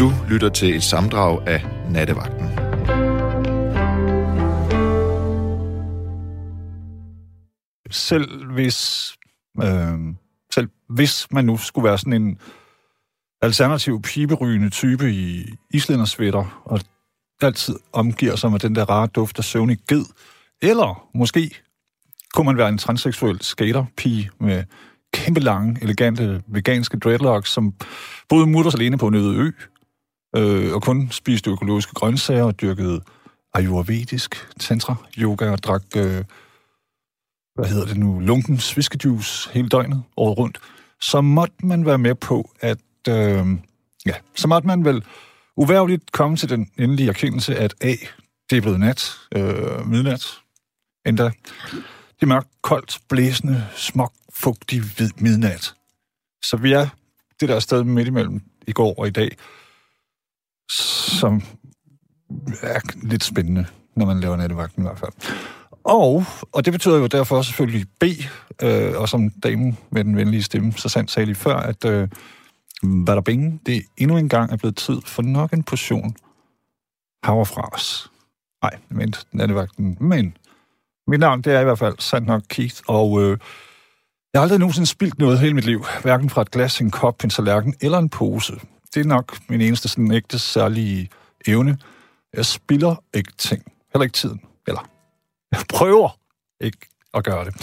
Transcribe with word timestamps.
Du 0.00 0.12
lytter 0.28 0.48
til 0.48 0.76
et 0.76 0.82
samdrag 0.82 1.48
af 1.48 1.64
Nattevagten. 1.90 2.48
Selv 7.90 8.52
hvis, 8.52 9.10
øh, 9.62 10.14
selv 10.52 10.68
hvis 10.88 11.26
man 11.32 11.44
nu 11.44 11.56
skulle 11.56 11.88
være 11.88 11.98
sådan 11.98 12.12
en 12.12 12.38
alternativ 13.42 14.02
piberygende 14.02 14.70
type 14.70 15.12
i 15.12 15.54
islændersvætter, 15.70 16.62
og 16.64 16.80
altid 17.42 17.76
omgiver 17.92 18.36
sig 18.36 18.50
med 18.50 18.58
den 18.58 18.74
der 18.74 18.84
rare 18.84 19.06
duft 19.06 19.38
af 19.38 19.44
søvnig 19.44 19.78
ged, 19.88 20.04
eller 20.62 21.08
måske 21.14 21.50
kunne 22.34 22.46
man 22.46 22.56
være 22.56 22.68
en 22.68 22.78
transseksuel 22.78 23.42
skaterpige 23.42 24.30
med 24.38 24.64
kæmpe 25.12 25.40
lange, 25.40 25.78
elegante, 25.82 26.42
veganske 26.46 26.98
dreadlocks, 26.98 27.50
som 27.50 27.74
boede 28.28 28.46
mutters 28.46 28.74
alene 28.74 28.98
på 28.98 29.06
en 29.06 29.14
øde 29.14 29.36
ø, 29.36 29.50
øh, 30.36 30.74
og 30.74 30.82
kun 30.82 31.10
spiste 31.10 31.50
økologiske 31.50 31.94
grøntsager 31.94 32.44
og 32.44 32.60
dyrkede 32.60 33.00
ayurvedisk 33.54 34.48
tantra, 34.60 34.94
yoga 35.18 35.50
og 35.50 35.62
drak, 35.62 35.82
øh, 35.96 36.24
hvad 37.54 37.68
hedder 37.68 37.86
det 37.86 37.96
nu, 37.96 38.18
lunken 38.18 38.58
sviskejuice 38.58 39.50
hele 39.52 39.68
døgnet, 39.68 40.02
året 40.16 40.38
rundt, 40.38 40.60
så 41.00 41.20
måtte 41.20 41.66
man 41.66 41.86
være 41.86 41.98
med 41.98 42.14
på, 42.14 42.50
at, 42.60 42.78
øh, 43.08 43.46
ja, 44.06 44.14
så 44.36 44.48
måtte 44.48 44.66
man 44.66 44.84
vel 44.84 45.04
uværligt 45.56 46.12
komme 46.12 46.36
til 46.36 46.48
den 46.48 46.70
endelige 46.78 47.08
erkendelse, 47.08 47.56
at 47.56 47.74
A, 47.80 47.94
det 48.50 48.56
er 48.56 48.60
blevet 48.60 48.80
nat, 48.80 49.12
øh, 49.36 49.86
midnat, 49.86 50.26
endda. 51.06 51.30
Det 52.14 52.22
er 52.22 52.26
mørkt, 52.26 52.48
koldt, 52.62 52.98
blæsende, 53.08 53.66
smuk, 53.76 54.12
fugtig, 54.32 54.80
hvid 54.80 55.10
midnat. 55.16 55.74
Så 56.42 56.56
vi 56.56 56.72
er 56.72 56.88
det 57.40 57.48
der 57.48 57.60
sted 57.60 57.84
midt 57.84 58.08
imellem 58.08 58.42
i 58.66 58.72
går 58.72 58.94
og 58.98 59.06
i 59.06 59.10
dag, 59.10 59.36
som 60.70 61.42
er 62.62 62.80
lidt 63.02 63.24
spændende, 63.24 63.66
når 63.96 64.06
man 64.06 64.20
laver 64.20 64.36
nattevagten 64.36 64.82
i 64.82 64.86
hvert 64.86 64.98
fald. 64.98 65.12
Og, 65.84 66.24
og 66.52 66.64
det 66.64 66.72
betyder 66.72 66.96
jo 66.98 67.06
derfor 67.06 67.42
selvfølgelig 67.42 67.86
B, 68.00 68.04
øh, 68.62 68.92
og 68.96 69.08
som 69.08 69.30
damen 69.30 69.78
med 69.90 70.04
den 70.04 70.16
venlige 70.16 70.42
stemme 70.42 70.72
så 70.72 70.88
sandt 70.88 71.10
sagde 71.10 71.26
lige 71.26 71.36
før, 71.36 71.56
at 71.56 71.84
øh, 71.84 72.08
der 72.82 73.20
bing, 73.20 73.60
det 73.66 73.82
endnu 73.96 74.16
en 74.16 74.28
gang 74.28 74.52
er 74.52 74.56
blevet 74.56 74.76
tid 74.76 75.00
for 75.06 75.22
nok 75.22 75.52
en 75.52 75.62
portion 75.62 76.16
havrefras. 77.22 78.10
Nej, 78.62 78.78
men 78.88 79.14
nattevagten. 79.32 79.96
Men 80.00 80.36
mit 81.06 81.20
navn, 81.20 81.42
det 81.42 81.54
er 81.54 81.60
i 81.60 81.64
hvert 81.64 81.78
fald 81.78 81.94
sandt 81.98 82.26
nok 82.26 82.42
Keith, 82.48 82.80
og 82.88 83.22
øh, 83.22 83.38
jeg 84.32 84.40
har 84.40 84.42
aldrig 84.42 84.58
nogensinde 84.58 84.86
spildt 84.86 85.18
noget 85.18 85.38
hele 85.38 85.54
mit 85.54 85.64
liv, 85.64 85.84
hverken 86.02 86.30
fra 86.30 86.42
et 86.42 86.50
glas, 86.50 86.80
en 86.80 86.90
kop, 86.90 87.24
en 87.24 87.30
tallerken 87.30 87.74
eller 87.80 87.98
en 87.98 88.08
pose. 88.08 88.60
Det 88.94 89.00
er 89.00 89.04
nok 89.04 89.38
min 89.48 89.60
eneste 89.60 89.88
sådan 89.88 90.12
ægte 90.12 90.38
særlige 90.38 91.10
evne. 91.46 91.78
Jeg 92.34 92.46
spiller 92.46 93.02
ikke 93.14 93.32
ting. 93.38 93.72
Heller 93.92 94.04
ikke 94.04 94.14
tiden. 94.14 94.40
Eller, 94.66 94.88
jeg 95.52 95.60
prøver 95.68 96.18
ikke 96.60 96.78
at 97.14 97.24
gøre 97.24 97.44
det. 97.44 97.54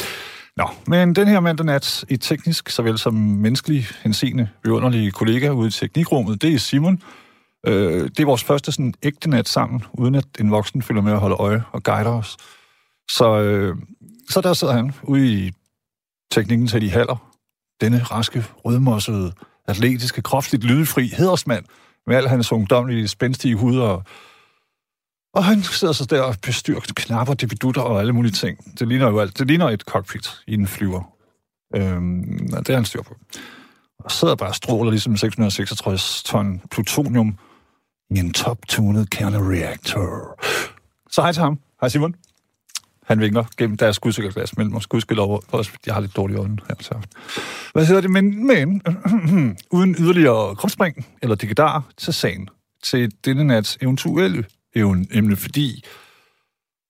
Nå, 0.58 0.70
men 0.88 1.16
den 1.16 1.28
her 1.28 1.40
mandag 1.40 1.66
nat 1.66 2.06
i 2.10 2.18
teknisk, 2.18 2.70
såvel 2.70 2.98
som 2.98 3.14
menneskelig 3.14 3.88
henseende, 4.04 4.50
underlige 4.68 5.12
kollega 5.12 5.50
ude 5.50 5.68
i 5.68 5.72
teknikrummet, 5.72 6.42
det 6.42 6.54
er 6.54 6.60
Simon. 6.60 7.02
Øh, 7.68 8.04
det 8.04 8.20
er 8.20 8.26
vores 8.26 8.44
første 8.44 8.72
sådan 8.72 8.94
ægte 9.04 9.30
nat 9.30 9.48
sammen, 9.48 9.84
uden 9.94 10.16
at 10.16 10.26
en 10.40 10.52
voksen 10.52 10.82
følger 10.82 11.02
med 11.02 11.12
at 11.14 11.20
holde 11.20 11.36
øje 11.36 11.64
og 11.72 11.84
guider 11.84 12.12
os. 12.12 12.38
Så, 13.12 13.42
øh, 13.42 13.76
så 14.30 14.42
der 14.42 14.54
sidder 14.54 14.74
han 14.74 14.94
ude 15.04 15.34
i 15.34 15.52
teknikken 16.32 16.68
til 16.68 16.82
de 16.82 16.90
haller. 16.90 17.34
Denne 17.82 18.04
raske, 18.04 18.46
rødmossede, 18.66 19.34
atletiske, 19.68 20.22
kropsligt 20.22 20.64
lydefri 20.64 21.08
hedersmand 21.08 21.66
med 22.08 22.16
al 22.16 22.28
hans 22.28 22.52
ungdomlige, 22.52 23.08
spændstige 23.08 23.56
hud 23.56 23.80
og 23.80 24.04
og 25.38 25.46
han 25.46 25.64
sidder 25.64 25.94
så 25.94 26.06
der 26.06 26.22
og 26.22 26.36
bestyrer 26.42 26.80
knapper, 26.96 27.34
debidutter 27.34 27.82
og 27.82 28.00
alle 28.00 28.14
mulige 28.14 28.32
ting. 28.32 28.80
Det 28.80 28.88
ligner 28.88 29.08
jo 29.08 29.20
alt. 29.20 29.40
Det 29.40 29.48
ligner 29.48 29.70
et 29.70 29.82
cockpit 29.82 30.44
i 30.48 30.54
en 30.54 30.68
flyver. 30.68 31.14
Øhm, 31.76 32.48
det 32.50 32.70
er 32.70 32.76
han 32.76 32.86
styr 32.86 33.02
på. 33.02 33.16
Og 34.00 34.12
sidder 34.12 34.36
bare 34.36 34.50
og 34.50 34.56
stråler 34.56 34.92
ligesom 34.92 35.18
666 35.18 36.24
ton 36.24 36.62
plutonium 36.72 37.38
i 38.10 38.20
en 38.20 38.34
top-tunet 38.34 39.10
kernereaktor. 39.10 40.40
Så 41.12 41.22
hej 41.22 41.32
til 41.32 41.44
ham. 41.44 41.60
Hej 41.82 41.90
Simon. 41.90 42.16
Han 43.08 43.20
vinker 43.20 43.44
gennem 43.58 43.78
deres 43.78 43.96
skudsikkerglas 43.96 44.58
mellem 44.58 44.76
os. 44.76 44.88
over 45.20 45.40
også 45.52 45.72
jeg 45.86 45.94
har 45.94 46.02
lidt 46.02 46.16
dårlige 46.16 46.38
øjne 46.38 46.58
her. 46.68 46.76
Så. 46.80 46.94
Hvad 47.74 47.86
hedder 47.86 48.02
det? 48.02 48.12
Men, 48.12 48.48
men 48.48 48.82
uden 49.78 49.96
yderligere 50.00 50.56
kropspring 50.56 51.08
eller 51.22 51.36
digedar 51.36 51.84
til 51.98 52.14
sagen 52.14 52.50
til 52.84 53.12
denne 53.26 53.44
nats 53.44 53.78
eventuelle 53.82 54.46
emne, 55.12 55.36
fordi 55.36 55.84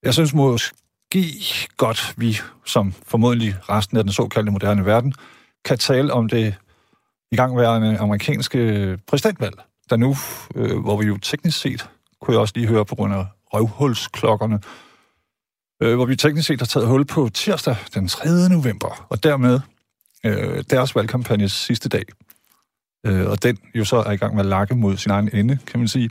jeg 0.04 0.14
synes 0.14 0.34
måske 0.34 1.24
godt, 1.78 2.14
vi 2.18 2.38
som 2.66 2.94
formodentlig 3.06 3.56
resten 3.70 3.98
af 3.98 4.04
den 4.04 4.14
såkaldte 4.14 4.52
moderne 4.52 4.86
verden, 4.86 5.14
kan 5.66 5.78
tale 5.78 6.14
om 6.14 6.30
det 6.30 6.56
igangværende 7.32 7.98
amerikanske 7.98 9.00
præsidentvalg, 9.08 9.56
der 9.90 9.96
nu, 9.96 10.16
øh, 10.56 10.80
hvor 10.80 10.98
vi 11.02 11.08
jo 11.08 11.18
teknisk 11.18 11.60
set, 11.60 11.90
kunne 12.22 12.34
jeg 12.34 12.42
også 12.42 12.54
lige 12.56 12.68
høre 12.68 12.86
på 12.86 12.96
grund 12.96 13.14
af 13.14 13.26
røvhulsklokkerne, 13.54 14.60
øh, 15.84 15.96
hvor 15.96 16.06
vi 16.06 16.16
teknisk 16.16 16.48
set 16.48 16.62
har 16.62 16.66
taget 16.66 16.88
hul 16.88 17.06
på 17.06 17.30
tirsdag 17.34 17.76
den 17.94 18.08
3. 18.08 18.50
november, 18.50 19.06
og 19.10 19.24
dermed 19.24 19.60
øh, 20.26 20.64
deres 20.70 20.96
valgkampagnes 20.96 21.52
sidste 21.52 21.90
dag. 21.90 22.04
Øh, 23.06 23.30
og 23.30 23.44
den 23.44 23.58
jo 23.76 23.86
så 23.86 23.98
er 23.98 24.12
i 24.12 24.18
gang 24.18 24.36
med 24.36 24.44
at 24.44 24.50
lakke 24.50 24.76
mod 24.76 24.98
sin 24.98 25.12
egen 25.12 25.30
ende, 25.34 25.58
kan 25.68 25.80
man 25.80 25.88
sige. 25.88 26.10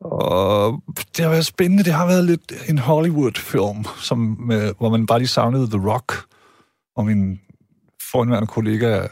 Og 0.00 0.82
det 1.16 1.24
har 1.24 1.30
været 1.30 1.46
spændende. 1.46 1.84
Det 1.84 1.92
har 1.92 2.06
været 2.06 2.24
lidt 2.24 2.52
en 2.68 2.78
Hollywood-film, 2.78 3.84
som, 4.00 4.18
med, 4.18 4.74
hvor 4.78 4.88
man 4.88 5.06
bare 5.06 5.18
lige 5.18 5.28
savnede 5.28 5.70
The 5.70 5.90
Rock. 5.90 6.12
Og 6.96 7.06
min 7.06 7.40
forhenværende 8.12 8.46
kollega 8.46 9.06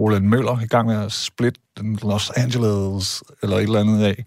Roland 0.00 0.24
Møller 0.24 0.60
i 0.60 0.66
gang 0.66 0.86
med 0.86 1.04
at 1.04 1.12
splitte 1.12 1.60
Los 2.02 2.30
Angeles 2.30 3.22
eller 3.42 3.56
et 3.56 3.62
eller 3.62 3.80
andet 3.80 4.04
af. 4.04 4.24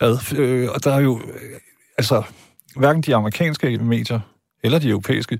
Ad, 0.00 0.38
øh, 0.38 0.68
og 0.74 0.84
der 0.84 0.92
er 0.92 1.00
jo, 1.00 1.20
øh, 1.20 1.60
altså, 1.98 2.22
hverken 2.78 3.02
de 3.02 3.14
amerikanske 3.14 3.78
medier 3.78 4.20
eller 4.62 4.78
de 4.78 4.88
europæiske, 4.88 5.38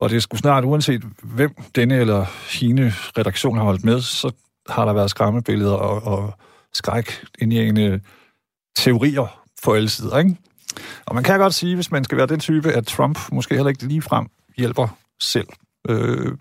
og 0.00 0.10
det 0.10 0.16
er 0.16 0.20
sgu 0.20 0.36
snart, 0.36 0.64
uanset 0.64 1.02
hvem 1.22 1.54
denne 1.74 1.96
eller 1.96 2.26
hine 2.60 2.92
redaktion 3.18 3.56
har 3.56 3.64
holdt 3.64 3.84
med, 3.84 4.00
så 4.00 4.32
har 4.68 4.84
der 4.84 4.92
været 4.92 5.10
skræmmebilleder 5.10 5.72
og, 5.72 6.02
og 6.18 6.34
skræk 6.72 7.24
indjægende 7.38 7.82
øh, 7.82 8.00
teorier 8.76 9.42
for 9.62 9.74
alle 9.74 9.88
sider, 9.88 10.18
ikke? 10.18 10.36
Og 11.06 11.14
man 11.14 11.24
kan 11.24 11.38
godt 11.38 11.54
sige, 11.54 11.74
hvis 11.74 11.90
man 11.90 12.04
skal 12.04 12.18
være 12.18 12.26
den 12.26 12.40
type, 12.40 12.72
at 12.72 12.86
Trump 12.86 13.18
måske 13.32 13.54
heller 13.54 13.68
ikke 13.68 13.86
ligefrem 13.86 14.26
hjælper 14.56 14.98
selv. 15.22 15.48
Øh, 15.88 16.32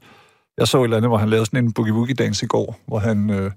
jeg 0.57 0.67
så 0.67 0.79
et 0.79 0.83
eller 0.83 0.97
andet, 0.97 1.09
hvor 1.09 1.17
han 1.17 1.29
lavede 1.29 1.45
sådan 1.45 1.65
en 1.65 1.73
boogie-woogie-dans 1.73 2.43
i 2.43 2.47
går, 2.47 2.79
hvor 2.87 2.99
han 2.99 3.29
øh, 3.29 3.51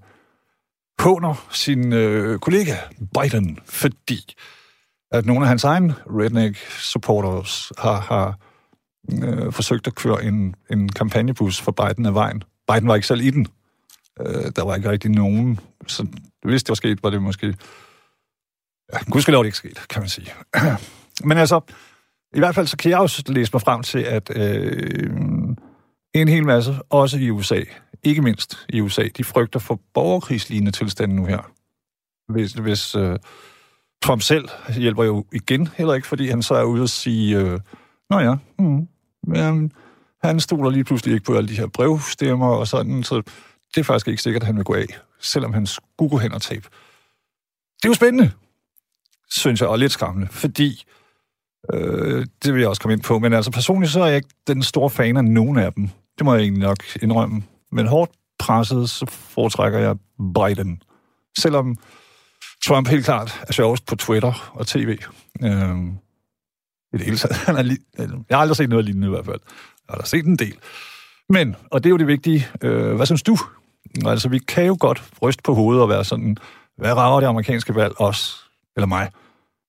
håner 0.98 1.46
sin 1.50 1.92
øh, 1.92 2.38
kollega 2.38 2.74
Biden, 2.98 3.58
fordi 3.66 4.34
at 5.14 5.26
nogle 5.26 5.42
af 5.42 5.48
hans 5.48 5.64
egne 5.64 5.94
redneck-supporters 6.06 7.72
har, 7.78 8.00
har 8.00 8.38
øh, 9.22 9.52
forsøgt 9.52 9.86
at 9.86 9.94
køre 9.94 10.24
en, 10.24 10.54
en 10.70 10.88
kampagnebus 10.88 11.60
for 11.60 11.72
Biden 11.72 12.06
af 12.06 12.14
vejen. 12.14 12.42
Biden 12.72 12.88
var 12.88 12.94
ikke 12.94 13.06
selv 13.06 13.20
i 13.20 13.30
den. 13.30 13.46
Øh, 14.20 14.52
der 14.56 14.64
var 14.64 14.74
ikke 14.74 14.90
rigtig 14.90 15.10
nogen. 15.10 15.60
Så 15.86 16.06
hvis 16.42 16.62
det 16.62 16.68
var 16.68 16.74
sket, 16.74 17.02
var 17.02 17.10
det 17.10 17.22
måske 17.22 17.54
Ja, 18.92 18.98
gudskelov 19.10 19.42
det 19.42 19.48
ikke 19.48 19.58
sket, 19.58 19.88
kan 19.88 20.02
man 20.02 20.08
sige. 20.08 20.32
Men 21.28 21.38
altså, 21.38 21.60
i 22.34 22.38
hvert 22.38 22.54
fald 22.54 22.66
så 22.66 22.76
kan 22.76 22.90
jeg 22.90 22.98
også 22.98 23.22
læse 23.26 23.50
mig 23.52 23.62
frem 23.62 23.82
til, 23.82 23.98
at 23.98 24.36
øh, 24.36 25.56
en 26.14 26.28
hel 26.28 26.44
masse, 26.46 26.74
også 26.90 27.18
i 27.18 27.30
USA, 27.30 27.60
ikke 28.02 28.22
mindst 28.22 28.66
i 28.68 28.80
USA, 28.80 29.08
de 29.16 29.24
frygter 29.24 29.60
for 29.60 29.80
borgerkrigslignende 29.94 30.72
tilstande 30.72 31.16
nu 31.16 31.24
her. 31.24 31.50
Hvis, 32.32 32.52
hvis 32.52 32.94
øh, 32.94 33.18
Trump 34.02 34.22
selv 34.22 34.48
hjælper 34.76 35.04
jo 35.04 35.24
igen 35.32 35.68
heller 35.76 35.94
ikke, 35.94 36.06
fordi 36.06 36.28
han 36.28 36.42
så 36.42 36.54
er 36.54 36.64
ude 36.64 36.82
og 36.82 36.88
sige, 36.88 37.38
øh, 37.38 37.60
nå 38.10 38.18
ja, 38.18 38.34
mm, 38.58 38.88
men 39.26 39.72
han 40.24 40.40
stoler 40.40 40.70
lige 40.70 40.84
pludselig 40.84 41.14
ikke 41.14 41.26
på 41.26 41.36
alle 41.36 41.48
de 41.48 41.56
her 41.56 41.66
brevstemmer 41.66 42.48
og 42.48 42.66
sådan, 42.66 43.02
så 43.02 43.22
det 43.74 43.80
er 43.80 43.84
faktisk 43.84 44.08
ikke 44.08 44.22
sikkert, 44.22 44.42
at 44.42 44.46
han 44.46 44.56
vil 44.56 44.64
gå 44.64 44.74
af, 44.74 44.86
selvom 45.20 45.52
han 45.52 45.66
skulle 45.66 46.10
gå 46.10 46.16
hen 46.16 46.32
og 46.32 46.42
tabe. 46.42 46.68
Det 47.82 47.84
er 47.84 47.88
jo 47.88 47.94
spændende 47.94 48.32
synes 49.36 49.60
jeg, 49.60 49.68
og 49.68 49.78
lidt 49.78 49.92
skræmmende, 49.92 50.28
fordi, 50.30 50.84
øh, 51.72 52.26
det 52.44 52.54
vil 52.54 52.60
jeg 52.60 52.68
også 52.68 52.82
komme 52.82 52.92
ind 52.92 53.02
på, 53.02 53.18
men 53.18 53.32
altså 53.32 53.50
personligt 53.50 53.92
så 53.92 54.00
er 54.00 54.06
jeg 54.06 54.16
ikke 54.16 54.28
den 54.46 54.62
store 54.62 54.90
fan 54.90 55.16
af 55.16 55.24
nogen 55.24 55.58
af 55.58 55.72
dem. 55.72 55.88
Det 56.18 56.24
må 56.24 56.34
jeg 56.34 56.42
egentlig 56.42 56.62
nok 56.62 56.78
indrømme. 57.02 57.42
Men 57.72 57.86
hårdt 57.86 58.10
presset, 58.38 58.90
så 58.90 59.06
foretrækker 59.10 59.78
jeg 59.78 59.96
Biden. 60.18 60.82
Selvom 61.38 61.76
Trump 62.66 62.88
helt 62.88 63.04
klart 63.04 63.40
er 63.48 63.52
sjovest 63.52 63.86
på 63.86 63.96
Twitter 63.96 64.52
og 64.54 64.66
tv. 64.66 64.98
Øh, 65.42 65.78
I 66.92 66.96
det 66.96 67.00
hele 67.00 67.16
taget. 67.16 67.36
Han 67.36 67.56
er 67.56 67.62
li- 67.62 68.24
jeg 68.28 68.36
har 68.36 68.40
aldrig 68.40 68.56
set 68.56 68.68
noget 68.68 68.84
lignende 68.84 69.06
i 69.06 69.10
hvert 69.10 69.24
fald. 69.24 69.40
Jeg 69.88 69.94
har 69.94 70.04
set 70.04 70.24
en 70.24 70.36
del. 70.36 70.54
Men, 71.28 71.56
og 71.70 71.84
det 71.84 71.88
er 71.88 71.90
jo 71.90 71.96
det 71.96 72.06
vigtige, 72.06 72.48
øh, 72.62 72.94
hvad 72.94 73.06
synes 73.06 73.22
du? 73.22 73.36
Altså, 74.06 74.28
vi 74.28 74.38
kan 74.38 74.66
jo 74.66 74.76
godt 74.80 75.04
ryste 75.22 75.42
på 75.42 75.54
hovedet 75.54 75.82
og 75.82 75.88
være 75.88 76.04
sådan, 76.04 76.36
hvad 76.76 76.92
rager 76.92 77.20
det 77.20 77.26
amerikanske 77.26 77.74
valg 77.74 78.00
os, 78.00 78.50
eller 78.76 78.86
mig? 78.86 79.10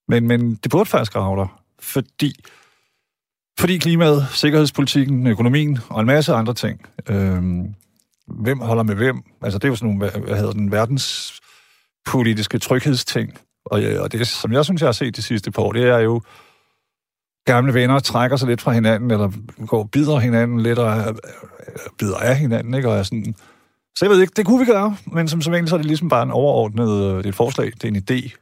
Men, 0.07 0.27
men 0.27 0.55
det 0.55 0.71
burde 0.71 0.89
faktisk 0.89 1.15
rave 1.15 1.39
dig, 1.41 1.47
fordi, 1.79 2.43
fordi 3.59 3.77
klimaet, 3.77 4.27
sikkerhedspolitikken, 4.31 5.27
økonomien 5.27 5.79
og 5.89 5.99
en 5.99 6.07
masse 6.07 6.33
andre 6.33 6.53
ting. 6.53 6.85
Øh, 7.09 7.43
hvem 8.27 8.59
holder 8.59 8.83
med 8.83 8.95
hvem? 8.95 9.23
Altså, 9.41 9.59
det 9.59 9.63
er 9.63 9.69
jo 9.69 9.75
sådan 9.75 9.93
nogle, 9.95 10.11
hvad, 10.11 10.21
hvad 10.21 10.37
hedder 10.37 10.53
den, 10.53 10.71
verdens 10.71 11.39
politiske 12.05 12.59
tryghedsting. 12.59 13.37
Og, 13.65 13.83
øh, 13.83 14.01
og 14.01 14.11
det, 14.11 14.27
som 14.27 14.51
jeg 14.51 14.65
synes, 14.65 14.81
jeg 14.81 14.87
har 14.87 14.91
set 14.91 15.15
de 15.15 15.21
sidste 15.21 15.51
par 15.51 15.61
år, 15.61 15.71
det 15.71 15.83
er 15.83 15.99
jo, 15.99 16.21
gamle 17.45 17.73
venner 17.73 17.99
trækker 17.99 18.37
sig 18.37 18.47
lidt 18.47 18.61
fra 18.61 18.71
hinanden, 18.71 19.11
eller 19.11 19.31
går 19.67 19.79
og 19.79 19.91
bider 19.91 20.19
hinanden 20.19 20.59
lidt, 20.59 20.79
og 20.79 20.97
øh, 20.99 21.07
øh, 21.07 21.15
bider 21.99 22.17
af 22.17 22.37
hinanden, 22.37 22.73
ikke? 22.73 22.89
Og 22.89 22.97
er 22.97 23.03
sådan... 23.03 23.35
Så 23.95 24.05
jeg 24.05 24.09
ved 24.09 24.21
ikke, 24.21 24.33
det 24.35 24.45
kunne 24.45 24.59
vi 24.59 24.71
gøre, 24.71 24.97
men 25.05 25.27
som, 25.27 25.41
som 25.41 25.53
egentlig 25.53 25.69
så 25.69 25.75
er 25.75 25.77
det 25.77 25.85
ligesom 25.85 26.09
bare 26.09 26.23
en 26.23 26.31
overordnet 26.31 26.87
det 26.87 27.25
er 27.25 27.29
et 27.29 27.35
forslag, 27.35 27.65
det 27.65 27.83
er 27.83 27.87
en 27.87 28.03
idé. 28.09 28.35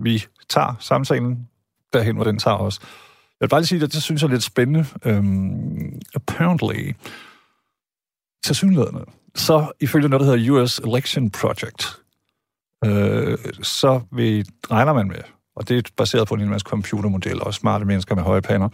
Vi 0.00 0.24
tager 0.48 0.76
samtalen 0.80 1.48
derhen, 1.92 2.16
hvor 2.16 2.24
den 2.24 2.38
tager 2.38 2.56
os. 2.56 2.78
Jeg 2.80 3.46
vil 3.46 3.48
bare 3.48 3.60
lige 3.60 3.66
sige, 3.66 3.84
at 3.84 3.92
det 3.92 4.02
synes 4.02 4.22
jeg 4.22 4.28
er 4.28 4.32
lidt 4.32 4.42
spændende. 4.42 4.86
Um, 5.06 6.00
apparently, 6.14 6.92
til 8.44 8.54
synligheden, 8.54 8.98
så 9.34 9.72
ifølge 9.80 10.08
noget, 10.08 10.26
der 10.26 10.36
hedder 10.36 10.52
US 10.52 10.78
Election 10.78 11.30
Project, 11.30 11.99
øh, 12.84 13.38
så 13.62 14.00
vi, 14.12 14.44
regner 14.70 14.92
man 14.92 15.08
med, 15.08 15.22
og 15.56 15.68
det 15.68 15.78
er 15.78 15.90
baseret 15.96 16.28
på 16.28 16.34
en 16.34 16.48
masse 16.48 16.64
computermodeller 16.64 17.44
og 17.44 17.54
smarte 17.54 17.84
mennesker 17.84 18.14
med 18.14 18.22
høje 18.22 18.42
pander, 18.42 18.68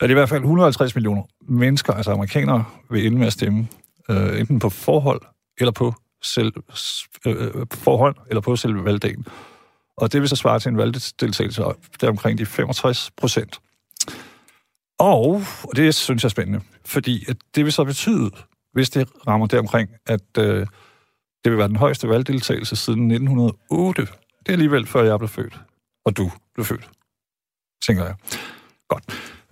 at 0.00 0.10
i 0.10 0.12
hvert 0.12 0.28
fald 0.28 0.40
150 0.40 0.94
millioner 0.94 1.22
mennesker, 1.48 1.92
altså 1.92 2.12
amerikanere, 2.12 2.64
vil 2.90 3.06
ende 3.06 3.18
med 3.18 3.26
at 3.26 3.32
stemme, 3.32 3.68
øh, 4.08 4.40
enten 4.40 4.58
på 4.58 4.70
forhold 4.70 5.20
eller 5.60 5.72
på 5.72 5.94
selv, 6.22 6.52
øh, 7.26 7.42
øh 7.44 7.66
forhold 7.72 8.16
eller 8.28 8.40
på 8.40 8.56
selve 8.56 8.84
valgdagen. 8.84 9.26
Og 9.96 10.12
det 10.12 10.20
vil 10.20 10.28
så 10.28 10.36
svare 10.36 10.60
til 10.60 10.68
en 10.68 10.76
valgdeltagelse 10.76 11.62
der 12.00 12.08
omkring 12.08 12.38
de 12.38 12.46
65 12.46 13.10
procent. 13.16 13.60
Og, 14.98 15.42
og 15.62 15.76
det 15.76 15.94
synes 15.94 16.22
jeg 16.22 16.28
er 16.28 16.30
spændende, 16.30 16.60
fordi 16.84 17.24
at 17.28 17.36
det 17.54 17.64
vil 17.64 17.72
så 17.72 17.84
betyde, 17.84 18.30
hvis 18.72 18.90
det 18.90 19.08
rammer 19.26 19.46
deromkring, 19.46 19.90
at 20.06 20.38
øh, 20.38 20.66
det 21.44 21.52
vil 21.52 21.58
være 21.58 21.68
den 21.68 21.76
højeste 21.76 22.08
valgdeltagelse 22.08 22.76
siden 22.76 23.10
1908. 23.10 24.02
Det 24.02 24.48
er 24.48 24.52
alligevel 24.52 24.86
før 24.86 25.02
jeg 25.02 25.18
blev 25.18 25.28
født 25.28 25.60
og 26.04 26.16
du 26.16 26.30
blev 26.54 26.64
født, 26.64 26.88
tænker 27.86 28.04
jeg. 28.04 28.14
Godt. 28.88 29.04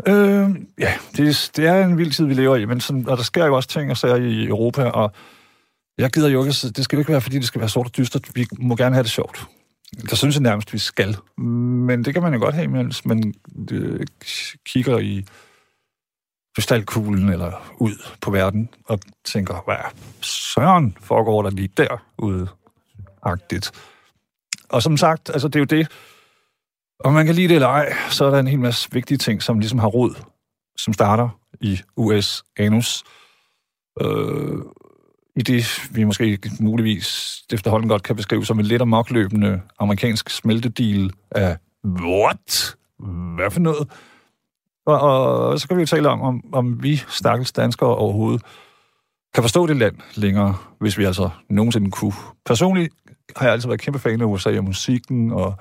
Øh, 0.06 0.66
ja, 0.78 0.94
det, 1.16 1.50
det 1.56 1.66
er 1.66 1.84
en 1.84 1.98
vild 1.98 2.12
tid, 2.12 2.26
vi 2.26 2.34
lever 2.34 2.56
i, 2.56 2.64
men 2.64 2.80
sådan, 2.80 3.08
og 3.08 3.16
der 3.16 3.22
sker 3.22 3.46
jo 3.46 3.56
også 3.56 3.68
ting 3.68 3.90
og 3.90 3.96
sager 3.96 4.16
i 4.16 4.46
Europa, 4.46 4.84
og 4.84 5.12
jeg 5.98 6.10
gider 6.10 6.28
jo 6.28 6.44
ikke, 6.44 6.52
det 6.52 6.84
skal 6.84 6.96
jo 6.96 7.00
ikke 7.00 7.12
være, 7.12 7.20
fordi 7.20 7.36
det 7.36 7.46
skal 7.46 7.60
være 7.60 7.68
sort 7.68 7.86
og 7.86 7.96
dystert. 7.96 8.34
Vi 8.34 8.46
må 8.58 8.76
gerne 8.76 8.94
have 8.94 9.02
det 9.02 9.10
sjovt. 9.10 9.46
Der 10.10 10.16
synes 10.16 10.34
jeg 10.34 10.42
nærmest, 10.42 10.72
vi 10.72 10.78
skal. 10.78 11.16
Men 11.36 12.04
det 12.04 12.14
kan 12.14 12.22
man 12.22 12.34
jo 12.34 12.40
godt 12.40 12.54
have, 12.54 12.68
mens 12.68 13.04
man 13.04 13.34
øh, 13.70 14.06
kigger 14.66 14.98
i 14.98 15.26
krystalkuglen 16.54 17.28
eller 17.28 17.74
ud 17.78 17.92
på 18.20 18.30
verden 18.30 18.68
og 18.84 19.00
tænker, 19.24 19.62
hvad 19.64 19.76
søren 20.22 20.96
foregår 21.00 21.42
der 21.42 21.50
lige 21.50 21.70
derude? 21.76 22.48
Agtigt. 23.22 23.72
Og 24.68 24.82
som 24.82 24.96
sagt, 24.96 25.30
altså 25.30 25.48
det 25.48 25.56
er 25.56 25.60
jo 25.60 25.64
det, 25.64 25.88
om 27.04 27.12
man 27.12 27.26
kan 27.26 27.34
lide 27.34 27.48
det 27.48 27.54
eller 27.54 27.68
ej, 27.68 27.92
så 28.10 28.24
er 28.24 28.30
der 28.30 28.38
en 28.38 28.46
hel 28.46 28.58
masse 28.58 28.88
vigtige 28.92 29.18
ting, 29.18 29.42
som 29.42 29.58
ligesom 29.58 29.78
har 29.78 29.88
rod, 29.88 30.14
som 30.76 30.92
starter 30.92 31.28
i 31.60 31.80
US 31.96 32.42
anus. 32.58 33.04
Øh, 34.00 34.58
I 35.36 35.42
det, 35.42 35.88
vi 35.90 36.04
måske 36.04 36.38
muligvis 36.60 37.40
efterhånden 37.52 37.88
godt 37.88 38.02
kan 38.02 38.16
beskrive 38.16 38.46
som 38.46 38.58
en 38.60 38.66
lidt 38.66 38.82
amokløbende 38.82 39.62
amerikansk 39.78 40.30
smeltedeal 40.30 41.10
af 41.30 41.56
what? 41.84 42.76
Hvad 43.36 43.50
for 43.50 43.60
noget? 43.60 43.88
Og, 44.86 45.00
og, 45.00 45.48
og 45.48 45.60
så 45.60 45.68
kan 45.68 45.76
vi 45.76 45.82
jo 45.82 45.86
tale 45.86 46.08
om, 46.08 46.20
om, 46.20 46.44
om 46.52 46.82
vi 46.82 46.96
stakkels 46.96 47.52
danskere 47.52 47.96
overhovedet 47.96 48.42
kan 49.34 49.42
forstå 49.42 49.66
det 49.66 49.76
land 49.76 49.96
længere, 50.14 50.56
hvis 50.80 50.98
vi 50.98 51.04
altså 51.04 51.30
nogensinde 51.48 51.90
kunne. 51.90 52.12
Personligt 52.46 52.94
har 53.36 53.46
jeg 53.46 53.52
altid 53.52 53.68
været 53.68 53.80
kæmpe 53.80 53.98
fan 53.98 54.20
af 54.20 54.24
USA 54.24 54.56
og 54.56 54.64
musikken 54.64 55.32
og 55.32 55.54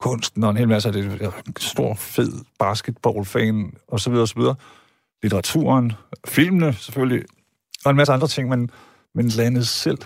kunsten 0.00 0.44
og 0.44 0.50
en 0.50 0.56
hel 0.56 0.68
masse 0.68 0.88
af 0.88 0.92
det. 0.92 1.20
Jeg 1.20 1.26
er 1.26 1.30
en 1.46 1.56
stor, 1.58 1.94
fed 1.94 2.32
basketballfan, 2.58 3.72
og 3.88 4.00
så 4.00 4.10
videre, 4.10 4.24
og 4.24 4.28
så 4.28 4.34
videre. 4.36 4.54
Litteraturen, 5.22 5.92
filmene 6.28 6.72
selvfølgelig, 6.72 7.24
og 7.84 7.90
en 7.90 7.96
masse 7.96 8.12
andre 8.12 8.28
ting, 8.28 8.48
men, 8.48 8.70
men 9.14 9.28
landet 9.28 9.68
selv, 9.68 9.98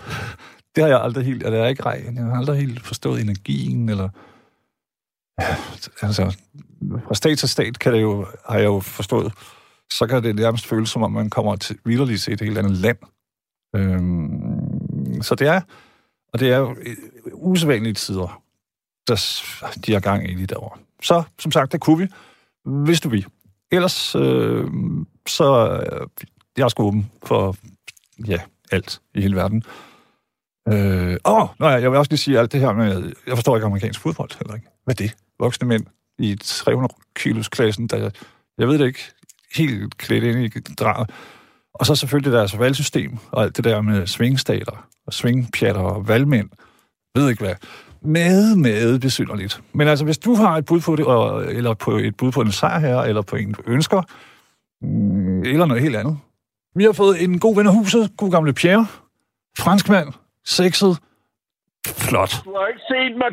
det 0.75 0.83
har 0.83 0.87
jeg 0.87 1.01
aldrig 1.01 1.25
helt, 1.25 1.43
eller 1.43 1.59
jeg, 1.59 1.69
ikke 1.69 1.85
rej, 1.85 2.03
jeg 2.15 2.23
har 2.23 2.37
aldrig 2.37 2.59
helt 2.59 2.85
forstået 2.85 3.21
energien, 3.21 3.89
eller 3.89 4.09
ja, 5.41 5.55
altså, 6.01 6.37
fra 7.07 7.15
stat 7.15 7.37
til 7.37 7.49
stat 7.49 7.79
kan 7.79 7.93
det 7.93 8.01
jo, 8.01 8.25
har 8.45 8.57
jeg 8.57 8.65
jo 8.65 8.79
forstået, 8.79 9.33
så 9.91 10.07
kan 10.07 10.23
det 10.23 10.35
nærmest 10.35 10.65
føles, 10.65 10.89
som 10.89 11.03
om 11.03 11.11
man 11.11 11.29
kommer 11.29 11.55
til 11.55 11.77
vidderligt 11.85 12.21
til 12.21 12.33
et 12.33 12.41
helt 12.41 12.57
andet 12.57 12.71
land. 12.71 12.97
Øhm, 13.75 15.21
så 15.21 15.35
det 15.35 15.47
er, 15.47 15.61
og 16.33 16.39
det 16.39 16.51
er 16.51 16.57
jo 16.57 16.75
øh, 16.81 16.95
usædvanlige 17.33 17.93
tider 17.93 18.41
der, 19.07 19.15
de 19.85 19.93
har 19.93 19.99
gang 19.99 20.29
i 20.29 20.33
lige 20.33 20.47
derovre. 20.47 20.79
Så, 21.01 21.23
som 21.39 21.51
sagt, 21.51 21.71
det 21.71 21.81
kunne 21.81 21.97
vi, 21.97 22.07
hvis 22.65 23.01
du 23.01 23.09
vil. 23.09 23.25
Ellers, 23.71 24.15
øh, 24.15 24.65
så 25.27 25.79
øh, 25.91 26.07
jeg 26.57 26.63
er 26.63 26.67
sgu 26.67 26.83
åben 26.83 27.11
for, 27.25 27.55
ja, 28.27 28.39
alt 28.71 29.01
i 29.13 29.21
hele 29.21 29.35
verden. 29.35 29.63
Øh, 30.67 31.17
åh, 31.25 31.47
nå 31.59 31.67
ja, 31.67 31.75
jeg 31.75 31.91
vil 31.91 31.99
også 31.99 32.11
lige 32.11 32.19
sige 32.19 32.39
alt 32.39 32.51
det 32.51 32.59
her 32.59 32.73
med, 32.73 33.13
jeg 33.27 33.37
forstår 33.37 33.55
ikke 33.55 33.65
amerikansk 33.65 33.99
fodbold 33.99 34.37
heller 34.37 34.55
ikke. 34.55 34.67
Hvad 34.83 35.01
er 35.01 35.07
det? 35.07 35.15
Voksne 35.39 35.67
mænd 35.67 35.85
i 36.19 36.35
300 36.35 36.93
kilos 37.15 37.49
klassen, 37.49 37.87
der, 37.87 38.09
jeg 38.57 38.67
ved 38.67 38.79
det 38.79 38.85
ikke, 38.87 39.11
helt 39.55 39.97
klædt 39.97 40.23
ind 40.23 40.45
i 40.45 40.59
draget. 40.59 41.09
Og 41.73 41.85
så 41.85 41.95
selvfølgelig 41.95 42.33
deres 42.33 42.59
valgsystem, 42.59 43.17
og 43.31 43.43
alt 43.43 43.57
det 43.57 43.63
der 43.63 43.81
med 43.81 44.07
svingstater, 44.07 44.87
og 45.07 45.13
svingpjatter 45.13 45.81
og 45.81 46.07
valgmænd. 46.07 46.49
Ved 47.15 47.29
ikke 47.29 47.43
hvad 47.43 47.55
meget, 48.05 48.57
meget 48.57 49.01
besynderligt. 49.01 49.61
Men 49.73 49.87
altså, 49.87 50.05
hvis 50.05 50.17
du 50.17 50.35
har 50.35 50.57
et 50.57 50.65
bud 50.65 50.79
på 50.79 50.95
det, 50.95 51.05
og, 51.05 51.45
eller 51.45 51.73
på 51.73 51.97
et 51.97 52.17
bud 52.17 52.31
på 52.31 52.41
en 52.41 52.51
sejr 52.51 52.79
her, 52.79 52.97
eller 52.97 53.21
på 53.21 53.35
en, 53.35 53.51
du 53.51 53.61
ønsker, 53.67 54.01
mm, 54.81 55.43
eller 55.43 55.65
noget 55.65 55.83
helt 55.83 55.95
andet. 55.95 56.17
Vi 56.75 56.83
har 56.83 56.91
fået 56.91 57.23
en 57.23 57.39
god 57.39 57.55
ven 57.55 57.67
af 57.67 57.73
huset, 57.73 58.11
god 58.17 58.31
gamle 58.31 58.53
Pierre, 58.53 58.87
franskmand, 59.57 60.13
sexet, 60.45 60.97
Flot. 61.87 62.31
Du 62.45 62.51
har 62.57 62.67
ikke 62.67 62.85
set 62.91 63.13
mig. 63.17 63.31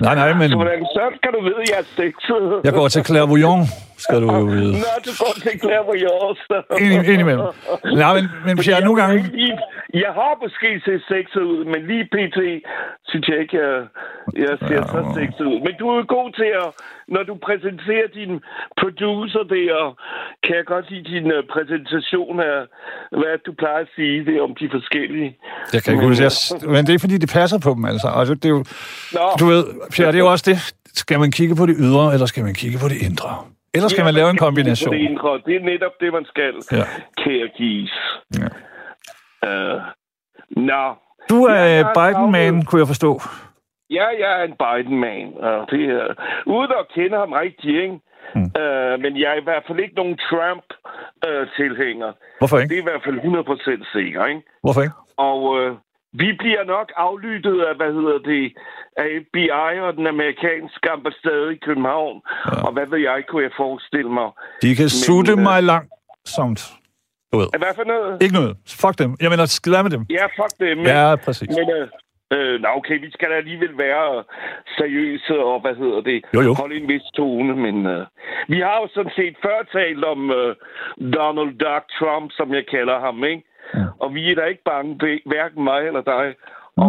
Nej, 0.00 0.14
nej, 0.14 0.34
men... 0.40 0.50
Så 0.50 0.56
hvordan 0.56 0.80
så 0.96 1.04
kan 1.22 1.32
du 1.32 1.40
vide, 1.42 1.60
at 1.62 1.70
jeg 1.70 1.78
er 1.78 1.88
sexet? 1.96 2.60
Jeg 2.64 2.72
går 2.72 2.88
til 2.88 3.04
clairvoyant, 3.08 3.62
skal 4.04 4.16
du 4.22 4.26
jo 4.32 4.44
vide. 4.56 4.72
Nå, 4.72 4.92
du 5.06 5.12
går 5.22 5.32
til 5.42 5.60
clairvoyant. 5.60 6.38
Ind, 6.80 6.92
ind 7.12 7.20
imellem. 7.24 7.46
Nej, 8.02 8.14
men, 8.16 8.24
men 8.46 8.54
Pierre, 8.58 8.84
nogle 8.84 9.02
gange... 9.02 9.16
Jeg 10.04 10.12
har 10.20 10.32
måske 10.44 10.68
set 10.86 11.02
sexet 11.12 11.44
ud, 11.52 11.60
men 11.72 11.80
lige 11.90 12.04
pt. 12.14 12.38
synes 13.10 13.26
jeg 13.30 13.38
ikke, 13.44 13.56
jeg, 13.64 13.74
jeg 14.44 14.54
ser 14.68 14.80
ja, 14.80 14.92
så 14.94 15.00
sexet 15.18 15.44
ud. 15.52 15.58
Men 15.66 15.74
du 15.80 15.86
er 15.96 16.02
god 16.16 16.28
til 16.40 16.50
at, 16.62 16.68
når 17.14 17.22
du 17.30 17.34
præsenterer 17.46 18.08
din 18.18 18.32
producer 18.80 19.42
der, 19.54 19.76
kan 20.44 20.54
jeg 20.60 20.66
godt 20.72 20.86
lide 20.90 21.04
din 21.12 21.26
uh, 21.36 21.40
præsentation 21.54 22.34
af, 22.40 22.58
hvad 23.20 23.34
du 23.46 23.52
plejer 23.62 23.82
at 23.86 23.90
sige 23.96 24.18
det 24.28 24.36
om 24.46 24.50
de 24.60 24.66
forskellige. 24.76 25.30
Jeg 25.72 25.80
kan 25.82 25.90
ikke 25.94 26.06
huske, 26.06 26.68
men 26.74 26.80
det 26.86 26.94
er 26.94 26.98
fordi, 27.04 27.16
det 27.24 27.30
passer 27.38 27.58
på 27.66 27.70
dem, 27.76 27.84
altså. 27.92 28.08
altså 28.18 28.34
det 28.34 28.48
er 28.50 28.54
jo, 28.58 28.62
Nå. 29.16 29.26
du 29.40 29.46
ved, 29.52 29.64
Pierre, 29.92 30.12
det 30.12 30.18
er 30.20 30.24
jo 30.26 30.30
også 30.34 30.46
det. 30.50 30.58
Skal 31.02 31.18
man 31.18 31.30
kigge 31.38 31.54
på 31.60 31.66
det 31.66 31.76
ydre, 31.78 32.12
eller 32.14 32.26
skal 32.26 32.42
man 32.44 32.54
kigge 32.54 32.78
på 32.78 32.88
det 32.88 32.98
indre? 33.08 33.30
Eller 33.76 33.88
skal 33.88 34.02
ja, 34.02 34.08
man 34.08 34.14
lave 34.14 34.30
en 34.30 34.36
kombination? 34.46 34.92
Det, 34.94 35.56
er 35.56 35.64
netop 35.72 35.94
det, 36.00 36.12
man 36.12 36.24
skal, 36.32 36.54
ja. 36.72 36.84
kære 37.22 37.48
Gis. 37.56 37.94
Ja. 38.40 38.48
Uh, 39.48 39.80
Nå. 40.70 40.84
Du 41.30 41.38
er 41.44 41.64
ja, 41.64 41.82
Biden-man, 41.98 42.64
kunne 42.64 42.80
jeg 42.80 42.90
forstå. 42.94 43.20
Ja, 43.90 44.06
jeg 44.22 44.30
er 44.40 44.44
en 44.50 44.56
Biden-man. 44.64 45.26
Uh, 45.46 45.62
det 45.70 45.82
er, 45.96 46.06
uden 46.46 46.70
at 46.80 46.86
kende 46.94 47.16
ham 47.18 47.32
rigtig, 47.32 47.82
ikke? 47.82 47.98
Mm. 48.34 48.50
Uh, 48.60 48.94
men 49.02 49.12
jeg 49.22 49.28
er 49.34 49.38
i 49.40 49.46
hvert 49.48 49.64
fald 49.66 49.78
ikke 49.78 49.96
nogen 50.00 50.16
Trump-tilhænger. 50.28 52.10
Uh, 52.12 52.38
Hvorfor 52.40 52.58
ikke? 52.58 52.68
Det 52.68 52.76
er 52.78 52.84
i 52.84 52.90
hvert 52.90 53.04
fald 53.06 53.18
100% 53.88 53.92
sikker, 53.96 54.26
ikke? 54.26 54.42
Hvorfor 54.64 54.82
ikke? 54.82 54.94
Og 55.16 55.38
uh, 55.42 55.70
vi 56.22 56.28
bliver 56.42 56.64
nok 56.64 56.88
aflyttet 56.96 57.56
af, 57.68 57.74
hvad 57.80 57.92
hedder 57.98 58.18
det, 58.32 58.44
af 58.96 59.08
FBI 59.24 59.78
og 59.86 59.92
den 59.98 60.06
amerikanske 60.06 60.90
ambassade 60.96 61.48
i 61.56 61.58
København. 61.66 62.16
Ja. 62.46 62.66
Og 62.66 62.72
hvad 62.72 62.86
ved 62.92 62.98
jeg, 62.98 63.18
kunne 63.28 63.42
jeg 63.42 63.52
forestille 63.56 64.10
mig. 64.18 64.28
De 64.62 64.70
kan 64.80 64.88
Men, 64.96 65.02
sutte 65.06 65.32
uh, 65.32 65.38
mig 65.48 65.58
langsomt. 65.72 66.60
Du 67.32 67.36
ved. 67.40 67.48
Hvad 67.62 67.74
for 67.80 67.86
noget? 67.94 68.22
Ikke 68.22 68.34
noget. 68.40 68.52
Fuck 68.82 68.98
dem. 69.02 69.10
Jeg 69.22 69.30
mener, 69.30 69.44
skid 69.46 69.72
med 69.86 69.90
dem. 69.96 70.02
Ja, 70.18 70.24
fuck 70.38 70.52
dem. 70.60 70.76
Men, 70.76 70.86
ja, 70.86 71.16
præcis. 71.24 71.48
Men, 71.58 71.66
uh, 71.76 71.88
Øh, 72.32 72.60
nå, 72.60 72.68
okay, 72.68 73.00
vi 73.00 73.10
skal 73.10 73.30
da 73.30 73.34
alligevel 73.34 73.78
være 73.78 74.24
seriøse 74.78 75.38
og, 75.50 75.60
hvad 75.60 75.74
hedder 75.74 76.00
det, 76.00 76.24
jo, 76.34 76.40
jo. 76.40 76.54
holde 76.54 76.76
en 76.76 76.88
vis 76.88 77.06
tone, 77.16 77.56
men 77.56 77.86
øh, 77.86 78.06
vi 78.48 78.58
har 78.60 78.76
jo 78.82 78.88
sådan 78.94 79.12
set 79.16 79.36
før 79.42 79.58
talt 79.72 80.04
om 80.04 80.30
øh, 80.30 80.56
Donald 81.16 81.52
Duck 81.64 81.84
Trump, 81.98 82.32
som 82.38 82.54
jeg 82.54 82.64
kalder 82.66 83.00
ham, 83.00 83.24
ikke? 83.24 83.42
Ja. 83.74 83.84
Og 84.00 84.14
vi 84.14 84.30
er 84.30 84.34
da 84.34 84.44
ikke 84.44 84.62
bange, 84.64 84.94
hverken 85.26 85.64
mig 85.64 85.80
eller 85.86 86.02
dig, 86.02 86.34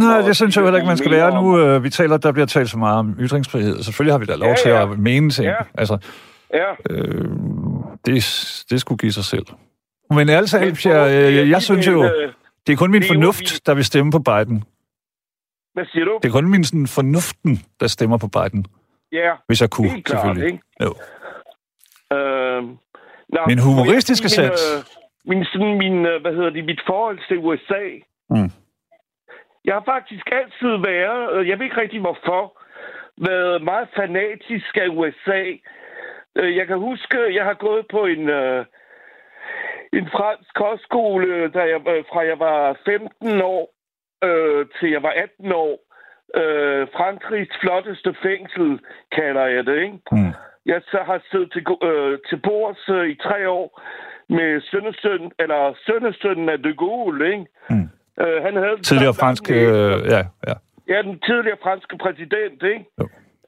Nej, 0.01 0.21
det 0.21 0.35
synes 0.35 0.55
jeg 0.55 0.63
heller 0.63 0.77
ikke, 0.77 0.87
man 0.87 0.97
skal 0.97 1.11
være. 1.11 1.41
Nu, 1.43 1.59
øh, 1.59 1.83
vi 1.83 1.89
taler, 1.89 2.17
der 2.17 2.31
bliver 2.31 2.45
talt 2.45 2.69
så 2.69 2.77
meget 2.77 2.97
om 2.99 3.15
ytringsfrihed. 3.19 3.83
Selvfølgelig 3.83 4.13
har 4.13 4.19
vi 4.19 4.25
da 4.25 4.35
lov 4.35 4.49
Ja, 4.49 4.55
til 4.55 4.71
ja. 4.71 4.91
at 4.91 4.99
mene 4.99 5.29
ting. 5.29 5.45
Ja. 5.47 5.55
Altså, 5.77 5.97
Ja, 6.53 6.71
øh, 6.89 7.25
det, 8.05 8.13
det 8.69 8.81
skulle 8.81 8.97
give 8.97 9.11
sig 9.11 9.23
selv. 9.23 9.45
Men 10.09 10.29
altså, 10.29 10.59
Men 10.59 10.75
Pierre, 10.75 11.09
for- 11.09 11.41
øh, 11.41 11.49
jeg 11.49 11.61
synes 11.61 11.87
jo, 11.87 12.03
øh, 12.03 12.33
det 12.67 12.73
er 12.73 12.77
kun 12.77 12.91
min 12.91 13.01
det 13.01 13.07
fornuft, 13.07 13.65
der 13.65 13.73
vil 13.73 13.85
stemme 13.85 14.11
på 14.11 14.19
Biden. 14.19 14.63
Hvad 15.73 15.85
siger 15.85 16.05
du? 16.05 16.19
Det 16.23 16.29
er 16.29 16.33
kun 16.33 16.49
min 16.51 16.63
sådan, 16.63 16.87
fornuften, 16.87 17.61
der 17.79 17.87
stemmer 17.87 18.17
på 18.17 18.27
Biden. 18.27 18.65
Ja, 19.11 19.31
Hvis 19.47 19.61
jeg 19.61 19.69
kunne, 19.69 19.89
klart, 19.89 20.03
selvfølgelig. 20.09 20.45
ikke? 20.45 20.59
Jo. 20.83 20.93
Øh, 22.17 22.63
nå, 23.33 23.39
Men 23.47 23.59
humoristiske 23.59 24.25
jeg 24.25 24.31
sats. 24.31 24.61
Øh, 24.77 24.83
min, 25.27 25.45
sådan, 25.45 25.77
min, 25.77 26.05
øh, 26.05 26.21
hvad 26.21 26.33
hedder 26.35 26.49
det, 26.49 26.65
mit 26.65 26.81
forhold 26.87 27.19
til 27.27 27.37
USA. 27.37 27.83
Mm. 28.29 28.51
Jeg 29.65 29.73
har 29.73 29.83
faktisk 29.85 30.25
altid 30.31 30.71
været, 30.91 31.33
øh, 31.33 31.47
jeg 31.47 31.59
ved 31.59 31.65
ikke 31.65 31.81
rigtig 31.81 32.01
hvorfor, 32.01 32.61
været 33.29 33.63
meget 33.63 33.87
fanatisk 33.95 34.77
af 34.77 34.87
USA. 34.87 35.41
Øh, 36.37 36.55
Jeg 36.57 36.67
kan 36.67 36.77
huske, 36.77 37.35
jeg 37.35 37.43
har 37.45 37.53
gået 37.53 37.85
på 37.91 38.05
en, 38.05 38.29
øh, 38.29 38.65
en 39.93 40.07
fransk 40.09 40.53
kostskole, 40.55 41.49
da 41.51 41.59
jeg, 41.59 41.81
fra 42.11 42.19
jeg 42.25 42.39
var 42.39 42.77
15 42.85 43.41
år 43.41 43.73
øh, 44.23 44.65
til 44.79 44.89
jeg 44.91 45.03
var 45.03 45.13
18 45.15 45.51
år. 45.51 45.79
Øh, 46.35 46.87
Frankrigs 46.97 47.55
flotteste 47.61 48.15
fængsel, 48.23 48.79
kalder 49.11 49.45
jeg 49.45 49.65
det, 49.65 49.75
ikke? 49.83 49.99
Mm. 50.11 50.33
Jeg 50.71 50.81
så 50.91 50.99
har 51.05 51.19
siddet 51.31 51.49
til, 51.51 51.63
øh, 51.89 52.19
til 52.29 52.37
bords 52.47 52.89
øh, 52.89 53.05
i 53.09 53.15
tre 53.15 53.49
år 53.49 53.67
med 54.29 54.61
sønnesøn, 54.69 55.31
eller 55.39 55.61
sønnesønnen 55.85 56.49
af 56.49 56.57
de 56.63 56.73
Gaulle, 56.83 57.25
ikke? 57.33 57.45
Mm. 57.69 57.89
Øh, 58.21 58.37
han 58.45 58.55
havde 58.55 58.81
Tidligere 58.81 59.13
fransk... 59.21 59.43
Øh, 59.51 59.57
ja, 60.15 60.21
ja. 60.47 60.55
Ja, 60.87 61.01
den 61.01 61.19
tidligere 61.19 61.57
franske 61.63 61.97
præsident, 61.97 62.63
ikke? 62.63 62.85
Jo. 62.99 63.05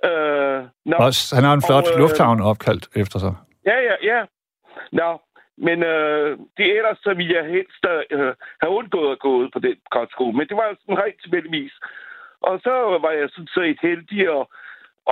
Øh, 0.09 0.63
nå, 0.85 0.95
Også, 1.07 1.35
han 1.35 1.43
har 1.43 1.53
en 1.53 1.63
flot 1.67 1.87
Og, 1.87 1.93
øh, 1.93 1.99
lufthavn 1.99 2.41
opkaldt 2.41 2.85
efter 2.95 3.19
sig. 3.19 3.33
ja, 3.65 3.77
ja, 3.89 3.95
ja. 4.11 4.19
Nå, 4.91 5.09
men 5.57 5.77
øh, 5.83 6.37
det 6.57 6.65
er 6.65 6.77
ellers, 6.79 6.99
så 7.03 7.13
ville 7.13 7.35
jeg 7.39 7.45
helst 7.55 7.83
øh, 8.11 8.33
have 8.61 8.71
undgået 8.79 9.11
at 9.11 9.19
gå 9.19 9.29
ud 9.41 9.49
på 9.53 9.59
den 9.59 9.75
kostskole. 9.91 10.33
Men 10.37 10.47
det 10.47 10.57
var 10.57 10.75
sådan 10.81 11.01
rent 11.03 11.21
tilfældigvis. 11.23 11.73
Og 12.41 12.59
så 12.63 12.73
var 13.05 13.11
jeg 13.11 13.29
sådan 13.29 13.53
set 13.57 13.79
heldig 13.81 14.21
at, 14.37 14.43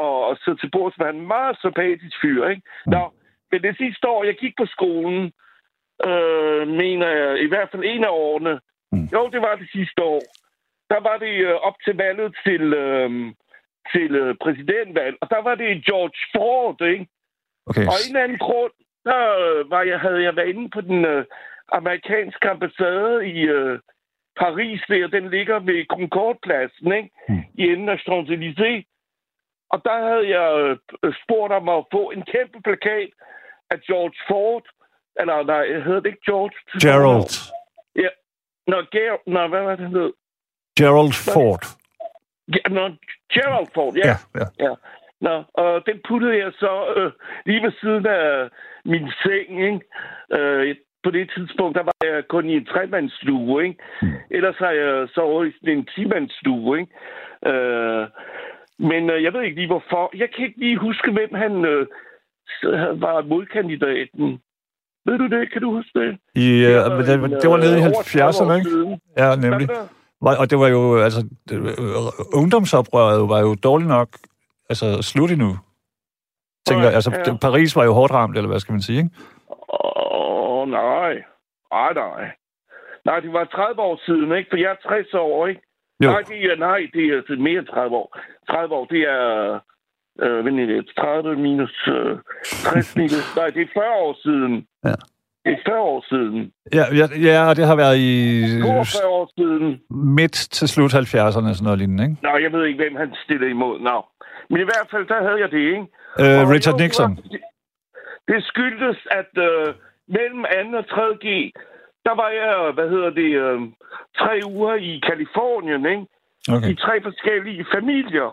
at 0.06 0.38
sidde 0.44 0.58
til 0.58 0.72
bords 0.72 0.98
med 0.98 1.10
en 1.10 1.27
meget 1.27 1.58
sympatisk 1.60 2.16
fyr, 2.22 2.48
ikke? 2.48 2.62
Nå, 2.86 3.13
men 3.51 3.62
det 3.62 3.77
sidste 3.77 4.08
år, 4.08 4.24
jeg 4.24 4.36
gik 4.36 4.54
på 4.58 4.66
skolen, 4.66 5.32
øh, 6.08 6.68
mener 6.68 7.08
jeg, 7.08 7.39
i 7.44 7.48
hvert 7.48 7.70
fald 7.72 7.84
en 7.86 8.04
af 8.04 8.10
årene, 8.12 8.60
Mm. 8.92 9.06
jo, 9.13 9.30
det 9.34 9.42
var 9.42 9.56
det 9.56 9.70
sidste 9.72 10.04
år, 10.04 10.22
der 10.89 11.00
var 11.00 11.18
det 11.18 11.34
øh, 11.48 11.54
op 11.56 11.74
til 11.86 11.96
valget 11.98 12.36
til, 12.46 12.74
øh, 12.74 13.10
til 13.94 14.16
øh, 14.16 14.36
præsidentvalg, 14.42 15.16
og 15.22 15.30
der 15.30 15.42
var 15.42 15.56
det 15.56 15.86
George 15.86 16.20
Ford, 16.36 16.82
ikke? 16.82 17.08
Okay. 17.66 17.86
Og 17.92 17.94
en 18.01 18.10
eller 18.10 18.24
anden 18.24 18.38
grund, 18.38 18.72
der 19.06 19.22
øh, 19.46 19.72
var 19.72 19.82
jeg, 19.84 20.00
havde 20.00 20.24
jeg 20.24 20.36
været 20.36 20.48
inde 20.50 20.70
på 20.70 20.82
den 20.82 21.06
øh, 21.06 21.25
amerikanske 21.72 22.50
ambassade 22.50 23.27
i 23.30 23.39
øh, 23.42 23.80
Paris, 24.39 24.82
der 24.88 25.08
den 25.08 25.30
ligger 25.30 25.60
ved 25.60 25.86
Concorde-pladsen, 25.86 26.92
ikke? 26.92 27.10
Mm. 27.30 27.44
I 27.58 27.63
enden 27.63 27.89
af 27.89 28.00
Champs-Élysées. 28.08 28.84
Og 29.69 29.81
der 29.86 29.97
havde 30.07 30.25
jeg 30.38 30.77
øh, 31.03 31.13
spurgt 31.24 31.53
om 31.53 31.69
at 31.69 31.86
få 31.91 32.09
en 32.15 32.24
kæmpe 32.33 32.57
plakat 32.63 33.09
af 33.69 33.79
George 33.81 34.17
Ford. 34.27 34.65
Eller 35.19 35.43
nej, 35.43 35.65
hedder 35.86 36.00
det 36.00 36.05
ikke 36.05 36.25
George? 36.31 36.55
Gerald. 36.81 37.31
Ja. 37.95 38.09
Nå, 38.67 38.77
Ger- 38.95 39.24
Nå 39.27 39.47
hvad 39.47 39.62
var 39.62 39.75
det, 39.75 39.79
han 39.79 39.95
hed? 39.95 40.12
Gerald 40.79 41.13
Ford. 41.33 41.63
Ja, 42.55 42.69
Nå, 42.69 42.83
Gerald 43.33 43.67
Ford, 43.74 43.93
ja. 43.95 44.07
Ja, 44.07 44.15
ja. 44.39 44.45
Ja. 44.65 44.74
Nå, 45.21 45.43
og 45.53 45.86
den 45.86 46.01
puttede 46.07 46.38
jeg 46.38 46.51
så 46.59 46.93
øh, 46.97 47.12
lige 47.45 47.63
ved 47.63 47.71
siden 47.81 48.05
af 48.05 48.50
min 48.86 49.12
seng, 49.24 49.50
ikke? 49.69 49.79
Øh, 50.38 50.75
på 51.03 51.12
det 51.12 51.31
tidspunkt, 51.36 51.77
der 51.77 51.83
var 51.83 51.93
jeg 52.03 52.27
kun 52.27 52.50
i 52.50 52.53
en 52.55 52.65
tremandsstue, 52.65 53.63
ikke? 53.65 53.83
Mm. 54.01 54.13
Ellers 54.31 54.55
har 54.57 54.71
jeg 54.71 55.07
sovet 55.15 55.47
i 55.47 55.51
sådan 55.59 55.77
en 55.77 55.88
timandsstue, 55.95 56.79
ikke? 56.79 56.93
Øh, 57.45 58.07
men 58.79 59.10
øh, 59.10 59.24
jeg 59.24 59.34
ved 59.34 59.41
ikke 59.41 59.55
lige 59.55 59.67
hvorfor. 59.67 60.17
Jeg 60.17 60.29
kan 60.36 60.46
ikke 60.46 60.60
lige 60.60 60.77
huske, 60.77 61.12
hvem 61.12 61.34
han 61.36 61.65
øh, 61.65 61.88
var 63.01 63.22
modkandidaten. 63.22 64.41
Ved 65.05 65.17
du 65.17 65.27
det? 65.27 65.51
Kan 65.51 65.62
du 65.62 65.72
huske 65.72 66.00
det? 66.00 66.17
I, 66.36 66.48
øh, 66.65 66.91
men 66.98 67.05
det, 67.31 67.41
det 67.41 67.50
var 67.50 67.57
nede 67.57 67.77
i 67.79 67.81
øh, 67.81 67.88
over 67.88 68.01
30 68.03 68.24
år 68.25 68.31
70'erne, 68.31 68.53
ikke? 68.57 68.69
siden. 68.69 69.01
Ja, 69.17 69.36
nemlig. 69.36 69.67
var 69.67 69.74
det? 69.75 69.89
Var- 70.22 70.38
Og 70.41 70.50
det 70.50 70.60
var 70.60 70.67
jo, 70.67 70.98
altså, 70.98 71.22
det, 71.50 71.55
øh, 71.57 72.39
ungdomsoprøret 72.41 73.29
var 73.29 73.39
jo 73.39 73.55
dårligt 73.63 73.89
nok, 73.89 74.10
altså, 74.69 75.01
slut 75.01 75.31
endnu. 75.31 75.51
Tænker, 76.67 76.89
altså, 76.89 77.12
ja. 77.15 77.24
det- 77.24 77.39
Paris 77.41 77.75
var 77.75 77.84
jo 77.84 77.93
hårdt 77.93 78.13
ramt, 78.13 78.38
eller 78.38 78.48
hvad 78.50 78.60
skal 78.60 78.74
man 78.74 78.81
sige, 78.81 78.98
ikke? 78.98 79.10
Åh, 79.50 80.60
oh, 80.60 80.69
nej. 80.69 81.12
Ej, 81.72 81.93
nej. 81.93 82.31
Nej, 83.05 83.19
det 83.19 83.34
var 83.34 83.43
30 83.46 83.81
år 83.81 84.00
siden, 84.05 84.38
ikke? 84.38 84.50
For 84.50 84.57
jeg 84.57 84.72
er 84.72 84.88
60 84.89 85.13
år, 85.13 85.48
ikke? 85.48 85.62
Jo. 86.04 86.10
Nej, 86.10 86.22
det 86.22 86.38
er, 86.51 86.56
nej, 86.56 86.80
det 86.94 87.04
er 87.06 87.22
er 87.30 87.39
mere 87.48 87.60
end 87.60 87.68
30 87.68 87.96
år. 87.96 88.20
30 88.50 88.75
år, 88.75 88.86
det 88.86 89.01
er... 89.01 89.60
Øh, 90.22 90.46
lidt. 90.75 90.88
30 90.98 91.36
minus 91.36 91.88
øh, 91.88 92.18
60 92.44 92.96
minus... 92.96 93.24
nej, 93.39 93.48
det 93.48 93.62
er 93.62 93.68
40 93.74 93.92
år 94.06 94.13
siden. 94.24 94.68
Ja. 94.86 94.96
Det 95.46 95.54
er 95.54 95.62
40 95.66 95.80
år 95.80 96.06
siden. 96.10 96.51
Ja, 96.74 96.86
ja, 97.00 97.06
ja, 97.27 97.50
og 97.50 97.56
det 97.56 97.66
har 97.68 97.75
været 97.75 97.98
i 97.98 98.12
42 98.62 99.08
år 99.08 99.32
siden. 99.38 99.82
midt 100.20 100.38
til 100.58 100.68
slut 100.68 100.94
70'erne, 100.94 101.54
sådan 101.54 101.63
noget 101.68 101.80
lignende, 101.80 102.04
ikke? 102.04 102.18
Nå, 102.24 102.32
jeg 102.46 102.51
ved 102.54 102.66
ikke, 102.66 102.80
hvem 102.84 102.96
han 102.96 103.10
stillede 103.24 103.50
imod. 103.50 103.80
Nå. 103.80 103.98
Men 104.50 104.60
i 104.62 104.68
hvert 104.70 104.88
fald, 104.92 105.06
der 105.08 105.20
havde 105.27 105.39
jeg 105.44 105.51
det, 105.51 105.63
ikke? 105.75 105.86
Øh, 106.22 106.39
Og 106.42 106.46
Richard 106.56 106.80
Nixon. 106.82 107.16
Det, 107.16 107.42
det 108.27 108.44
skyldtes, 108.51 109.00
at 109.20 109.32
øh, 109.48 109.68
mellem 110.18 110.42
2. 110.72 110.77
og 110.77 110.86
3. 110.88 111.01
G, 111.25 111.27
der 112.08 112.16
var 112.24 112.30
jeg, 112.42 112.72
hvad 112.74 112.90
hedder 112.90 113.10
det, 113.10 113.32
øh, 113.46 113.60
tre 114.18 114.34
uger 114.54 114.76
i 114.76 115.02
Kalifornien, 115.08 115.86
ikke? 115.86 116.06
Okay. 116.56 116.70
I 116.72 116.76
tre 116.76 117.02
forskellige 117.02 117.66
familier. 117.76 118.30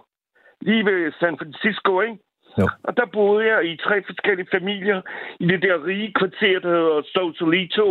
Lige 0.60 0.84
ved 0.84 1.12
San 1.20 1.38
Francisco, 1.38 2.00
ikke? 2.00 2.18
Jo. 2.58 2.66
Og 2.84 2.96
der 2.96 3.06
boede 3.06 3.46
jeg 3.52 3.64
i 3.64 3.76
tre 3.76 4.02
forskellige 4.06 4.48
familier 4.56 5.00
i 5.40 5.46
det 5.46 5.62
der 5.62 5.86
rige 5.86 6.12
kvarter, 6.18 6.58
der 6.60 6.70
hedder 6.78 7.02
Sausalito, 7.12 7.88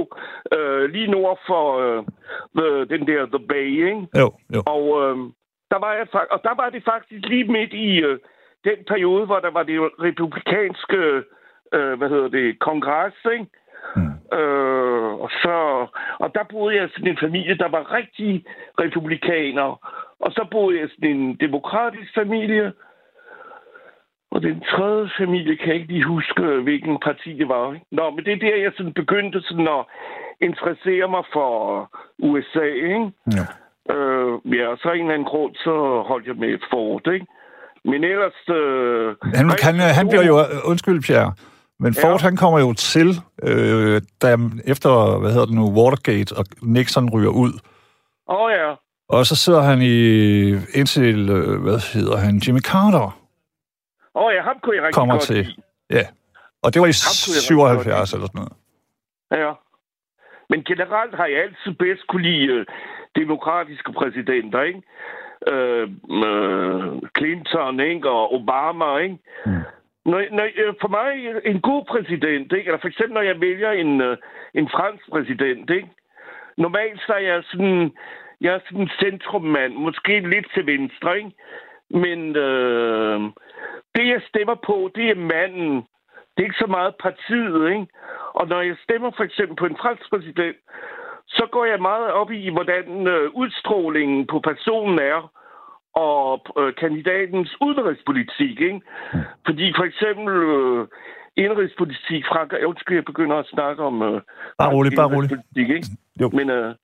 øh, 0.56 0.84
lige 0.94 1.12
nord 1.12 1.40
for 1.48 1.64
øh, 1.84 2.04
the, 2.58 2.98
den 2.98 3.08
der 3.08 3.26
The 3.26 3.48
Bay, 3.50 3.70
ikke? 3.90 4.08
Jo, 4.22 4.28
jo. 4.56 4.62
Og, 4.66 4.84
øh, 5.04 5.18
der 5.72 5.80
var 5.86 5.94
jeg, 5.94 6.08
og 6.32 6.40
der 6.44 6.56
var 6.62 6.70
det 6.70 6.84
faktisk 6.84 7.24
lige 7.26 7.52
midt 7.52 7.74
i 7.74 7.90
øh, 8.08 8.20
den 8.64 8.78
periode, 8.88 9.26
hvor 9.26 9.40
der 9.40 9.52
var 9.52 9.64
det 9.64 9.80
republikanske, 10.08 11.02
øh, 11.74 11.94
hvad 11.98 12.10
hedder 12.10 12.28
det, 12.28 12.60
kongres, 12.60 13.18
ikke? 13.34 13.46
Mm. 13.96 14.13
Øh, 14.38 15.14
og, 15.24 15.30
så, 15.44 15.56
og 16.20 16.32
der 16.36 16.44
boede 16.52 16.76
jeg 16.76 16.90
sådan 16.92 17.08
en 17.08 17.24
familie, 17.26 17.58
der 17.58 17.70
var 17.70 17.94
rigtig 17.94 18.46
republikaner. 18.80 19.70
Og 20.20 20.32
så 20.32 20.48
boede 20.52 20.80
jeg 20.80 20.90
sådan 20.90 21.10
en 21.10 21.36
demokratisk 21.36 22.14
familie. 22.16 22.74
Og 24.32 24.42
den 24.42 24.64
tredje 24.72 25.10
familie 25.18 25.58
kan 25.58 25.68
jeg 25.68 25.76
ikke 25.76 25.94
lige 25.94 26.04
huske, 26.04 26.42
hvilken 26.42 27.00
parti 27.00 27.34
det 27.34 27.48
var. 27.50 27.78
Nå, 27.92 28.10
men 28.10 28.26
det 28.26 28.34
er 28.34 28.38
der, 28.38 28.56
jeg 28.64 28.72
sådan 28.78 28.94
begyndte 28.94 29.42
sådan 29.42 29.68
at 29.68 29.86
interessere 30.42 31.08
mig 31.16 31.24
for 31.34 31.50
USA, 32.20 32.66
ikke? 32.66 33.12
Ja. 33.38 33.46
Øh, 33.96 34.58
ja, 34.58 34.68
og 34.68 34.78
så 34.78 34.92
en 34.92 35.00
eller 35.00 35.14
anden 35.14 35.28
grund, 35.28 35.56
så 35.56 36.04
holdt 36.08 36.28
jeg 36.28 36.36
med 36.36 36.58
Ford, 36.72 37.08
ikke? 37.14 37.26
Men 37.86 38.04
ellers... 38.04 38.40
Øh, 38.50 39.16
Han, 39.40 39.46
han, 39.68 39.76
han 40.00 40.08
bliver 40.08 40.26
jo... 40.32 40.36
Undskyld, 40.66 41.02
Pierre. 41.02 41.34
Men 41.80 41.94
Ford, 41.94 42.22
Ja. 42.22 42.26
han 42.28 42.36
kommer 42.38 42.60
jo 42.60 42.74
til, 42.74 43.08
øh, 43.44 44.02
da, 44.22 44.38
efter, 44.66 45.20
hvad 45.20 45.32
hedder 45.32 45.46
det 45.46 45.56
nu, 45.56 45.66
Watergate, 45.80 46.36
og 46.38 46.46
Nixon 46.62 47.10
ryger 47.10 47.30
ud. 47.30 47.54
Åh 48.30 48.42
oh, 48.42 48.52
ja. 48.52 48.74
Og 49.10 49.26
så 49.26 49.36
sidder 49.36 49.62
han 49.62 49.82
i, 49.82 49.98
indtil, 50.80 51.30
øh, 51.30 51.62
hvad 51.62 51.94
hedder 51.94 52.18
han, 52.18 52.36
Jimmy 52.38 52.60
Carter 52.62 53.20
Åh 54.16 54.24
oh, 54.24 54.34
ja, 54.36 54.42
ham 54.42 54.58
kunne 54.64 54.76
jeg 54.76 54.84
rigtig 54.84 54.96
kommer 55.00 55.16
godt 55.16 55.24
til. 55.24 55.36
lide. 55.36 55.56
Ja. 55.90 56.06
Og 56.64 56.74
det 56.74 56.80
var 56.82 56.88
i 56.88 56.96
Ham 57.08 57.16
kunne 57.24 57.36
jeg 57.38 57.44
rigtig 57.44 57.58
godt 57.58 58.10
77 58.10 58.14
eller 58.14 58.28
sådan 58.28 58.40
noget. 58.42 58.54
Ja. 59.44 59.52
Men 60.50 60.60
generelt 60.64 61.16
har 61.16 61.26
jeg 61.26 61.40
altid 61.46 61.72
bedst 61.84 62.04
kunne 62.10 62.22
lide 62.30 62.46
øh, 62.56 62.66
demokratiske 63.22 63.92
præsidenter, 64.00 64.62
ikke? 64.70 64.82
Øh, 65.52 65.86
øh, 66.28 66.86
Clinton, 67.18 67.80
ikke? 67.80 68.10
Og 68.10 68.24
Obama, 68.38 68.98
ikke? 68.98 69.18
Mm. 69.46 69.62
Når, 70.06 70.26
når, 70.32 70.44
øh, 70.56 70.74
for 70.82 70.88
mig, 70.88 71.42
en 71.46 71.62
god 71.62 71.86
præsident, 71.86 72.52
ikke? 72.54 72.68
Eller 72.68 72.82
for 72.82 72.88
eksempel, 72.88 73.14
når 73.14 73.22
jeg 73.22 73.42
vælger 73.42 73.72
en, 73.72 74.02
øh, 74.02 74.18
en 74.54 74.70
fransk 74.70 75.10
præsident, 75.10 75.70
ikke? 75.70 75.90
Normalt 76.58 77.02
så 77.02 77.14
er 77.14 77.20
jeg 77.32 77.44
sådan, 77.44 77.92
jeg 78.42 78.54
er 78.54 78.60
sådan 78.60 78.82
en 78.82 78.90
centrummand, 79.00 79.74
måske 79.74 80.20
lidt 80.20 80.48
til 80.54 80.66
venstre, 80.66 81.18
ikke? 81.18 81.32
Men 81.90 82.36
øh, 82.36 83.22
det, 83.96 84.08
jeg 84.08 84.22
stemmer 84.30 84.56
på, 84.56 84.92
det 84.96 85.10
er 85.10 85.16
manden. 85.16 85.76
Det 86.34 86.40
er 86.40 86.50
ikke 86.50 86.64
så 86.66 86.68
meget 86.68 86.96
partiet, 87.00 87.70
ikke? 87.72 87.88
Og 88.34 88.48
når 88.48 88.62
jeg 88.62 88.76
stemmer 88.84 89.12
for 89.18 89.24
eksempel 89.24 89.56
på 89.56 89.66
en 89.66 89.78
fransk 89.78 90.10
præsident, 90.10 90.58
så 91.28 91.48
går 91.52 91.66
jeg 91.66 91.82
meget 91.82 92.12
op 92.12 92.32
i, 92.32 92.50
hvordan 92.50 93.08
øh, 93.08 93.32
udstrålingen 93.34 94.28
på 94.28 94.40
personen 94.40 95.00
er, 95.00 95.32
og 95.96 96.42
øh, 96.60 96.74
kandidatens 96.76 97.56
udenrigspolitik. 97.62 98.62
Ikke? 98.62 98.82
Fordi 99.46 99.74
for 99.78 99.84
eksempel 99.84 100.34
øh, 100.34 100.88
indrigspolitik, 101.36 102.26
Frank, 102.26 102.52
jeg 102.52 102.68
undskyld, 102.68 102.98
jeg 102.98 103.06
begynder 103.06 103.36
at 103.36 103.52
snakke 103.54 103.84
om... 103.84 104.02
Øh, 104.02 104.22
bare 104.58 104.74
roligt, 104.74 104.96
bare 104.96 105.16
roligt. 105.16 105.34
Ikke? 105.56 105.86
Jo. 106.22 106.30
Men, 106.34 106.50
øh, 106.50 106.76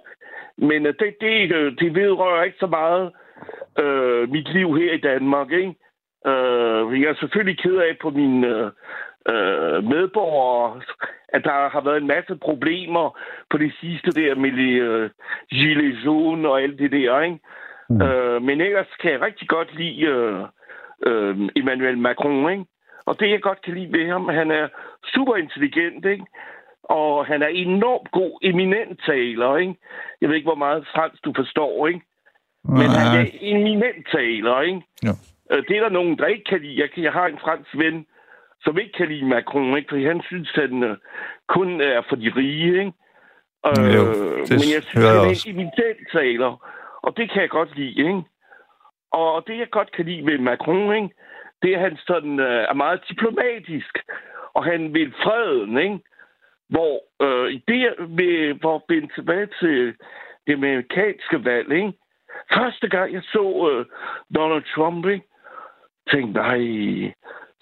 men 0.57 0.85
øh, 0.85 0.93
det, 0.99 1.15
det, 1.21 1.55
øh, 1.55 1.77
det 1.79 1.95
vedrører 1.95 2.43
ikke 2.43 2.57
så 2.59 2.67
meget 2.67 3.11
øh, 3.79 4.29
mit 4.31 4.53
liv 4.53 4.77
her 4.77 4.93
i 4.93 5.01
Danmark. 5.11 5.51
Ikke? 5.51 5.75
Øh, 6.27 7.01
jeg 7.01 7.09
er 7.09 7.19
selvfølgelig 7.19 7.59
ked 7.59 7.75
af 7.75 7.97
på 8.01 8.09
mine 8.09 8.47
øh, 8.47 8.71
øh, 9.29 9.83
medborgere, 9.83 10.81
at 11.33 11.43
der 11.43 11.69
har 11.69 11.81
været 11.81 11.97
en 11.97 12.07
masse 12.07 12.35
problemer 12.35 13.19
på 13.49 13.57
det 13.57 13.73
sidste 13.81 14.11
der 14.11 14.35
med 14.35 14.51
øh, 14.59 15.09
Gilles 15.49 16.05
jaune 16.05 16.49
og 16.49 16.61
alt 16.61 16.79
det 16.79 16.91
der, 16.91 17.21
ikke? 17.21 17.39
Mm. 17.89 18.01
Øh, 18.01 18.41
men 18.41 18.61
ellers 18.61 18.87
kan 19.01 19.11
jeg 19.11 19.21
rigtig 19.21 19.47
godt 19.47 19.75
lide 19.75 20.01
øh, 20.01 20.41
øh, 21.07 21.49
Emmanuel 21.55 21.97
Macron, 21.97 22.51
ikke? 22.51 22.65
Og 23.05 23.19
det, 23.19 23.29
jeg 23.29 23.41
godt 23.41 23.61
kan 23.61 23.73
lide 23.73 23.93
ved 23.97 24.07
ham, 24.07 24.27
han 24.27 24.51
er 24.51 24.67
super 25.13 25.35
intelligent, 25.35 26.05
ikke? 26.05 26.25
Og 26.83 27.25
han 27.25 27.41
er 27.41 27.47
enormt 27.47 28.11
god, 28.11 28.39
eminent 28.41 29.01
taler, 29.05 29.57
ikke? 29.57 29.75
Jeg 30.21 30.29
ved 30.29 30.35
ikke, 30.35 30.51
hvor 30.51 30.63
meget 30.65 30.87
fransk 30.95 31.25
du 31.25 31.33
forstår, 31.35 31.87
ikke? 31.87 32.01
Men 32.63 32.89
han 32.99 33.19
er 33.21 33.25
eminent 33.41 34.07
taler, 34.11 34.61
ikke? 34.61 34.81
Ja. 35.03 35.13
Øh, 35.51 35.63
det 35.67 35.77
er 35.77 35.81
der 35.81 35.89
nogen, 35.89 36.17
der 36.17 36.25
ikke 36.25 36.43
kan 36.43 36.61
lide. 36.61 36.81
Jeg, 36.81 37.03
jeg 37.03 37.11
har 37.11 37.27
en 37.27 37.39
fransk 37.41 37.77
ven, 37.77 38.05
som 38.61 38.77
ikke 38.77 38.93
kan 38.97 39.07
lide 39.07 39.25
Macron, 39.25 39.77
ikke? 39.77 39.89
Fordi 39.89 40.05
han 40.05 40.21
synes, 40.21 40.51
at 40.55 40.69
han 40.69 40.83
uh, 40.83 40.97
kun 41.47 41.81
er 41.81 42.01
for 42.09 42.15
de 42.15 42.31
rige, 42.35 42.79
ikke? 42.79 42.93
Jo, 43.67 44.03
det 44.47 44.49
men 44.59 44.67
jeg 44.75 44.83
synes, 44.83 45.05
han 45.05 45.17
er 45.17 45.35
en 45.45 45.53
eminent 45.53 46.01
taler, 46.13 46.51
og 47.03 47.17
det 47.17 47.31
kan 47.31 47.41
jeg 47.41 47.49
godt 47.49 47.75
lide, 47.75 47.99
ikke? 47.99 48.23
Og 49.11 49.43
det, 49.47 49.57
jeg 49.57 49.69
godt 49.69 49.91
kan 49.91 50.05
lide 50.05 50.25
ved 50.25 50.37
Macron, 50.37 50.95
ikke? 50.95 51.09
det 51.61 51.73
er, 51.73 51.77
at 51.77 51.81
han 51.81 51.97
sådan, 52.07 52.39
uh, 52.39 52.63
er 52.71 52.73
meget 52.73 53.01
diplomatisk, 53.09 53.93
og 54.53 54.65
han 54.65 54.93
vil 54.93 55.13
freden, 55.23 55.77
ikke? 55.77 55.99
Hvor 56.69 56.93
uh, 57.25 57.47
det 57.67 58.09
med, 58.09 58.53
hvor 58.53 58.85
ben 58.87 59.11
tilbage 59.15 59.47
til 59.59 59.93
det 60.47 60.53
amerikanske 60.53 61.45
valg, 61.45 61.71
ikke? 61.71 61.93
Første 62.53 62.89
gang, 62.89 63.13
jeg 63.13 63.21
så 63.23 63.41
uh, 63.41 63.85
Donald 64.35 64.63
Trump, 64.75 65.05
ikke? 65.05 65.25
tænkte, 66.11 66.33
nej, 66.41 66.59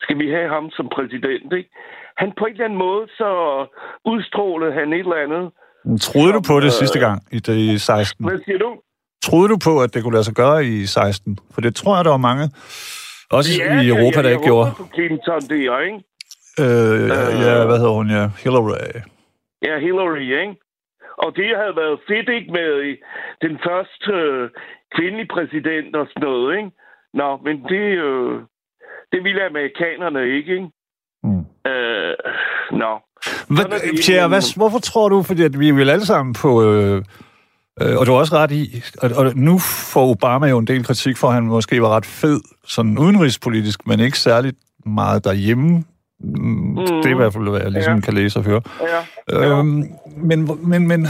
skal 0.02 0.20
vi 0.20 0.30
have 0.30 0.50
ham 0.50 0.70
som 0.72 0.90
præsident, 0.90 1.54
ikke? 1.54 1.70
Han 2.18 2.34
på 2.38 2.46
en 2.46 2.52
eller 2.52 2.66
anden 2.66 2.80
måde, 2.80 3.08
så 3.08 3.30
udstrålede 4.06 4.74
han 4.74 4.94
et 4.94 5.00
eller 5.00 5.24
andet. 5.26 5.52
Troede 6.02 6.34
du 6.34 6.42
på 6.50 6.56
det 6.60 6.72
øh, 6.72 6.80
sidste 6.82 7.00
gang 7.00 7.22
i, 7.32 7.40
i 7.74 7.78
16? 7.78 8.26
Hvad 8.28 8.40
siger 8.46 8.58
du? 8.58 8.82
Troede 9.26 9.50
du 9.50 9.58
på, 9.64 9.82
at 9.82 9.94
det 9.94 10.04
kunne 10.04 10.14
lade 10.14 10.24
sig 10.24 10.36
gøre 10.36 10.66
i 10.66 10.86
16? 10.86 11.40
For 11.54 11.62
det 11.62 11.76
tror 11.76 11.96
jeg, 11.96 12.06
der 12.06 12.12
var 12.12 12.18
mange, 12.18 12.50
også 13.30 13.50
ja, 13.64 13.82
i 13.82 13.88
Europa, 13.88 14.18
ja, 14.20 14.24
der 14.24 14.30
ikke 14.30 14.44
gjorde. 14.44 14.72
på 14.78 14.88
Clinton, 14.96 15.42
det 15.42 15.62
er, 15.66 15.80
ikke? 15.80 16.00
Øh, 16.64 17.00
ja, 17.14 17.20
øh, 17.28 17.42
ja, 17.46 17.66
hvad 17.66 17.78
hedder 17.82 17.98
hun, 18.00 18.10
ja? 18.10 18.24
Hillary. 18.44 18.78
Ja, 19.68 19.80
Hillary, 19.86 20.28
ikke? 20.42 20.56
Og 21.24 21.30
det 21.36 21.50
havde 21.62 21.76
været 21.84 21.98
fedt, 22.10 22.30
ikke, 22.38 22.52
med 22.58 22.70
den 23.46 23.54
første 23.68 24.12
øh, 24.12 24.50
kvindelige 24.96 25.30
præsident 25.36 25.96
og 25.96 26.06
sådan 26.10 26.24
noget, 26.28 26.58
ikke? 26.58 26.72
Nå, 27.20 27.30
men 27.46 27.56
det, 27.72 27.86
øh, 28.08 28.34
det 29.12 29.20
ville 29.26 29.46
amerikanerne 29.52 30.22
ikke, 30.38 30.52
ikke? 30.58 30.70
Mm. 31.24 31.44
Øh, 31.72 32.16
nå. 32.82 32.92
Hvad, 33.56 33.66
Pierre, 34.06 34.28
hvad, 34.28 34.58
hvorfor 34.60 34.80
tror 34.80 35.10
du, 35.10 35.18
fordi 35.24 35.44
at 35.44 35.60
vi 35.60 35.72
vel 35.72 35.90
alle 35.90 36.06
sammen 36.06 36.34
på... 36.44 36.50
Øh, 36.64 36.96
øh, 36.96 37.04
og 37.82 38.06
du 38.06 38.12
har 38.12 38.20
også 38.20 38.36
ret 38.36 38.52
i, 38.52 38.84
og, 38.98 39.12
og 39.16 39.32
nu 39.36 39.60
får 39.60 40.10
Obama 40.10 40.48
jo 40.48 40.58
en 40.58 40.68
del 40.68 40.84
kritik 40.84 41.18
for, 41.18 41.28
at 41.28 41.34
han 41.34 41.44
måske 41.44 41.82
var 41.82 41.90
ret 41.90 42.06
fed, 42.06 42.40
sådan 42.68 42.98
udenrigspolitisk, 42.98 43.88
men 43.88 44.00
ikke 44.00 44.20
særligt 44.20 44.58
meget 44.86 45.24
derhjemme. 45.24 45.84
Mm. 46.20 46.42
mm. 46.42 46.76
Det 46.76 47.06
er 47.06 47.10
i 47.10 47.14
hvert 47.14 47.34
fald, 47.34 47.50
hvad 47.50 47.62
jeg 47.62 47.72
ligesom 47.72 47.96
ja. 47.96 48.02
kan 48.02 48.14
læse 48.14 48.40
og 48.40 48.46
høre. 48.46 48.62
Ja. 48.82 49.40
Ja. 49.40 49.60
Øhm, 49.60 49.84
men, 50.18 50.60
men, 50.64 50.88
men 50.88 51.08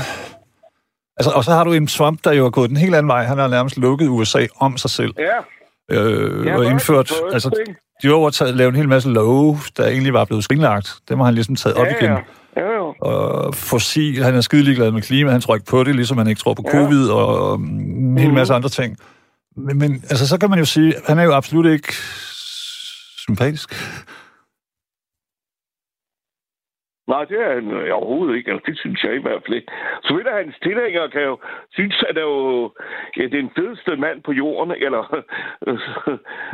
Altså, 1.17 1.31
og 1.31 1.43
så 1.43 1.51
har 1.51 1.63
du 1.63 1.73
en 1.73 1.87
Trump, 1.87 2.19
der 2.23 2.31
jo 2.31 2.45
er 2.45 2.49
gået 2.49 2.69
den 2.69 2.77
helt 2.77 2.95
anden 2.95 3.07
vej. 3.07 3.23
Han 3.23 3.37
har 3.37 3.47
nærmest 3.47 3.77
lukket 3.77 4.07
USA 4.07 4.45
om 4.59 4.77
sig 4.77 4.89
selv. 4.89 5.13
Ja. 5.17 5.37
Øh, 5.91 6.45
ja, 6.45 6.57
og 6.57 6.65
indført... 6.65 7.11
Altså, 7.33 7.49
de 8.01 8.07
har 8.07 8.13
overtaget, 8.13 8.55
lavet 8.55 8.69
en 8.69 8.75
hel 8.75 8.89
masse 8.89 9.09
love, 9.09 9.57
der 9.77 9.87
egentlig 9.87 10.13
var 10.13 10.25
blevet 10.25 10.43
skrinlagt. 10.43 10.95
Dem 11.09 11.17
har 11.17 11.25
han 11.25 11.33
ligesom 11.33 11.55
taget 11.55 11.75
ja, 11.75 11.81
op 11.81 11.87
igen. 12.01 12.11
Ja. 12.11 12.17
Ja, 12.57 12.69
jo. 12.79 12.95
Og 13.01 13.55
fossil, 13.55 14.23
han 14.23 14.35
er 14.35 14.41
skide 14.41 14.75
glad 14.75 14.91
med 14.91 15.01
klima, 15.01 15.31
han 15.31 15.41
tror 15.41 15.55
ikke 15.55 15.71
på 15.71 15.83
det, 15.83 15.95
ligesom 15.95 16.17
han 16.17 16.27
ikke 16.27 16.39
tror 16.39 16.53
på 16.53 16.63
ja. 16.65 16.71
covid 16.71 17.09
og 17.09 17.55
en 17.55 18.17
hel 18.17 18.33
masse 18.33 18.53
mm. 18.53 18.55
andre 18.55 18.69
ting. 18.69 18.97
Men, 19.55 19.77
men 19.79 19.91
altså, 20.11 20.27
så 20.27 20.39
kan 20.39 20.49
man 20.49 20.59
jo 20.59 20.65
sige, 20.65 20.93
han 21.07 21.19
er 21.19 21.23
jo 21.23 21.33
absolut 21.33 21.65
ikke 21.65 21.93
sympatisk. 23.25 23.69
Nej, 27.07 27.23
det 27.25 27.37
er 27.41 27.53
han 27.53 27.71
øh, 27.71 27.95
overhovedet 27.95 28.35
ikke. 28.35 28.51
Altså, 28.51 28.65
det 28.69 28.79
synes 28.79 29.03
jeg 29.03 29.15
i 29.15 29.21
hvert 29.21 29.41
fald 29.43 29.55
ikke. 29.55 29.71
Så 30.03 30.13
vidt 30.15 30.37
hans 30.39 30.55
tilhængere 30.63 31.09
kan 31.09 31.21
jo 31.21 31.39
synes, 31.71 32.03
at 32.09 32.17
er 32.17 32.21
jo 32.21 32.73
ja, 33.17 33.25
den 33.37 33.49
fedeste 33.55 33.95
mand 33.95 34.23
på 34.23 34.31
jorden, 34.31 34.71
eller 34.85 35.03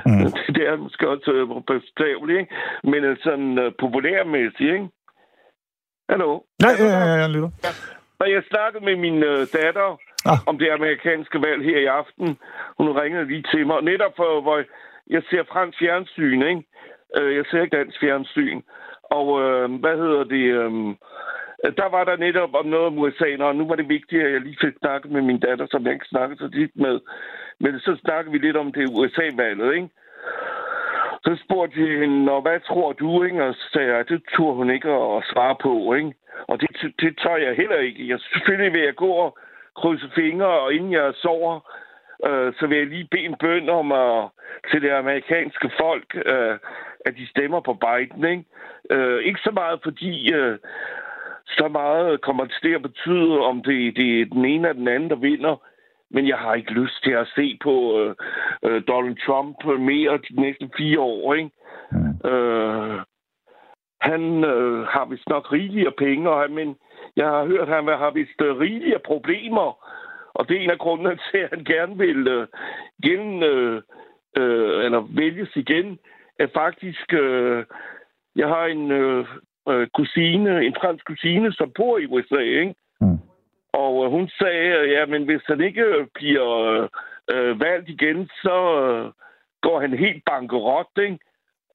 mm. 0.06 0.32
det 0.56 0.64
er 0.68 0.76
måske 0.78 1.10
også 1.10 1.62
bogstaveligt, 1.68 2.40
ikke? 2.40 2.56
Men 2.84 3.04
øh, 3.04 3.18
sådan 3.24 3.52
uh, 3.66 3.72
populærmæssigt, 3.80 4.74
ikke? 4.76 4.90
Hallo? 6.10 6.40
Nej, 6.64 6.74
ja, 6.80 6.86
ja, 6.86 7.06
ja, 7.12 7.16
ja, 7.22 7.28
lytter. 7.28 7.52
Ja. 7.64 8.32
Jeg 8.36 8.44
snakkede 8.52 8.86
med 8.86 8.96
min 8.96 9.18
uh, 9.24 9.44
datter 9.54 9.90
ah. 10.26 10.40
om 10.50 10.58
det 10.58 10.70
amerikanske 10.70 11.42
valg 11.42 11.64
her 11.64 11.78
i 11.78 11.86
aften. 11.86 12.38
Hun 12.78 12.88
ringede 13.02 13.26
lige 13.26 13.46
til 13.52 13.68
mig, 13.68 13.82
netop 13.82 14.14
for, 14.16 14.42
hvor 14.42 14.64
jeg 15.10 15.24
ser 15.30 15.44
fransk 15.52 15.80
fjernsyn, 15.80 16.42
ikke? 16.52 16.64
Uh, 17.18 17.36
jeg 17.36 17.44
ser 17.50 17.62
ikke 17.62 17.78
dansk 17.78 18.00
fjernsyn. 18.00 18.62
Og 19.20 19.28
øh, 19.44 19.66
hvad 19.82 19.96
hedder 20.04 20.24
det? 20.36 20.46
Øh, 20.64 20.72
der 21.80 21.90
var 21.96 22.04
der 22.04 22.18
netop 22.18 22.54
om 22.54 22.66
noget 22.66 22.86
om 22.86 22.98
USA, 22.98 23.30
og 23.40 23.56
nu 23.56 23.68
var 23.68 23.76
det 23.76 23.90
vigtigt, 23.90 24.24
at 24.24 24.32
jeg 24.34 24.42
lige 24.42 24.58
fik 24.62 24.74
snakket 24.80 25.12
med 25.12 25.22
min 25.22 25.40
datter, 25.40 25.68
som 25.72 25.86
jeg 25.86 25.94
ikke 25.94 26.14
snakkede 26.14 26.40
så 26.40 26.50
tit 26.50 26.76
med. 26.76 27.00
Men 27.60 27.80
så 27.80 27.98
snakkede 28.04 28.32
vi 28.32 28.38
lidt 28.38 28.58
om 28.58 28.72
det 28.72 28.94
USA-valget, 29.00 29.74
ikke? 29.76 29.90
Så 31.26 31.38
spurgte 31.46 31.82
de 31.82 32.00
hende, 32.00 32.32
og 32.32 32.42
hvad 32.42 32.60
tror 32.60 32.94
du, 32.94 33.24
ikke? 33.24 33.44
Og 33.44 33.54
så 33.54 33.70
sagde 33.74 33.96
jeg, 33.96 34.10
det 34.10 34.24
turde 34.34 34.56
hun 34.56 34.70
ikke 34.70 34.90
at 34.90 35.24
svare 35.34 35.56
på, 35.62 35.94
ikke? 35.94 36.14
Og 36.48 36.62
det, 36.62 36.70
det 37.02 37.18
tør 37.18 37.36
jeg 37.36 37.56
heller 37.56 37.78
ikke. 37.78 38.10
Jeg 38.10 38.20
selvfølgelig 38.20 38.74
vil 38.74 38.82
jeg 38.82 38.96
gå 38.96 39.12
og 39.12 39.38
krydse 39.76 40.10
fingre, 40.16 40.48
og 40.48 40.74
inden 40.74 40.92
jeg 40.92 41.14
sover, 41.16 41.60
øh, 42.28 42.54
så 42.60 42.68
vil 42.68 42.78
jeg 42.78 42.88
lige 42.88 43.08
bede 43.12 43.22
en 43.22 43.36
bøn 43.40 43.70
om 43.70 43.92
at, 43.92 44.30
til 44.72 44.82
det 44.82 44.90
amerikanske 44.90 45.72
folk, 45.80 46.16
øh, 46.26 46.58
at 47.06 47.14
de 47.18 47.28
stemmer 47.28 47.60
på 47.60 47.74
Biden, 47.74 48.26
ikke? 48.26 48.44
Øh, 48.90 49.24
ikke 49.24 49.40
så 49.44 49.52
meget, 49.52 49.80
fordi 49.84 50.34
øh, 50.34 50.58
så 51.48 51.68
meget 51.68 52.22
kommer 52.22 52.44
det 52.44 52.58
til 52.62 52.70
at 52.70 52.82
betyde, 52.82 53.40
om 53.40 53.64
det, 53.64 53.96
det 53.96 54.22
er 54.22 54.26
den 54.26 54.46
ene 54.46 54.68
eller 54.68 54.80
den 54.80 54.88
anden, 54.88 55.10
der 55.10 55.16
vinder. 55.16 55.56
Men 56.14 56.28
jeg 56.28 56.38
har 56.38 56.54
ikke 56.54 56.72
lyst 56.72 57.04
til 57.04 57.12
at 57.12 57.28
se 57.36 57.58
på 57.64 58.00
øh, 58.00 58.16
øh, 58.64 58.82
Donald 58.88 59.18
Trump 59.26 59.58
mere 59.80 60.18
de 60.18 60.42
næste 60.42 60.70
fire 60.78 61.00
år. 61.00 61.34
Ikke? 61.34 61.52
Mm. 61.92 62.30
Øh, 62.30 63.02
han 64.02 64.44
øh, 64.44 64.88
har 64.88 65.06
vist 65.06 65.30
nok 65.30 65.52
rigelige 65.52 65.92
penge, 65.98 66.30
og, 66.30 66.52
men 66.52 66.76
jeg 67.16 67.28
har 67.28 67.46
hørt, 67.46 67.70
at 67.70 67.76
han 67.76 67.88
har 67.88 68.12
vist 68.12 68.42
øh, 68.42 68.60
rigelige 68.60 69.00
problemer. 69.06 69.86
Og 70.34 70.50
det 70.50 70.58
er 70.58 70.62
en 70.62 70.70
af 70.70 70.80
grundene 70.80 71.20
til, 71.32 71.38
at 71.38 71.50
han 71.50 71.64
gerne 71.64 71.98
vil 71.98 72.28
øh, 72.28 72.48
gen, 73.04 73.44
øh, 73.44 73.82
øh, 74.38 74.86
eller 74.86 75.08
vælges 75.16 75.56
igen, 75.56 76.00
at 76.40 76.50
faktisk 76.54 77.14
øh, 77.14 77.66
jeg 78.36 78.48
har 78.48 78.66
en 78.66 78.92
øh, 78.92 79.26
øh, 79.70 79.88
kusine, 79.94 80.66
en 80.66 80.76
fransk 80.82 81.06
kusine, 81.06 81.54
som 81.54 81.72
bor 81.76 81.98
i 81.98 82.06
USA, 82.06 82.40
ikke? 82.40 82.76
Og 83.74 84.06
øh, 84.06 84.12
hun 84.12 84.30
sagde, 84.40 84.70
at 84.80 84.92
ja, 84.96 85.06
men 85.06 85.24
hvis 85.24 85.42
han 85.48 85.62
ikke 85.62 85.86
bliver 86.14 86.50
øh, 87.34 87.60
valgt 87.60 87.90
igen, 87.90 88.30
så 88.44 88.58
øh, 88.84 89.12
går 89.62 89.82
han 89.82 89.94
helt 90.06 90.24
bankerot, 90.26 90.94
ikke? 90.98 91.20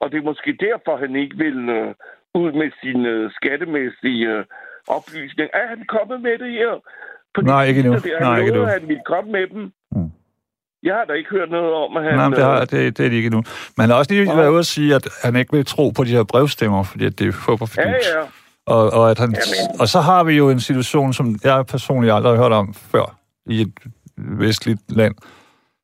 Og 0.01 0.11
det 0.11 0.17
er 0.17 0.29
måske 0.31 0.57
derfor, 0.67 0.97
han 0.97 1.15
ikke 1.15 1.37
vil 1.37 1.69
øh, 1.69 1.93
ud 2.41 2.51
med 2.51 2.69
sin 2.81 3.05
øh, 3.05 3.31
skattemæssige 3.31 4.27
øh, 4.33 4.45
oplysning. 4.87 5.49
Er 5.53 5.67
han 5.67 5.85
kommet 5.95 6.21
med 6.21 6.37
det 6.43 6.51
her? 6.51 6.73
På 7.35 7.41
Nej, 7.41 7.65
ikke 7.65 7.79
endnu. 7.79 7.93
Nej, 8.19 8.37
ikke 8.39 8.51
endnu. 8.51 8.65
Han 8.65 8.87
ville 8.87 9.03
komme 9.05 9.31
med 9.31 9.47
dem. 9.47 9.71
Mm. 9.91 10.11
Jeg 10.83 10.95
har 10.95 11.05
da 11.05 11.13
ikke 11.13 11.29
hørt 11.29 11.49
noget 11.49 11.73
om, 11.73 11.97
at 11.97 12.03
han... 12.03 12.15
Nej, 12.15 12.29
det, 12.29 12.43
har, 12.43 12.59
det, 12.59 12.97
det 12.97 13.05
er 13.05 13.09
det 13.09 13.17
ikke 13.17 13.29
nu. 13.29 13.41
Men 13.75 13.81
han 13.81 13.89
har 13.89 13.97
også 13.97 14.13
lige 14.13 14.37
været 14.37 14.49
ude 14.49 14.59
at 14.59 14.65
sige, 14.65 14.95
at 14.95 15.07
han 15.23 15.35
ikke 15.35 15.53
vil 15.53 15.65
tro 15.65 15.89
på 15.89 16.03
de 16.03 16.09
her 16.09 16.23
brevstemmer, 16.23 16.83
fordi 16.83 17.09
det 17.09 17.27
er 17.27 17.31
for 17.31 17.81
Ja, 17.81 17.89
ja. 17.89 18.23
Og, 18.69 18.89
og, 18.93 19.11
at 19.11 19.17
han, 19.19 19.29
Jamen. 19.29 19.79
og 19.81 19.87
så 19.87 19.99
har 19.99 20.23
vi 20.23 20.33
jo 20.33 20.49
en 20.49 20.59
situation, 20.59 21.13
som 21.13 21.35
jeg 21.43 21.65
personligt 21.65 22.13
aldrig 22.13 22.33
har 22.37 22.43
hørt 22.43 22.51
om 22.51 22.73
før 22.73 23.17
i 23.45 23.61
et 23.61 23.73
vestligt 24.17 24.91
land, 24.91 25.15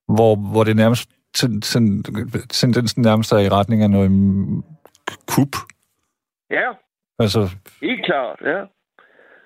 hvor, 0.07 0.35
hvor 0.35 0.63
det 0.63 0.75
nærmest 0.75 1.09
tendensen 1.33 3.01
nærmest 3.01 3.31
er 3.31 3.37
i 3.37 3.49
retning 3.49 3.83
af 3.83 3.89
noget 3.89 4.09
kup. 5.27 5.55
Ja. 6.51 6.71
Altså... 7.19 7.49
Helt 7.81 8.05
klart, 8.05 8.39
ja. 8.41 8.59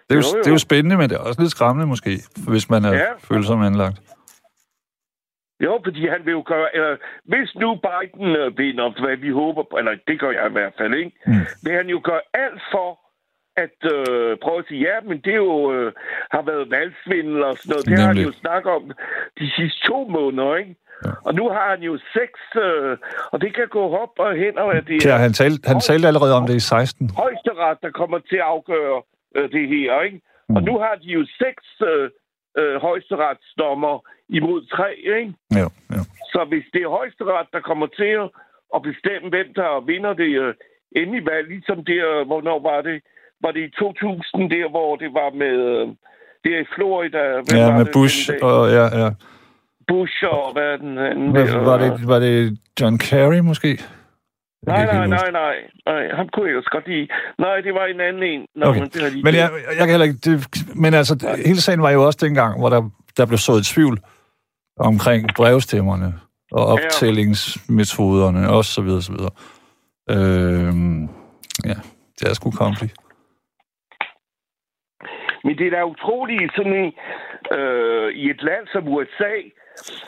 Det 0.09 0.15
er 0.15 0.15
jo, 0.15 0.21
Jo, 0.21 0.37
jo. 0.37 0.39
det 0.43 0.47
er 0.47 0.51
jo 0.51 0.57
spændende, 0.57 0.97
men 0.97 1.09
det 1.09 1.15
er 1.15 1.19
også 1.19 1.41
lidt 1.41 1.51
skræmmende 1.51 1.87
måske, 1.87 2.11
hvis 2.47 2.69
man 2.69 2.85
er 2.85 2.93
Ja. 2.93 3.11
følsom 3.19 3.61
anlagt. 3.61 3.99
Jo, 5.63 5.81
fordi 5.85 6.07
han 6.07 6.21
vil 6.25 6.31
jo 6.31 6.43
gøre... 6.45 6.75
Eller, 6.75 6.97
hvis 7.31 7.55
nu 7.55 7.69
Biden 7.87 8.27
øh, 8.41 8.57
vinder, 8.57 9.01
hvad 9.05 9.17
vi 9.17 9.29
håber 9.31 9.63
på, 9.71 9.77
eller 9.77 9.91
det 10.07 10.19
gør 10.19 10.31
jeg 10.31 10.45
i 10.49 10.51
hvert 10.51 10.73
fald, 10.77 10.93
ikke? 10.93 11.11
Mm. 11.27 11.45
vil 11.63 11.73
han 11.73 11.87
jo 11.87 12.01
gøre 12.03 12.21
alt 12.33 12.61
for 12.73 12.99
at 13.65 13.77
øh, 13.95 14.37
prøve 14.43 14.59
at 14.59 14.65
sige, 14.67 14.81
ja, 14.89 14.95
men 15.09 15.17
det 15.25 15.35
jo 15.35 15.73
øh, 15.73 15.91
har 16.35 16.41
været 16.41 16.71
valgsvindel 16.71 17.43
og 17.43 17.57
sådan 17.57 17.69
noget. 17.71 17.85
Det 17.85 17.97
har 17.99 18.07
han 18.07 18.15
Nemlig. 18.15 18.27
jo 18.35 18.39
snakket 18.43 18.71
om 18.71 18.83
de 19.39 19.47
sidste 19.57 19.79
to 19.89 19.97
måneder, 20.17 20.55
ikke? 20.55 20.75
Ja. 21.05 21.11
Og 21.27 21.31
nu 21.39 21.49
har 21.55 21.67
han 21.73 21.81
jo 21.89 21.93
seks, 22.17 22.41
øh, 22.65 22.97
og 23.31 23.41
det 23.43 23.51
kan 23.57 23.67
gå 23.77 23.83
op 24.03 24.13
og 24.25 24.31
hen, 24.43 24.57
og 24.57 24.75
at 24.77 24.83
det 24.87 25.05
Ja, 25.05 25.15
han 25.25 25.33
talte, 25.33 25.67
han 25.71 25.79
talte 25.89 26.07
allerede 26.07 26.33
om 26.39 26.45
det 26.47 26.55
i 26.55 26.59
16. 26.59 27.09
højesteret, 27.23 27.77
der 27.81 27.91
kommer 27.91 28.19
til 28.29 28.35
at 28.43 28.49
afgøre 28.55 29.01
øh, 29.35 29.51
det 29.55 29.65
her, 29.73 30.01
ikke? 30.01 30.21
Mm. 30.49 30.55
Og 30.55 30.61
nu 30.63 30.73
har 30.83 30.95
de 31.03 31.07
jo 31.17 31.23
seks 31.43 31.65
øh, 31.91 32.09
øh, 32.59 32.75
højesteretsdommer 32.87 33.93
imod 34.29 34.59
tre, 34.75 34.89
ikke? 35.19 35.33
Ja, 35.59 35.67
ja. 35.95 36.01
Så 36.33 36.45
hvis 36.49 36.65
det 36.73 36.81
er 36.83 36.89
højesteret, 36.99 37.47
der 37.53 37.59
kommer 37.69 37.87
til 37.87 38.11
at- 38.23 38.29
at 38.75 38.81
bestemme, 38.89 39.29
hvem 39.29 39.47
der 39.59 39.85
vinder 39.91 40.13
det 40.13 40.31
øh, 40.43 40.53
endelige 41.01 41.25
valg, 41.31 41.47
ligesom 41.47 41.85
det, 41.85 41.99
øh, 42.11 42.21
hvornår 42.29 42.59
var 42.71 42.81
det? 42.81 42.97
Var 43.43 43.51
det 43.51 43.61
i 43.67 43.71
2000, 43.79 44.49
der 44.49 44.69
hvor 44.69 44.95
det 44.95 45.09
var 45.13 45.29
med... 45.43 45.55
Øh, 45.75 45.87
det 46.43 46.51
er 46.57 46.61
i 46.61 46.69
Florida. 46.75 47.23
Hvem 47.45 47.57
ja 47.59 47.65
var 47.65 47.77
med 47.77 47.85
det 47.85 47.93
Bush 47.93 48.29
og 48.41 48.69
ja, 48.77 48.85
ja. 49.01 49.09
Bush 49.87 50.23
og 50.31 50.53
hvad 50.53 50.77
den 50.77 50.97
anden 50.97 51.31
Hvad, 51.31 51.47
der? 51.47 51.63
var, 51.69 51.77
det, 51.77 52.07
var 52.07 52.19
det 52.19 52.57
John 52.81 52.97
Kerry 52.97 53.39
måske? 53.39 53.71
Nej, 54.67 54.85
nej, 54.85 55.07
nej, 55.07 55.31
nej, 55.31 55.55
nej. 55.85 56.15
Ham 56.15 56.27
kunne 56.33 56.49
jeg 56.49 56.57
også 56.57 56.69
godt 56.71 56.87
lide. 56.87 57.07
Nej, 57.39 57.55
det 57.61 57.73
var 57.73 57.85
en 57.85 58.01
anden 58.01 58.23
en. 58.23 58.41
Nå, 58.55 58.65
Okay. 58.65 58.79
men 58.79 58.89
det 58.89 59.13
de 59.13 59.23
Men 59.23 59.35
jeg, 59.35 59.49
jeg 59.69 59.77
kan 59.77 59.89
heller 59.89 60.05
ikke... 60.05 60.19
Det, 60.25 60.47
men 60.75 60.93
altså, 60.93 61.37
hele 61.45 61.61
sagen 61.61 61.81
var 61.81 61.91
jo 61.91 62.05
også 62.05 62.19
dengang, 62.21 62.59
hvor 62.59 62.69
der, 62.69 62.89
der 63.17 63.25
blev 63.25 63.37
sået 63.37 63.65
tvivl 63.65 63.99
omkring 64.79 65.29
brevstemmerne 65.35 66.13
og 66.51 66.65
optællingsmetoderne 66.65 68.49
og 68.49 68.65
så 68.65 68.81
videre, 68.81 69.01
så 69.01 69.11
videre. 69.11 69.31
Øhm, 70.09 71.03
ja, 71.65 71.75
det 72.19 72.29
er 72.29 72.33
sgu 72.33 72.51
kompli. 72.51 72.89
Men 75.43 75.57
det 75.57 75.67
er 75.67 75.71
da 75.71 75.83
utroligt 75.83 76.55
sådan 76.55 76.73
en, 76.73 76.93
øh, 77.57 78.11
i 78.11 78.29
et 78.29 78.43
land 78.43 78.67
som 78.67 78.87
USA, 78.87 79.33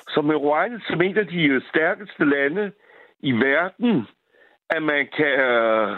som 0.08 0.30
er 0.30 0.54
regnet 0.54 0.84
som 0.88 1.02
et 1.02 1.18
af 1.18 1.28
de 1.28 1.44
øh, 1.44 1.62
stærkeste 1.70 2.26
lande 2.26 2.72
i 3.20 3.32
verden, 3.32 4.08
at 4.70 4.84
man 4.84 5.08
kan... 5.18 5.40
Øh, 5.40 5.98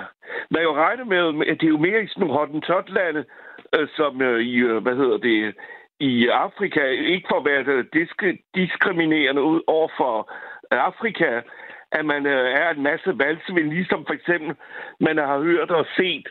man 0.50 0.63
jo 0.63 0.76
regner 0.76 1.06
med, 1.06 1.48
at 1.48 1.58
det 1.60 1.67
er 1.67 1.76
jo 1.78 1.86
mere 1.88 2.04
i 2.04 2.08
sådan 2.08 2.22
nogle 2.22 2.39
hottentot-lande, 2.39 3.26
øh, 3.76 3.88
som 3.96 4.22
øh, 4.22 4.39
i, 4.39 4.56
øh, 4.56 4.78
hvad 4.84 4.96
hedder 4.96 5.17
det, 5.17 5.56
i 6.00 6.28
Afrika, 6.28 6.86
ikke 6.86 7.28
for 7.30 7.39
at 7.39 7.46
være 7.46 7.86
disk- 7.96 8.41
diskriminerende 8.56 9.41
ud 9.41 9.62
over 9.67 9.89
for 9.98 10.32
Afrika, 10.72 11.41
at 11.97 12.06
man 12.06 12.25
øh, 12.25 12.45
er 12.62 12.69
en 12.75 12.84
masse 12.84 13.10
valgsvind, 13.23 13.69
ligesom 13.77 13.99
for 14.08 14.13
eksempel, 14.19 14.51
man 15.08 15.17
har 15.17 15.39
hørt 15.49 15.71
og 15.71 15.86
set 15.97 16.27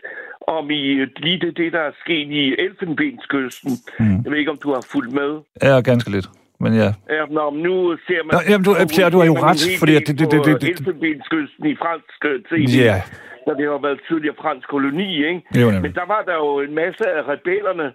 om 0.46 0.70
i 0.70 0.83
øh, 1.03 1.09
lige 1.16 1.40
det, 1.40 1.57
det 1.57 1.72
der 1.72 1.81
er 1.81 1.92
sket 2.05 2.29
i 2.40 2.42
Elfenbenskysten. 2.64 3.72
Mm. 4.01 4.16
Jeg 4.25 4.31
ved 4.31 4.38
ikke, 4.38 4.51
om 4.51 4.61
du 4.64 4.70
har 4.77 4.87
fulgt 4.92 5.12
med. 5.12 5.31
Ja, 5.62 5.81
ganske 5.90 6.11
lidt. 6.11 6.27
Men 6.61 6.72
ja. 6.83 6.90
Ja, 7.16 7.22
nå, 7.31 7.51
men 7.51 7.62
nu 7.62 7.96
ser 8.07 8.20
man... 8.25 8.33
Nå, 8.37 8.40
jamen, 8.48 8.64
du- 8.64 8.75
Pierre, 8.94 9.11
du 9.14 9.18
har 9.18 9.27
jo 9.33 9.37
ret, 9.48 9.61
fordi 9.81 9.94
det- 9.94 10.07
det- 10.07 10.18
det- 10.18 10.31
det- 10.46 10.55
øh, 10.55 10.61
det- 10.61 10.68
Elfenbenskysten 10.79 11.64
i 11.72 11.77
fransk 11.83 12.18
øh, 12.31 12.37
tv, 12.51 12.64
Ja. 12.90 13.03
når 13.46 13.55
det 13.59 13.64
har 13.72 13.81
været 13.87 14.01
tidligere 14.09 14.37
fransk 14.44 14.66
koloni, 14.68 15.11
ikke? 15.31 15.42
Jo. 15.62 15.66
Men 15.85 15.92
der 15.98 16.07
var 16.14 16.22
der 16.29 16.35
jo 16.44 16.61
en 16.66 16.75
masse 16.75 17.05
af 17.18 17.22
rebellerne, 17.35 17.92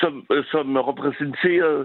som, 0.00 0.12
øh, 0.32 0.44
som 0.52 0.66
repræsenterede 0.90 1.82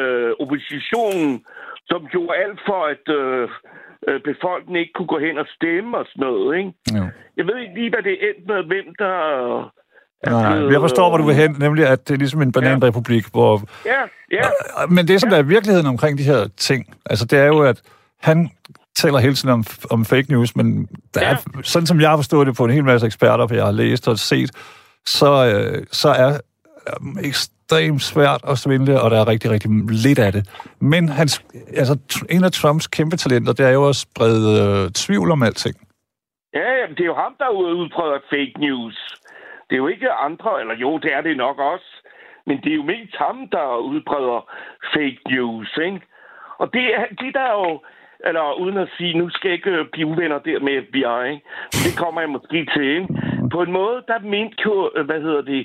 øh, 0.00 0.30
oppositionen, 0.42 1.44
som 1.90 2.00
gjorde 2.12 2.34
alt 2.44 2.60
for, 2.68 2.80
at 2.94 3.04
øh, 3.20 3.48
øh, 4.08 4.20
befolkningen 4.30 4.80
ikke 4.82 4.92
kunne 4.92 5.12
gå 5.14 5.18
hen 5.18 5.38
og 5.38 5.46
stemme 5.56 5.98
og 5.98 6.06
sådan 6.10 6.20
noget, 6.26 6.58
ikke? 6.58 6.70
Jo. 6.96 7.04
Jeg 7.36 7.44
ved 7.46 7.56
ikke 7.62 7.74
lige, 7.74 7.90
hvad 7.90 8.02
det 8.08 8.16
endte 8.26 8.44
med, 8.52 8.60
hvem 8.72 8.86
der... 9.02 9.14
er 10.22 10.30
Nej, 10.30 10.56
blevet, 10.56 10.72
Jeg 10.72 10.80
forstår, 10.80 11.08
hvor 11.08 11.18
du 11.18 11.24
vil 11.24 11.36
øh, 11.36 11.42
hen, 11.42 11.56
nemlig 11.58 11.86
at 11.86 12.08
det 12.08 12.14
er 12.14 12.18
ligesom 12.18 12.42
en 12.42 12.52
bananrepublik, 12.52 13.24
hvor 13.32 13.62
Ja, 13.86 14.02
ja. 14.32 14.46
Men 14.88 15.08
det, 15.08 15.20
som 15.20 15.30
der 15.30 15.38
er 15.38 15.42
virkeligheden 15.42 15.86
omkring 15.86 16.18
de 16.18 16.22
her 16.22 16.48
ting, 16.56 16.96
altså 17.06 17.24
det 17.24 17.38
er 17.38 17.46
jo, 17.46 17.60
at 17.60 17.82
han 18.20 18.50
taler 18.96 19.18
hele 19.18 19.34
tiden 19.34 19.50
om, 19.50 19.64
om 19.90 20.04
fake 20.04 20.32
news, 20.32 20.56
men 20.56 20.88
der 21.14 21.20
er, 21.20 21.36
sådan 21.62 21.86
som 21.86 22.00
jeg 22.00 22.10
har 22.10 22.16
forstået 22.16 22.46
det 22.46 22.56
på 22.56 22.64
en 22.64 22.70
hel 22.70 22.84
masse 22.84 23.06
eksperter, 23.06 23.46
for 23.46 23.54
jeg 23.54 23.64
har 23.64 23.72
læst 23.72 24.08
og 24.08 24.18
set, 24.18 24.50
så, 25.06 25.46
øh, 25.46 25.86
så 25.92 26.08
er 26.08 26.38
øhm, 26.88 27.18
ekstremt 27.78 28.02
svært 28.02 28.42
at 28.50 28.58
svindle, 28.58 29.00
og 29.02 29.10
der 29.10 29.18
er 29.20 29.28
rigtig, 29.28 29.50
rigtig 29.50 29.70
lidt 30.06 30.18
af 30.18 30.32
det. 30.32 30.42
Men 30.80 31.08
hans, 31.08 31.32
altså, 31.80 31.94
en 32.30 32.44
af 32.44 32.52
Trumps 32.52 32.86
kæmpe 32.86 33.16
talenter, 33.16 33.52
det 33.52 33.66
er 33.66 33.74
jo 33.78 33.88
at 33.88 33.96
sprede 33.96 34.50
øh, 34.62 34.90
tvivl 34.90 35.30
om 35.30 35.42
alting. 35.42 35.76
Ja, 36.54 36.68
jamen, 36.80 36.96
det 36.96 37.02
er 37.02 37.12
jo 37.14 37.22
ham, 37.24 37.34
der 37.38 37.48
udprøver 37.48 38.18
fake 38.30 38.54
news. 38.58 38.96
Det 39.66 39.74
er 39.74 39.82
jo 39.84 39.88
ikke 39.88 40.10
andre, 40.10 40.60
eller 40.60 40.74
jo, 40.84 40.98
det 40.98 41.10
er 41.14 41.20
det 41.20 41.36
nok 41.36 41.58
også. 41.58 41.90
Men 42.46 42.56
det 42.62 42.72
er 42.72 42.76
jo 42.76 42.82
mest 42.82 43.14
ham, 43.24 43.36
der 43.52 43.76
udbreder 43.76 44.40
fake 44.94 45.20
news, 45.30 45.78
ikke? 45.86 46.00
Og 46.58 46.66
det 46.72 46.86
er 46.98 47.04
det, 47.22 47.34
der 47.34 47.40
er 47.52 47.56
jo... 47.64 47.80
Eller 48.28 48.60
uden 48.62 48.78
at 48.78 48.88
sige, 48.96 49.18
nu 49.18 49.30
skal 49.30 49.48
jeg 49.48 49.56
ikke 49.56 49.70
øh, 49.70 49.86
blive 49.92 50.06
uvenner 50.06 50.38
der 50.38 50.60
med 50.60 50.82
FBI, 50.86 51.12
ikke? 51.32 51.44
Det 51.84 51.92
kommer 52.02 52.20
jeg 52.20 52.30
måske 52.30 52.58
til, 52.74 52.86
ikke? 52.98 53.08
På 53.52 53.62
en 53.62 53.72
måde, 53.72 54.04
der 54.08 54.18
mente 54.18 54.70
øh, 54.96 55.06
hvad 55.06 55.20
hedder 55.20 55.42
det, 55.42 55.62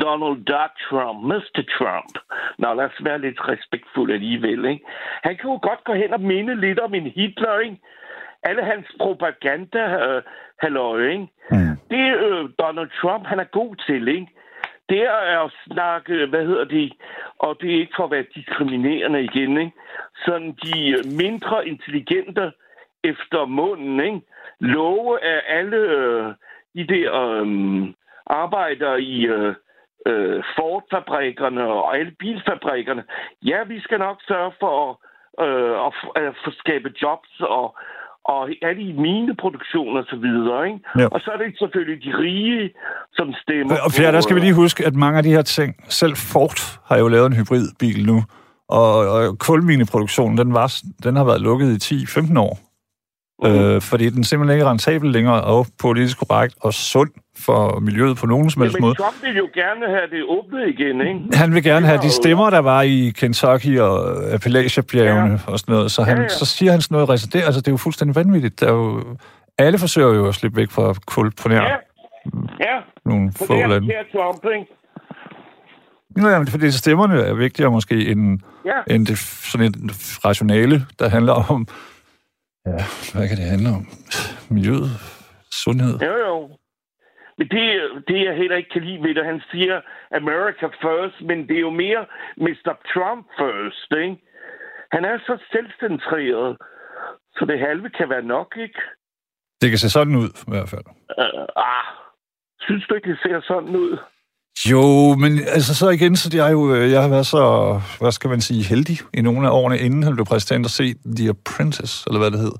Donald 0.00 0.36
Duck 0.52 0.72
Trump, 0.88 1.18
Mr. 1.30 1.62
Trump. 1.78 2.12
Nå, 2.58 2.74
lad 2.74 2.84
os 2.84 3.04
være 3.04 3.20
lidt 3.20 3.48
respektfulde 3.48 4.14
alligevel, 4.14 4.64
ikke? 4.64 4.84
Han 5.22 5.36
kan 5.36 5.50
jo 5.50 5.58
godt 5.62 5.84
gå 5.84 5.92
hen 5.92 6.12
og 6.12 6.20
minde 6.20 6.60
lidt 6.60 6.78
om 6.78 6.94
en 6.94 7.06
Hitler, 7.06 7.58
ikke? 7.58 7.78
alle 8.42 8.64
hans 8.64 8.86
propaganda 9.00 9.82
øh, 10.06 10.22
halløj, 10.58 11.08
ikke? 11.08 11.28
Mm. 11.50 11.76
Det 11.90 12.06
øh, 12.26 12.48
Donald 12.58 12.90
Trump, 13.00 13.26
han 13.26 13.38
er 13.40 13.44
god 13.44 13.76
til, 13.86 14.08
ikke? 14.08 14.28
Det 14.88 15.02
er 15.02 15.44
at 15.44 15.52
snakke, 15.66 16.26
hvad 16.26 16.46
hedder 16.46 16.64
det, 16.64 16.92
og 17.38 17.56
det 17.60 17.74
er 17.74 17.80
ikke 17.80 17.96
for 17.96 18.04
at 18.04 18.10
være 18.10 18.32
diskriminerende 18.34 19.24
igen, 19.24 19.58
ikke? 19.58 19.72
Sådan 20.24 20.52
de 20.64 20.96
mindre 21.22 21.68
intelligente 21.68 22.52
efter 23.04 23.44
munden, 23.44 24.00
ikke? 24.00 24.20
Love 24.60 25.24
af 25.24 25.42
alle 25.48 25.76
øh, 25.76 26.34
de 26.74 26.86
der 26.86 27.14
øh, 27.14 27.46
arbejder 28.26 28.96
i 28.96 29.26
øh, 29.26 29.54
øh, 30.08 30.38
Ford-fabrikkerne 30.56 31.62
og 31.76 31.96
alle 31.98 32.12
bilfabrikkerne. 32.22 33.02
Ja, 33.42 33.58
vi 33.72 33.80
skal 33.80 33.98
nok 33.98 34.18
sørge 34.30 34.52
for 34.60 34.78
øh, 35.44 35.74
at, 35.86 35.92
at 36.22 36.52
skabe 36.62 36.88
jobs 37.02 37.32
og, 37.40 37.66
og 38.24 38.40
alle 38.62 38.82
i 38.82 38.92
mineproduktion 38.92 39.96
og 39.96 40.04
så 40.10 40.16
videre, 40.16 40.66
ikke? 40.66 40.80
Ja. 40.98 41.06
Og 41.14 41.20
så 41.20 41.30
er 41.34 41.36
det 41.36 41.58
selvfølgelig 41.58 41.98
de 42.06 42.12
rige, 42.18 42.70
som 43.12 43.28
stemmer. 43.42 43.74
Og 43.86 43.90
Pierre, 43.96 44.12
der 44.12 44.20
skal 44.20 44.36
vi 44.36 44.40
øh, 44.40 44.46
lige 44.46 44.54
huske, 44.54 44.86
at 44.86 44.94
mange 44.94 45.18
af 45.18 45.24
de 45.24 45.30
her 45.30 45.42
ting, 45.42 45.70
selv 45.88 46.16
Ford 46.16 46.60
har 46.88 46.98
jo 46.98 47.08
lavet 47.08 47.26
en 47.26 47.36
hybridbil 47.38 48.06
nu, 48.06 48.18
og, 48.68 48.92
og 49.14 49.38
kulmineproduktionen, 49.38 50.38
den, 50.38 50.54
var, 50.54 50.68
den 51.02 51.16
har 51.16 51.24
været 51.24 51.40
lukket 51.40 51.90
i 51.92 51.94
10-15 51.94 52.38
år. 52.38 52.65
Mhm. 53.42 53.52
Øh, 53.54 53.80
fordi 53.80 54.10
den 54.10 54.24
simpelthen 54.24 54.54
ikke 54.56 54.64
er 54.66 54.70
rentabel 54.70 55.10
længere, 55.10 55.42
og 55.42 55.66
politisk 55.80 56.18
korrekt 56.18 56.54
og 56.60 56.74
sund 56.74 57.10
for 57.38 57.80
miljøet 57.80 58.16
på 58.16 58.26
nogen 58.26 58.50
som 58.50 58.62
helst 58.62 58.76
Men 58.76 58.80
måde. 58.80 58.94
Trump 58.94 59.22
vil 59.22 59.36
jo 59.36 59.48
gerne 59.54 59.86
have 59.88 60.06
det 60.10 60.24
åbnet 60.28 60.68
igen, 60.68 61.00
ikke? 61.00 61.36
Han 61.36 61.54
vil 61.54 61.62
gerne 61.62 61.86
have 61.86 61.98
de 62.02 62.10
stemmer, 62.10 62.50
der 62.50 62.58
var 62.58 62.82
i 62.82 63.12
Kentucky 63.16 63.78
og 63.78 64.24
Appalachia-bjergene 64.34 65.40
ja. 65.46 65.52
og 65.52 65.58
sådan 65.58 65.74
noget. 65.74 65.90
Så, 65.92 66.02
han, 66.02 66.16
Ja, 66.16 66.22
ja. 66.22 66.28
så 66.28 66.44
siger 66.46 66.72
han 66.72 66.80
sådan 66.80 66.94
noget 66.94 67.08
resident. 67.08 67.44
Altså, 67.44 67.60
det 67.60 67.68
er 67.68 67.72
jo 67.72 67.76
fuldstændig 67.76 68.16
vanvittigt. 68.16 68.60
Der 68.60 68.66
er 68.66 68.72
jo, 68.72 69.02
alle 69.58 69.78
forsøger 69.78 70.14
jo 70.14 70.28
at 70.28 70.34
slippe 70.34 70.56
væk 70.56 70.70
fra 70.70 70.94
kul 71.06 71.30
på 71.42 71.48
nær 71.48 71.56
Ja, 71.62 71.68
ja. 72.60 72.76
nogle 73.04 73.32
få 73.38 73.54
det 73.54 73.62
er, 73.62 73.66
lande. 73.66 73.86
det 73.86 73.94
er 73.96 74.18
Trump, 74.18 74.44
ikke? 74.54 74.66
Nå, 76.16 76.28
jamen, 76.28 76.48
fordi 76.48 76.70
stemmerne 76.70 77.20
er 77.20 77.34
vigtigere 77.34 77.70
måske 77.70 78.06
end, 78.08 78.38
Ja. 78.66 78.94
end 78.94 79.06
det 79.06 79.18
sådan 79.18 79.66
et 79.66 79.74
rationale, 80.24 80.86
der 80.98 81.08
handler 81.08 81.32
om... 81.32 81.66
Ja, 82.66 82.82
hvad 83.14 83.28
kan 83.28 83.36
det 83.40 83.52
handle 83.54 83.68
om? 83.78 83.82
Miljøet? 84.54 84.90
Sundhed? 85.62 85.94
Jo, 86.08 86.14
jo. 86.26 86.36
Men 87.38 87.46
det, 87.48 87.64
det, 88.08 88.18
jeg 88.24 88.34
heller 88.36 88.56
ikke 88.56 88.70
kan 88.72 88.84
lide 88.84 89.02
ved 89.02 89.14
det, 89.14 89.24
han 89.24 89.40
siger 89.50 89.80
America 90.20 90.66
first, 90.66 91.18
men 91.28 91.38
det 91.48 91.56
er 91.56 91.66
jo 91.68 91.70
mere 91.70 92.06
Mr. 92.36 92.72
Trump 92.92 93.26
first, 93.40 93.90
ikke? 94.04 94.16
Han 94.92 95.04
er 95.04 95.18
så 95.18 95.34
selvcentreret, 95.52 96.56
så 97.36 97.44
det 97.48 97.58
halve 97.58 97.90
kan 97.90 98.08
være 98.08 98.22
nok, 98.22 98.56
ikke? 98.56 98.80
Det 99.60 99.68
kan 99.70 99.78
se 99.78 99.90
sådan 99.90 100.16
ud, 100.16 100.30
i 100.48 100.50
hvert 100.52 100.68
fald. 100.68 100.86
Uh, 101.22 101.46
ah, 101.56 101.86
synes 102.60 102.84
du 102.86 102.94
ikke, 102.94 103.10
det 103.10 103.18
ser 103.22 103.40
sådan 103.40 103.76
ud? 103.76 103.98
Jo, 104.64 105.14
men 105.14 105.40
altså 105.48 105.74
så 105.74 105.88
igen, 105.88 106.16
så 106.16 106.30
jeg, 106.34 106.46
er 106.46 106.50
jo, 106.50 106.74
øh, 106.74 106.90
jeg 106.90 107.02
har 107.02 107.08
været 107.08 107.26
så, 107.26 107.80
hvad 108.00 108.12
skal 108.12 108.30
man 108.30 108.40
sige, 108.40 108.64
heldig 108.64 108.98
i 109.14 109.20
nogle 109.20 109.46
af 109.48 109.52
årene, 109.52 109.78
inden 109.78 110.02
han 110.02 110.14
blev 110.14 110.26
præsident, 110.26 110.64
at 110.66 110.70
se 110.70 110.94
The 111.16 111.28
Apprentice, 111.28 112.04
eller 112.06 112.18
hvad 112.18 112.30
det 112.30 112.40
hed, 112.40 112.52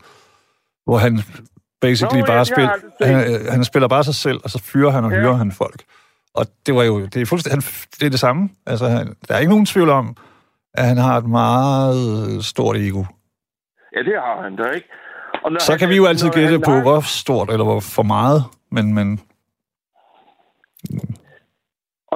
hvor 0.84 0.98
han 0.98 1.22
basically 1.80 2.20
Nå, 2.20 2.26
bare 2.26 2.36
jeg 2.56 2.70
aldrig 3.00 3.16
han, 3.16 3.34
øh, 3.34 3.52
han 3.52 3.64
spiller 3.64 3.88
bare 3.88 4.04
sig 4.04 4.14
selv, 4.14 4.40
og 4.44 4.50
så 4.50 4.58
fyrer 4.62 4.90
han 4.90 5.04
og 5.04 5.10
Ja. 5.12 5.20
hyrer 5.20 5.32
han 5.34 5.52
folk. 5.52 5.82
Og 6.34 6.46
det 6.66 6.74
var 6.74 6.82
jo, 6.82 7.06
det 7.06 7.22
er 7.22 7.26
fuldstændig, 7.26 7.62
han, 7.64 7.72
det 8.00 8.06
er 8.06 8.10
det 8.10 8.20
samme. 8.20 8.48
Altså, 8.66 8.88
han, 8.88 9.14
der 9.28 9.34
er 9.34 9.38
ikke 9.38 9.50
nogen 9.50 9.66
tvivl 9.66 9.88
om, 9.88 10.16
at 10.74 10.84
han 10.86 10.96
har 10.96 11.16
et 11.18 11.24
meget 11.28 12.44
stort 12.44 12.76
ego. 12.76 13.04
Ja, 13.96 13.98
det 13.98 14.14
har 14.24 14.42
han 14.42 14.56
da, 14.56 14.70
ikke? 14.70 14.86
Og 15.44 15.52
når 15.52 15.60
Så 15.60 15.72
han- 15.72 15.78
kan 15.78 15.88
vi 15.88 15.96
jo 15.96 16.06
altid 16.06 16.30
gætte 16.30 16.58
på, 16.58 16.80
hvor 16.80 17.00
stort 17.00 17.50
eller 17.50 17.64
hvor 17.64 17.80
for 17.80 18.02
meget, 18.02 18.44
men, 18.72 18.94
men 18.94 19.20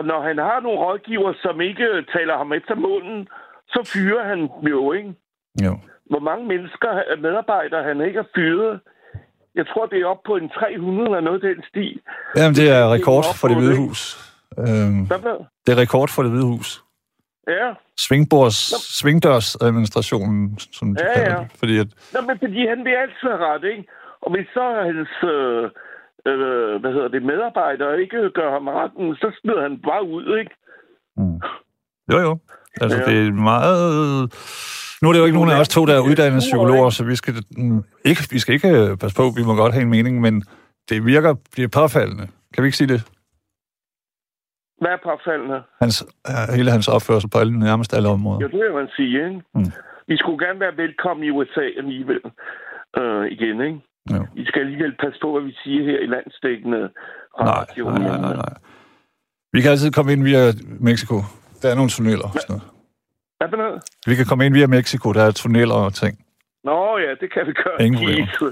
Og 0.01 0.07
når 0.11 0.21
han 0.29 0.39
har 0.39 0.59
nogle 0.61 0.79
rådgiver, 0.85 1.33
som 1.45 1.61
ikke 1.61 1.87
taler 2.15 2.35
ham 2.41 2.53
efter 2.53 2.75
munden, 2.75 3.29
så 3.73 3.81
fyrer 3.93 4.23
han 4.31 4.41
jo, 4.71 4.93
ikke? 4.93 5.11
jo. 5.67 5.73
Hvor 6.11 6.23
mange 6.29 6.45
mennesker, 6.53 6.91
medarbejdere, 7.27 7.83
han 7.91 8.01
ikke 8.07 8.19
har 8.23 8.29
fyret. 8.37 8.81
Jeg 9.55 9.67
tror, 9.67 9.87
det 9.87 9.99
er 10.01 10.07
op 10.07 10.23
på 10.27 10.37
en 10.37 10.49
300 10.49 11.07
eller 11.07 11.21
noget 11.21 11.43
den 11.43 11.63
stil. 11.71 12.01
Jamen, 12.37 12.55
det 12.61 12.67
er 12.79 12.93
rekord 12.97 13.25
for 13.41 13.49
det 13.49 13.57
hvide 13.57 13.77
hus. 13.77 14.01
Øhm, 14.59 15.03
det 15.67 15.71
er 15.75 15.79
rekord 15.85 16.09
for 16.15 16.23
det 16.23 16.31
hvide 16.33 16.47
hus. 16.55 16.83
Ja. 17.49 17.69
Svingbords, 18.07 18.61
svingdørsadministrationen, 18.99 20.59
som 20.59 20.95
de 20.95 21.03
Ja, 21.05 21.15
kalder 21.15 21.33
ja. 21.33 21.39
det. 21.43 21.49
Fordi 21.59 21.79
at, 21.79 21.87
Nå, 22.15 22.21
men 22.21 22.39
fordi 22.39 22.67
han 22.73 22.85
vil 22.85 22.95
altid 23.05 23.29
have 23.35 23.45
ret, 23.51 23.65
ikke? 23.65 23.85
Og 24.23 24.31
hvis 24.35 24.47
så 24.55 24.65
hans, 24.87 25.13
øh, 25.35 25.71
øh, 26.27 26.81
hvad 26.81 26.93
hedder 26.93 27.09
det, 27.09 27.23
medarbejdere 27.23 28.01
ikke 28.03 28.31
gør 28.35 28.51
ham 28.53 28.69
retten, 28.69 29.15
så 29.15 29.33
smider 29.41 29.63
han 29.63 29.81
bare 29.89 30.05
ud, 30.17 30.39
ikke? 30.39 30.51
jo, 32.13 32.19
jo. 32.19 32.39
Altså, 32.81 32.99
Ja. 32.99 33.05
det 33.05 33.27
er 33.29 33.33
meget... 33.33 34.33
Nu 35.03 35.09
er 35.09 35.13
det 35.13 35.21
jo 35.21 35.25
ikke 35.25 35.39
nogen 35.39 35.51
af 35.51 35.61
os 35.61 35.69
to, 35.69 35.87
der 35.87 35.95
er 35.95 36.01
uddannede 36.11 36.41
psykologer, 36.41 36.91
så 36.91 37.05
vi 37.05 37.17
skal, 37.17 37.35
mm, 37.57 37.85
ikke, 38.05 38.23
vi 38.31 38.39
skal 38.39 38.55
ikke 38.55 38.69
øh, 38.69 38.97
passe 39.01 39.17
på, 39.17 39.23
vi 39.37 39.43
må 39.47 39.55
godt 39.55 39.73
have 39.73 39.83
en 39.83 39.91
mening, 39.91 40.21
men 40.21 40.35
det 40.89 41.07
virker, 41.07 41.35
det 41.57 41.63
er 41.65 41.69
påfaldende. 41.81 42.27
Kan 42.55 42.63
vi 42.63 42.67
ikke 42.67 42.77
sige 42.77 42.89
det? 42.95 43.01
Hvad 44.81 44.91
er 44.91 45.01
påfaldende? 45.11 45.63
Hans, 45.83 45.97
øh, 46.31 46.55
hele 46.57 46.71
hans 46.71 46.89
opførsel 46.89 47.31
på 47.31 47.39
alle, 47.39 47.59
nærmest 47.59 47.95
alle 47.97 48.09
områder. 48.09 48.41
Ja, 48.41 48.47
det 48.57 48.65
vil 48.65 48.75
man 48.75 48.89
sige, 48.97 49.15
ikke? 49.29 49.43
Mm. 49.55 49.73
Vi 50.07 50.17
skulle 50.17 50.47
gerne 50.47 50.61
være 50.61 50.77
velkommen 50.77 51.25
i 51.25 51.31
USA 51.31 51.65
alligevel. 51.79 52.21
Øh, 52.99 53.25
igen, 53.37 53.61
ikke? 53.61 53.79
Jo. 54.13 54.27
Vi 54.35 54.45
skal 54.45 54.61
alligevel 54.61 54.95
passe 55.03 55.19
på, 55.23 55.29
hvad 55.33 55.43
vi 55.43 55.55
siger 55.63 55.83
her 55.85 55.99
i 56.07 56.07
landstækkende 56.07 56.81
radio. 57.41 57.85
nej, 57.91 57.99
nej, 57.99 58.21
nej, 58.21 58.37
nej. 58.45 58.55
Vi 59.53 59.61
kan 59.61 59.71
altid 59.71 59.91
komme 59.91 60.13
ind 60.13 60.23
via 60.25 60.53
Mexico. 60.81 61.17
Der 61.63 61.69
er 61.71 61.75
nogle 61.75 61.91
tunneller 61.91 62.25
og 62.25 62.33
sådan 62.33 62.47
noget. 62.49 62.65
Hvad 63.39 63.49
for 63.51 63.57
noget? 63.57 63.83
Vi 64.07 64.15
kan 64.15 64.27
komme 64.27 64.47
ind 64.47 64.55
via 64.55 64.67
Mexico, 64.67 65.13
der 65.13 65.23
er 65.23 65.31
tunneller 65.31 65.75
og 65.75 65.95
ting. 65.95 66.15
Nå 66.65 66.99
ja, 66.99 67.11
det 67.21 67.33
kan 67.35 67.43
vi 67.47 67.53
gøre. 67.53 67.87
Ingen 67.87 68.07
Keith. 68.07 68.43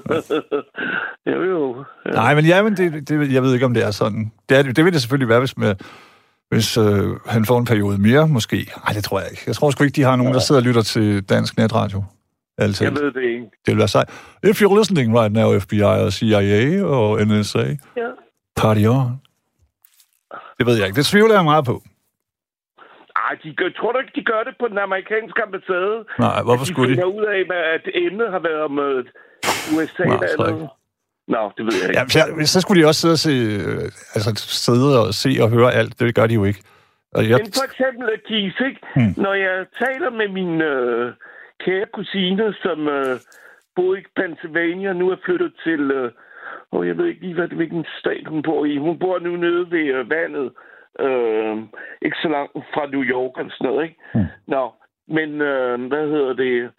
jo, 1.32 1.42
jo. 1.42 1.84
Ja. 2.06 2.10
Nej, 2.10 2.34
men 2.34 2.44
ja, 2.44 2.62
men 2.62 2.76
det, 2.76 3.08
det, 3.08 3.32
jeg 3.32 3.42
ved 3.42 3.54
ikke, 3.54 3.66
om 3.66 3.74
det 3.74 3.84
er 3.84 3.90
sådan. 3.90 4.32
Det, 4.48 4.58
er, 4.58 4.62
det 4.62 4.84
vil 4.84 4.92
det 4.92 5.00
selvfølgelig 5.00 5.28
være, 5.28 5.38
hvis, 5.38 5.56
med, 5.56 5.74
hvis 6.48 6.76
øh, 6.78 6.84
han 7.26 7.44
får 7.44 7.58
en 7.58 7.64
periode 7.64 8.00
mere, 8.00 8.28
måske. 8.28 8.56
Nej, 8.56 8.92
det 8.94 9.04
tror 9.04 9.20
jeg 9.20 9.28
ikke. 9.30 9.42
Jeg 9.46 9.54
tror 9.54 9.70
sgu 9.70 9.84
ikke, 9.84 9.96
de 9.96 10.02
har 10.02 10.16
nogen, 10.16 10.34
der 10.34 10.40
sidder 10.40 10.60
og 10.60 10.66
lytter 10.66 10.82
til 10.82 11.28
dansk 11.28 11.56
netradio. 11.58 12.04
Altid. 12.58 12.86
Jeg 12.86 12.94
ved 12.94 13.12
det 13.12 13.22
ikke. 13.22 13.44
Det 13.66 13.72
vil 13.74 13.78
være 13.78 13.88
sej. 13.88 14.04
If 14.50 14.62
you're 14.62 14.78
listening 14.78 15.18
right 15.20 15.32
now, 15.32 15.58
FBI 15.58 15.80
og 16.06 16.12
CIA 16.12 16.84
og 16.84 17.20
NSA, 17.26 17.58
Ja. 17.96 18.08
party 18.56 18.80
on. 18.88 19.20
Det 20.58 20.66
ved 20.66 20.74
jeg 20.78 20.86
ikke. 20.86 20.96
Det 20.96 21.06
tvivler 21.06 21.34
jeg 21.34 21.44
meget 21.44 21.64
på. 21.64 21.82
Ej, 23.16 23.34
de 23.44 23.54
gør, 23.54 23.68
tror 23.78 23.92
du 23.92 23.98
ikke, 23.98 24.12
de 24.14 24.24
gør 24.24 24.42
det 24.48 24.54
på 24.60 24.68
den 24.68 24.78
amerikanske 24.78 25.42
ambassade? 25.42 25.96
Nej, 26.18 26.42
hvorfor 26.42 26.64
de 26.64 26.70
skulle 26.72 26.90
de? 26.90 26.94
finder 26.96 27.04
ud 27.18 27.24
af, 27.24 27.40
at 27.74 27.84
emnet 27.94 28.30
har 28.32 28.38
været 28.48 28.62
om 28.68 28.78
øh, 28.78 29.04
USA 29.74 30.04
Nej, 30.04 30.14
eller 30.32 30.46
andet. 30.46 30.68
Nå, 31.28 31.52
det 31.56 31.64
ved 31.66 31.72
jeg 31.80 31.88
ikke. 31.88 32.18
Ja, 32.18 32.44
så, 32.44 32.60
skulle 32.60 32.82
de 32.82 32.86
også 32.86 33.00
sidde 33.00 33.12
og 33.12 33.18
se, 33.18 33.30
øh, 33.30 33.82
altså 34.14 34.30
sidde 34.64 35.00
og 35.06 35.14
se 35.14 35.30
og 35.40 35.48
høre 35.50 35.72
alt. 35.74 36.00
Det 36.00 36.14
gør 36.14 36.26
de 36.26 36.34
jo 36.34 36.44
ikke. 36.44 36.62
Og 37.14 37.28
jeg, 37.28 37.38
Men 37.42 37.52
for 37.60 37.64
eksempel, 37.70 38.08
Kies, 38.28 38.54
ikke? 38.68 38.80
Hmm. 38.96 39.14
når 39.24 39.34
jeg 39.34 39.56
taler 39.84 40.10
med 40.10 40.28
min 40.38 40.60
øh, 40.60 41.12
kære 41.64 41.86
kusine, 41.86 42.54
som 42.62 42.88
øh, 42.88 43.16
bor 43.76 43.94
i 43.94 44.02
Pennsylvania, 44.16 44.92
nu 44.92 45.10
er 45.10 45.16
flyttet 45.24 45.52
til, 45.64 45.90
øh, 45.90 46.12
og 46.70 46.86
jeg 46.86 46.98
ved 46.98 47.06
ikke 47.06 47.20
lige, 47.20 47.34
hvad, 47.34 47.48
hvilken 47.48 47.84
stat 48.00 48.26
hun 48.26 48.42
bor 48.42 48.64
i. 48.64 48.76
Hun 48.76 48.98
bor 48.98 49.18
nu 49.18 49.36
nede 49.36 49.70
ved 49.70 49.86
øh, 49.94 50.10
vandet, 50.10 50.52
øh, 51.00 51.56
ikke 52.02 52.16
så 52.22 52.28
langt 52.28 52.52
fra 52.74 52.86
New 52.86 53.02
York 53.02 53.38
og 53.38 53.50
sådan 53.50 53.72
noget, 53.72 53.84
ikke? 53.84 53.96
Hmm. 54.14 54.24
Nå, 54.46 54.72
men 55.08 55.40
øh, 55.40 55.88
hvad 55.88 56.06
hedder 56.08 56.32
det? 56.32 56.70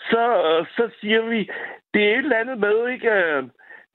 Så, 0.00 0.24
øh, 0.50 0.66
så 0.76 0.90
siger 1.00 1.22
vi, 1.22 1.50
det 1.94 2.02
er 2.04 2.12
et 2.12 2.18
eller 2.18 2.36
andet 2.36 2.58
med, 2.58 2.88
ikke? 2.88 3.10
Øh, 3.10 3.44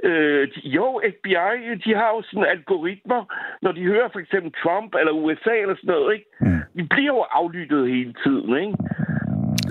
Øh, 0.03 0.47
de, 0.55 0.69
jo, 0.69 1.01
FBI, 1.13 1.75
de 1.85 1.95
har 1.95 2.09
jo 2.15 2.21
sådan 2.21 2.45
algoritmer, 2.45 3.21
når 3.61 3.71
de 3.71 3.83
hører 3.83 4.09
for 4.11 4.19
eksempel 4.19 4.51
Trump 4.63 4.95
eller 4.95 5.11
USA 5.11 5.55
eller 5.61 5.75
sådan 5.75 5.93
noget, 5.93 6.13
ikke? 6.13 6.25
Mm. 6.41 6.61
Vi 6.73 6.83
bliver 6.83 7.13
jo 7.15 7.25
aflyttet 7.31 7.89
hele 7.89 8.13
tiden, 8.23 8.57
ikke? 8.57 8.77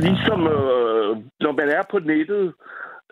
Ligesom 0.03 0.41
øh, 0.47 1.11
når 1.41 1.53
man 1.61 1.69
er 1.69 1.83
på 1.91 1.99
nettet, 1.99 2.45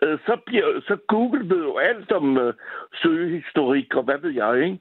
øh, 0.03 0.17
så, 0.25 0.33
bliver, 0.45 0.65
så 0.87 0.97
Google 1.07 1.49
ved 1.49 1.61
jo 1.69 1.77
alt 1.77 2.11
om 2.11 2.37
øh, 2.37 2.53
søgehistorik 3.01 3.89
og 3.95 4.03
hvad 4.03 4.15
ved 4.23 4.33
jeg, 4.41 4.63
ikke? 4.65 4.79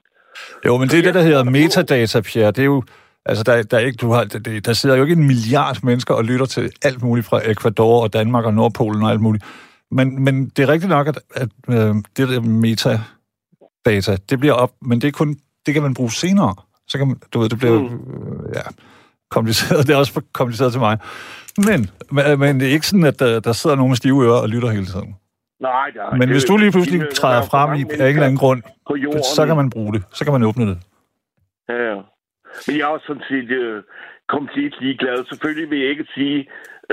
Jo, 0.67 0.77
men 0.79 0.89
det 0.89 0.99
er 0.99 1.03
det, 1.03 1.15
der 1.15 1.23
hedder 1.23 1.45
metadata, 1.45 2.21
Pierre. 2.21 2.51
Det 2.51 2.59
er 2.59 2.65
jo... 2.65 2.83
Altså, 3.29 3.45
der, 3.45 3.63
der, 3.63 3.77
er 3.77 3.81
ikke, 3.81 3.97
du 3.97 4.11
har, 4.11 4.25
der, 4.25 4.61
der 4.61 4.73
sidder 4.73 4.97
jo 4.97 5.03
ikke 5.03 5.13
en 5.13 5.27
milliard 5.27 5.77
mennesker 5.83 6.15
og 6.15 6.25
lytter 6.25 6.47
til 6.47 6.71
alt 6.83 7.03
muligt 7.03 7.27
fra 7.27 7.51
Ecuador 7.51 8.03
og 8.03 8.13
Danmark 8.13 8.45
og 8.45 8.55
Nordpolen 8.55 9.03
og 9.03 9.11
alt 9.11 9.21
muligt. 9.21 9.45
Men, 9.91 10.25
men 10.25 10.49
det 10.49 10.63
er 10.63 10.69
rigtigt 10.69 10.91
nok, 10.91 11.07
at, 11.09 11.19
at 11.35 11.49
øh, 11.69 11.95
det 12.17 12.29
der 12.29 12.41
metadata, 12.41 14.17
det 14.31 14.39
bliver 14.41 14.55
op, 14.55 14.73
men 14.83 15.01
det, 15.01 15.09
er 15.09 15.13
kun, 15.13 15.37
det 15.67 15.75
kan 15.75 15.83
man 15.83 15.95
bruge 15.95 16.11
senere. 16.11 16.55
Så 16.89 16.99
kan 16.99 17.07
man, 17.07 17.17
du 17.35 17.39
ved, 17.39 17.49
det 17.49 17.59
bliver 17.59 17.79
Mm. 17.81 17.87
øh, 17.87 18.55
ja, 18.55 18.61
kompliceret. 19.31 19.81
Det 19.87 19.95
er 19.95 19.99
også 19.99 20.23
kompliceret 20.33 20.73
til 20.73 20.81
mig. 20.81 20.99
Men, 21.69 21.81
men, 22.41 22.61
det 22.61 22.69
er 22.69 22.73
ikke 22.73 22.87
sådan, 22.87 23.07
at 23.07 23.19
der, 23.21 23.41
der 23.41 23.53
sidder 23.53 23.77
nogen 23.77 23.91
med 23.91 23.97
stive 23.97 24.25
ører 24.25 24.41
og 24.43 24.49
lytter 24.49 24.69
hele 24.71 24.87
tiden. 24.87 25.15
Nej, 25.61 25.91
nej. 25.97 26.11
Men 26.13 26.21
det- 26.21 26.29
hvis 26.37 26.45
du 26.45 26.57
lige 26.57 26.67
det- 26.67 26.73
pludselig 26.75 27.01
der 27.01 27.07
er 27.07 27.11
træder 27.21 27.43
for 27.43 27.49
frem 27.51 27.75
i 27.75 27.81
en 27.81 27.91
eller 27.91 28.27
anden 28.29 28.37
grund, 28.45 28.63
jorden, 29.05 29.23
så 29.37 29.47
kan 29.47 29.57
man 29.57 29.71
bruge 29.71 29.93
det. 29.95 30.03
Så 30.13 30.25
kan 30.25 30.33
man 30.33 30.43
åbne 30.43 30.67
det. 30.71 30.79
Ja. 31.69 31.95
Men 32.67 32.73
jeg 32.79 32.85
er 32.89 32.93
også 32.97 33.07
sådan 33.07 33.27
set 33.33 33.51
øh, 33.63 33.83
komplet 34.35 34.75
ligeglad. 34.81 35.19
Selvfølgelig 35.31 35.71
vil 35.71 35.79
jeg 35.81 35.91
ikke 35.91 36.07
sige, 36.15 36.39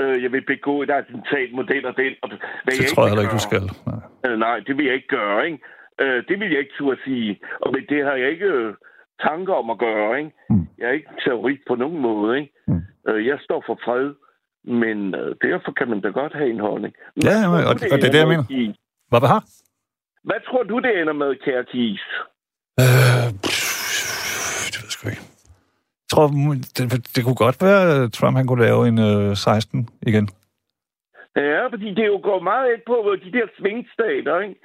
øh, 0.00 0.22
jeg 0.22 0.32
vil 0.32 0.44
begå 0.54 0.82
et 0.82 0.90
attentat 0.90 1.48
mod 1.56 1.64
den 1.72 1.84
og 1.90 1.94
den. 2.02 2.12
Og, 2.22 2.28
hvad 2.28 2.38
Det 2.74 2.80
jeg 2.80 2.88
tror 2.92 3.02
jeg 3.02 3.10
heller 3.10 3.22
ikke, 3.26 3.38
du 3.40 3.46
skal. 3.50 3.64
Nej. 3.90 4.00
Øh, 4.26 4.38
nej, 4.46 4.56
det 4.66 4.72
vil 4.76 4.84
jeg 4.86 4.94
ikke 4.94 5.12
gøre, 5.18 5.46
ikke? 5.46 5.58
Øh, 6.02 6.18
det 6.28 6.36
vil 6.40 6.48
jeg 6.50 6.58
ikke 6.64 6.74
turde 6.78 6.98
sige. 7.04 7.30
Og 7.62 7.68
men 7.74 7.82
det 7.88 8.04
har 8.04 8.14
jeg 8.22 8.28
ikke 8.34 8.46
øh, 8.58 8.74
tanker 9.26 9.54
om 9.62 9.70
at 9.70 9.78
gøre, 9.78 10.18
ikke? 10.18 10.30
Mm. 10.50 10.66
Jeg 10.78 10.86
er 10.88 10.92
ikke 10.98 11.10
terrorist 11.24 11.62
på 11.68 11.74
nogen 11.74 12.00
måde, 12.08 12.30
ikke? 12.40 12.52
Mm. 12.68 12.80
Øh, 13.08 13.26
jeg 13.26 13.38
står 13.46 13.60
for 13.66 13.78
fred, 13.84 14.08
men 14.64 15.14
øh, 15.14 15.36
derfor 15.42 15.72
kan 15.72 15.88
man 15.88 16.00
da 16.00 16.08
godt 16.08 16.32
have 16.34 16.50
en 16.50 16.60
holdning. 16.60 16.94
Ja, 16.96 17.20
Hvad 17.22 17.32
ja, 17.40 17.44
tror 17.46 17.74
og- 17.74 17.80
du, 17.80 17.84
og 17.92 17.98
det 17.98 18.06
er 18.08 18.12
det, 18.12 18.18
jeg 18.18 18.28
mener. 18.28 18.44
Keith? 18.46 18.78
Hvad, 19.08 19.20
hvad? 19.20 19.40
Hvad 20.28 20.40
tror 20.48 20.62
du, 20.62 20.78
det 20.78 21.00
ender 21.00 21.12
med, 21.12 21.36
kære 21.44 21.64
Kies? 21.64 22.04
Øh, 22.80 23.26
pff, 23.44 24.70
det 24.72 24.76
ved 24.80 24.86
jeg 24.88 24.94
sgu 24.96 25.08
ikke. 25.08 25.26
Jeg 26.02 26.08
tror, 26.12 26.26
det, 26.76 27.16
det 27.16 27.24
kunne 27.24 27.40
godt 27.46 27.58
være, 27.62 27.80
at 28.04 28.12
Trump 28.12 28.36
han 28.36 28.46
kunne 28.46 28.64
lave 28.68 28.88
en 28.88 28.98
øh, 28.98 29.36
16 29.36 29.88
igen. 30.02 30.28
Ja, 31.36 31.66
fordi 31.72 31.94
det 31.94 32.06
jo 32.06 32.20
går 32.22 32.40
meget 32.40 32.72
ind 32.72 32.82
på 32.86 32.96
de 33.24 33.32
der 33.38 33.46
svingstater, 33.58 34.40
ikke? 34.40 34.60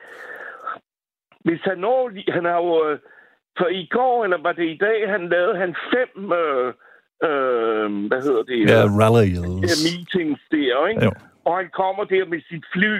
Hvis 1.46 1.62
han 1.64 1.78
når... 1.78 2.32
Han 2.34 2.46
har 2.46 2.56
jo... 2.66 2.90
øh, 2.90 3.00
For 3.58 3.68
i 3.68 3.86
går, 3.92 4.24
eller 4.24 4.38
var 4.42 4.52
det 4.52 4.68
i 4.76 4.78
dag, 4.78 5.10
han 5.10 5.30
lavede 5.30 5.58
han 5.58 5.76
fem... 5.94 6.32
Øh, 6.34 6.74
øh, 7.28 8.08
hvad 8.10 8.22
hedder 8.28 8.44
det? 8.44 8.60
Ja, 8.70 8.84
øh, 8.86 8.98
rallies. 9.02 9.42
meetings 9.88 10.42
der, 10.52 10.88
ikke? 10.88 11.06
Jo. 11.06 11.12
Og 11.46 11.58
han 11.58 11.70
kommer 11.82 12.04
der 12.04 12.26
med 12.26 12.42
sit 12.50 12.66
fly, 12.74 12.94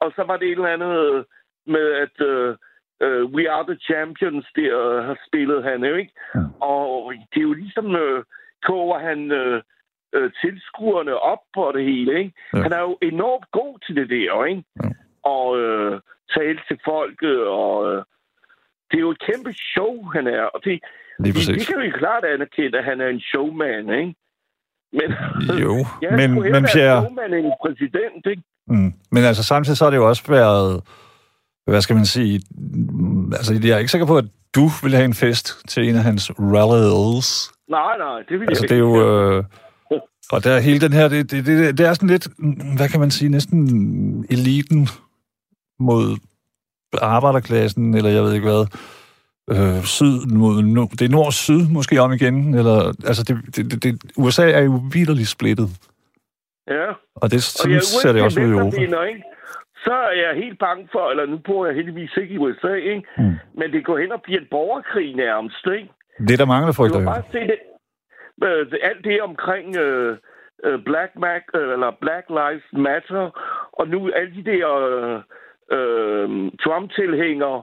og 0.00 0.12
så 0.16 0.22
var 0.26 0.36
det 0.36 0.46
et 0.48 0.52
eller 0.52 0.76
andet 0.76 1.24
med, 1.66 1.86
at 2.04 2.26
øh, 2.26 2.56
øh, 3.04 3.24
We 3.34 3.50
Are 3.50 3.66
The 3.66 3.78
Champions, 3.88 4.46
der 4.56 5.02
har 5.02 5.18
spillet 5.26 5.64
han, 5.64 5.84
ikke? 5.84 6.12
Mm. 6.34 6.40
Og 6.60 7.12
det 7.32 7.38
er 7.38 7.48
jo 7.50 7.52
ligesom, 7.52 7.96
øh, 7.96 8.24
koger 8.66 8.98
han 8.98 9.32
øh, 9.32 9.62
øh, 10.14 10.30
tilskuerne 10.40 11.14
op 11.18 11.42
på 11.54 11.72
det 11.74 11.84
hele, 11.84 12.18
ikke? 12.18 12.32
Ja. 12.54 12.62
Han 12.62 12.72
er 12.72 12.80
jo 12.80 12.98
enormt 13.02 13.50
god 13.50 13.78
til 13.86 13.96
det 13.96 14.08
der, 14.10 14.44
ikke? 14.44 14.64
Ja. 14.82 14.88
Og 15.22 15.58
øh, 15.58 16.00
tale 16.36 16.60
til 16.68 16.78
folket, 16.84 17.46
og 17.46 17.92
øh, 17.92 18.02
det 18.90 18.96
er 18.96 19.06
jo 19.06 19.10
et 19.10 19.24
kæmpe 19.28 19.52
show, 19.74 20.02
han 20.04 20.26
er. 20.26 20.42
Og 20.42 20.64
det, 20.64 20.80
Lige 21.18 21.34
vi, 21.34 21.40
vi 21.40 21.46
præcis. 21.46 21.66
kan 21.68 21.76
jo 21.84 21.90
klart 21.98 22.24
anerkende, 22.34 22.78
at 22.78 22.84
han 22.84 23.00
er 23.00 23.08
en 23.08 23.20
showman, 23.20 23.84
ikke? 24.00 24.14
Men, 24.98 25.08
Jo, 25.64 25.74
Ja, 26.04 26.10
men, 26.16 26.28
men 26.54 26.64
Pierre... 26.72 27.02
showman 27.02 27.34
end 27.34 27.46
en 27.46 27.52
præsident, 27.64 28.22
ikke? 28.32 28.42
Mm. 28.68 28.92
Men 29.12 29.24
altså 29.24 29.42
samtidig 29.42 29.76
så 29.76 29.84
har 29.84 29.90
det 29.90 29.96
jo 29.96 30.08
også 30.08 30.22
været, 30.28 30.82
hvad 31.66 31.80
skal 31.80 31.96
man 31.96 32.06
sige, 32.06 32.42
mm, 32.50 33.32
altså 33.32 33.60
jeg 33.64 33.70
er 33.70 33.78
ikke 33.78 33.90
sikker 33.90 34.06
på, 34.06 34.16
at 34.18 34.24
du 34.54 34.66
vil 34.82 34.92
have 34.94 35.04
en 35.04 35.14
fest 35.14 35.68
til 35.68 35.88
en 35.88 35.96
af 35.96 36.02
hans 36.02 36.30
rallies. 36.38 37.50
Nej, 37.68 37.98
nej, 37.98 38.18
det 38.28 38.40
vil 38.40 38.46
Altså 38.48 38.64
jeg 38.64 38.68
det 38.70 38.78
er 38.78 38.86
ikke. 38.88 38.98
jo... 38.98 39.36
Øh, 39.38 39.44
og 40.32 40.44
der 40.44 40.50
er 40.52 40.60
hele 40.60 40.80
den 40.80 40.92
her, 40.92 41.08
det, 41.08 41.30
det, 41.30 41.46
det, 41.46 41.78
det 41.78 41.86
er 41.86 41.94
sådan 41.94 42.08
lidt, 42.08 42.28
mm, 42.38 42.76
hvad 42.76 42.88
kan 42.88 43.00
man 43.00 43.10
sige, 43.10 43.28
næsten 43.28 43.60
eliten 44.30 44.88
mod 45.78 46.16
arbejderklassen, 47.02 47.94
eller 47.94 48.10
jeg 48.10 48.22
ved 48.22 48.32
ikke 48.34 48.46
hvad. 48.46 48.66
Øh, 49.52 49.82
syd 49.96 50.16
mod 50.40 50.62
nord. 50.62 50.90
Det 50.98 51.04
er 51.04 51.12
nord-syd 51.18 51.62
måske 51.76 52.00
om 52.00 52.12
igen. 52.12 52.54
Eller, 52.54 52.78
altså, 53.08 53.22
det, 53.28 53.56
det, 53.56 53.82
det, 53.84 53.90
USA 54.24 54.50
er 54.50 54.64
jo 54.70 54.80
vidderligt 54.92 55.28
splittet. 55.28 55.68
Ja. 56.68 56.88
Og 57.22 57.26
det, 57.30 57.42
sådan 57.42 57.76
og 57.76 57.82
ser 57.82 58.12
det 58.12 58.22
også 58.22 58.40
ud 58.40 58.46
i 58.46 58.50
Europa. 58.50 59.02
Ikke? 59.10 59.22
Så 59.84 59.94
er 60.10 60.16
jeg 60.24 60.32
helt 60.44 60.58
bange 60.58 60.88
for, 60.92 61.10
eller 61.10 61.26
nu 61.26 61.36
bor 61.46 61.66
jeg 61.66 61.74
heldigvis 61.74 62.16
ikke 62.16 62.34
i 62.34 62.38
USA, 62.38 62.74
ikke? 62.74 63.02
Mm. 63.18 63.34
men 63.58 63.72
det 63.72 63.84
går 63.84 63.98
hen 63.98 64.12
og 64.12 64.22
bliver 64.22 64.40
en 64.40 64.46
borgerkrig 64.50 65.14
nærmest. 65.16 65.66
Ikke? 65.66 65.88
Det 66.18 66.30
er 66.30 66.36
der 66.36 66.52
mange, 66.54 66.66
der 66.66 66.72
frygter. 66.72 66.98
Du 66.98 67.04
bare 67.04 67.22
se 67.32 67.40
det. 67.52 67.58
Øh, 68.44 68.66
alt 68.82 69.04
det 69.04 69.22
omkring 69.22 69.76
øh, 69.76 70.16
øh, 70.64 70.78
Black, 70.84 71.12
Mac, 71.16 71.42
øh, 71.54 71.72
eller 71.72 71.90
Black 72.00 72.26
Lives 72.28 72.68
Matter, 72.72 73.26
og 73.72 73.88
nu 73.88 74.10
alle 74.18 74.32
de 74.34 74.44
der 74.50 74.66
øh, 74.84 75.20
øh, 75.76 76.28
Trump-tilhængere, 76.64 77.62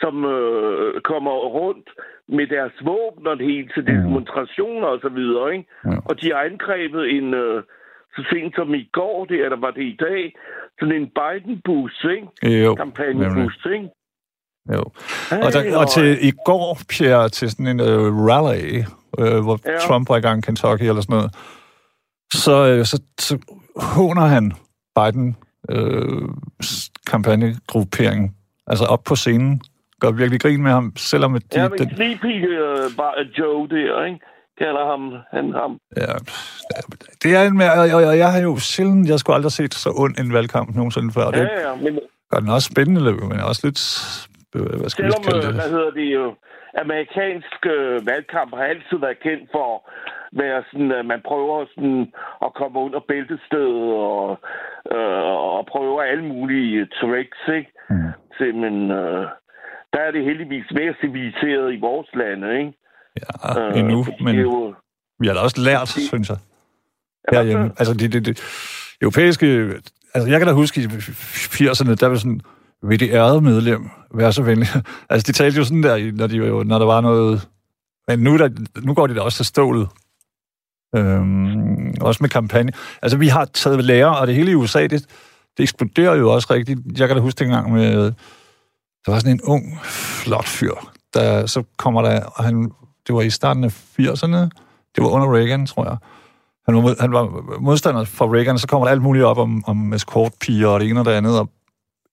som 0.00 0.24
øh, 0.24 1.00
kommer 1.00 1.30
rundt 1.58 1.88
med 2.28 2.46
deres 2.46 2.72
våben 2.84 3.26
og 3.26 3.36
det 3.38 3.46
hele 3.46 3.68
til 3.74 3.86
demonstrationer 3.86 4.86
og 4.86 4.98
så 5.02 5.08
videre, 5.08 5.52
ikke? 5.52 5.68
Ja. 5.86 5.96
Og 6.08 6.20
de 6.20 6.26
har 6.32 6.40
angrebet 6.50 7.10
en, 7.16 7.34
øh, 7.34 7.62
så 8.14 8.20
sent 8.30 8.54
som 8.54 8.74
i 8.74 8.88
går, 8.92 9.24
det, 9.24 9.38
eller 9.44 9.60
var 9.60 9.70
det 9.70 9.82
i 9.82 9.96
dag, 10.00 10.34
sådan 10.80 10.94
en 10.94 11.10
Biden-bus, 11.18 12.06
ikke? 12.16 12.62
Jo. 12.64 12.74
Kampagnebus, 12.74 13.66
ikke? 13.74 13.88
Jo. 14.74 14.82
Og, 15.44 15.52
der, 15.52 15.78
og 15.78 15.90
til 15.90 16.28
i 16.28 16.32
går, 16.44 16.78
Pierre, 16.88 17.28
til 17.28 17.50
sådan 17.50 17.66
en 17.66 17.80
uh, 17.80 18.26
rally, 18.28 18.78
uh, 19.18 19.44
hvor 19.44 19.58
ja. 19.66 19.78
Trump 19.78 20.08
var 20.08 20.16
i 20.16 20.20
gang 20.20 20.38
i 20.38 20.46
Kentucky 20.46 20.82
eller 20.82 21.02
sådan 21.02 21.16
noget, 21.16 21.30
så, 22.32 22.78
uh, 22.78 22.84
så, 22.84 23.02
så 23.18 23.38
håner 23.76 24.22
han 24.22 24.52
Biden 24.96 25.36
uh, 25.72 26.28
kampagnegruppering, 27.06 28.36
altså 28.66 28.84
op 28.84 29.02
på 29.04 29.14
scenen, 29.14 29.60
gør 30.02 30.10
virkelig 30.20 30.40
grin 30.44 30.62
med 30.66 30.72
ham, 30.78 30.86
selvom... 30.96 31.30
De, 31.32 31.40
ja, 31.60 31.68
men 31.68 31.78
den... 31.78 31.88
Sleepy 31.96 32.34
uh, 32.58 33.38
Joe 33.38 33.68
der, 33.68 34.04
ikke? 34.04 34.20
kalder 34.58 34.84
ham, 34.92 35.02
han 35.34 35.46
ham. 35.60 35.72
Ja, 36.02 36.12
det 37.22 37.30
er 37.36 37.42
en 37.50 37.56
mere, 37.60 37.72
og 37.96 38.02
jeg, 38.06 38.18
jeg 38.22 38.30
har 38.32 38.42
jo 38.48 38.52
sjældent, 38.72 39.08
jeg 39.08 39.18
skulle 39.18 39.36
aldrig 39.38 39.52
set 39.52 39.74
så 39.74 39.90
ond 40.02 40.14
en 40.20 40.32
valgkamp 40.32 40.68
nogensinde 40.76 41.10
før. 41.16 41.26
Det 41.30 41.38
ja, 41.38 41.68
ja, 41.68 41.74
men... 41.84 41.92
gør 42.30 42.38
den 42.42 42.50
også 42.56 42.68
spændende, 42.72 43.00
men 43.30 43.40
også 43.50 43.62
lidt, 43.66 43.80
hvad 44.80 44.88
skal 44.90 45.02
Selvom, 45.04 45.22
kalde 45.26 45.46
det? 45.46 45.54
hvad 45.60 45.70
hedder 45.76 45.92
det 46.00 46.08
jo, 46.18 46.24
amerikansk 46.84 47.60
øh, 47.76 48.06
valgkamp 48.06 48.50
har 48.58 48.64
altid 48.64 48.96
været 49.04 49.20
kendt 49.26 49.44
for 49.54 49.66
at 49.74 49.80
være 50.42 50.62
sådan, 50.70 50.92
at 50.92 51.06
man 51.06 51.20
prøver 51.30 51.66
sådan 51.74 52.12
at 52.46 52.54
komme 52.54 52.76
under 52.84 53.00
bæltestedet 53.08 53.88
og, 54.12 54.38
øh, 54.94 55.22
og 55.56 55.66
prøver 55.72 56.02
alle 56.02 56.24
mulige 56.24 56.86
tricks, 57.00 57.42
ikke? 57.58 57.72
Mm. 57.90 58.12
Men 58.64 58.90
øh, 58.90 59.26
der 59.92 60.00
er 60.06 60.10
det 60.10 60.24
heldigvis 60.24 60.64
mere 60.74 60.94
civiliseret 61.00 61.74
i 61.74 61.78
vores 61.80 62.08
lande, 62.14 62.58
ikke? 62.58 62.72
Ja, 63.20 63.68
øh, 63.68 63.78
endnu, 63.78 64.06
men 64.20 64.36
jo... 64.36 64.74
vi 65.20 65.26
har 65.26 65.34
da 65.34 65.40
også 65.40 65.60
lært, 65.60 65.92
det... 65.96 66.02
synes 66.08 66.28
jeg. 66.28 66.38
Herhjemme. 67.32 67.72
Altså, 67.78 67.94
det, 67.94 68.12
det, 68.12 68.26
det 68.26 68.40
europæiske... 69.00 69.46
Altså, 70.14 70.30
jeg 70.30 70.40
kan 70.40 70.46
da 70.46 70.52
huske 70.52 70.80
i 70.80 70.84
80'erne, 70.84 71.94
der 71.94 72.06
var 72.06 72.16
sådan, 72.16 72.40
vil 72.82 73.00
det 73.00 73.10
ærede 73.10 73.40
medlem 73.40 73.90
være 74.14 74.32
så 74.32 74.42
venlig? 74.42 74.68
altså, 75.10 75.26
de 75.26 75.32
talte 75.32 75.58
jo 75.58 75.64
sådan 75.64 75.82
der, 75.82 76.12
når, 76.12 76.26
de, 76.26 76.36
jo, 76.36 76.62
når 76.62 76.78
der 76.78 76.86
var 76.86 77.00
noget... 77.00 77.48
Men 78.08 78.18
nu, 78.18 78.38
der, 78.38 78.48
nu 78.82 78.94
går 78.94 79.06
de 79.06 79.14
da 79.14 79.20
også 79.20 79.36
til 79.36 79.46
stålet. 79.46 79.88
Øhm, 80.96 81.94
også 82.00 82.18
med 82.20 82.28
kampagne. 82.28 82.72
Altså, 83.02 83.18
vi 83.18 83.28
har 83.28 83.44
taget 83.44 83.84
lærer, 83.84 84.06
og 84.06 84.26
det 84.26 84.34
hele 84.34 84.50
i 84.50 84.54
USA, 84.54 84.82
det, 84.82 85.06
det 85.56 85.62
eksploderer 85.62 86.14
jo 86.14 86.32
også 86.32 86.54
rigtigt. 86.54 86.80
Jeg 86.98 87.08
kan 87.08 87.16
da 87.16 87.22
huske 87.22 87.38
dengang 87.38 87.72
med... 87.72 88.12
Der 89.06 89.12
var 89.12 89.18
sådan 89.18 89.32
en 89.32 89.42
ung, 89.42 89.78
flot 89.84 90.48
fyr, 90.48 90.74
der 91.14 91.46
så 91.46 91.62
kommer 91.76 92.02
der, 92.02 92.24
og 92.24 92.44
han 92.44 92.72
det 93.06 93.14
var 93.14 93.22
i 93.22 93.30
starten 93.30 93.64
af 93.64 93.68
80'erne. 94.00 94.36
Det 94.94 95.04
var 95.04 95.08
under 95.08 95.34
Reagan, 95.34 95.66
tror 95.66 95.84
jeg. 95.84 95.96
Han 96.66 96.74
var, 96.74 96.96
han 97.00 97.12
var 97.12 97.58
modstander 97.60 98.04
for 98.04 98.34
Reagan, 98.34 98.54
og 98.54 98.60
så 98.60 98.66
kommer 98.66 98.86
der 98.86 98.92
alt 98.92 99.02
muligt 99.02 99.24
op 99.24 99.38
om, 99.38 99.64
om 99.66 99.92
escortpiger 99.92 100.68
og 100.68 100.80
det 100.80 100.90
ene 100.90 101.00
og 101.00 101.06
det 101.06 101.12
andet. 101.12 101.40
Og 101.40 101.50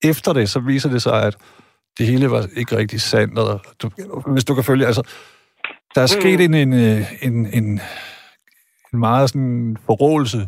efter 0.04 0.34
det, 0.34 0.50
så 0.50 0.60
viser 0.60 0.90
det 0.90 1.02
sig, 1.02 1.24
at 1.24 1.38
det 1.98 2.08
hele 2.08 2.32
var 2.32 2.48
ikke 2.56 2.78
rigtig 2.78 3.02
sandt. 3.02 3.40
Og 3.40 3.62
du, 3.82 3.90
hvis 4.28 4.46
du 4.46 4.56
kan 4.56 4.64
følge, 4.64 4.86
altså, 4.86 5.04
der 5.96 6.02
er 6.02 6.06
sket 6.06 6.42
en, 6.42 6.54
en, 6.54 6.74
en, 6.74 7.06
en, 7.22 7.82
en 8.94 9.00
meget 9.00 9.30
sådan 9.30 9.78
forrådelse, 9.86 10.48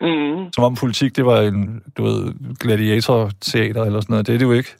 mm. 0.00 0.52
som 0.52 0.64
om 0.64 0.74
politik, 0.74 1.16
det 1.16 1.26
var 1.26 1.40
en, 1.40 1.82
du 1.96 2.04
ved, 2.04 2.34
gladiator-teater 2.58 3.84
eller 3.84 4.00
sådan 4.00 4.12
noget. 4.12 4.26
Det 4.26 4.34
er 4.34 4.38
det 4.38 4.46
jo 4.46 4.52
ikke. 4.52 4.76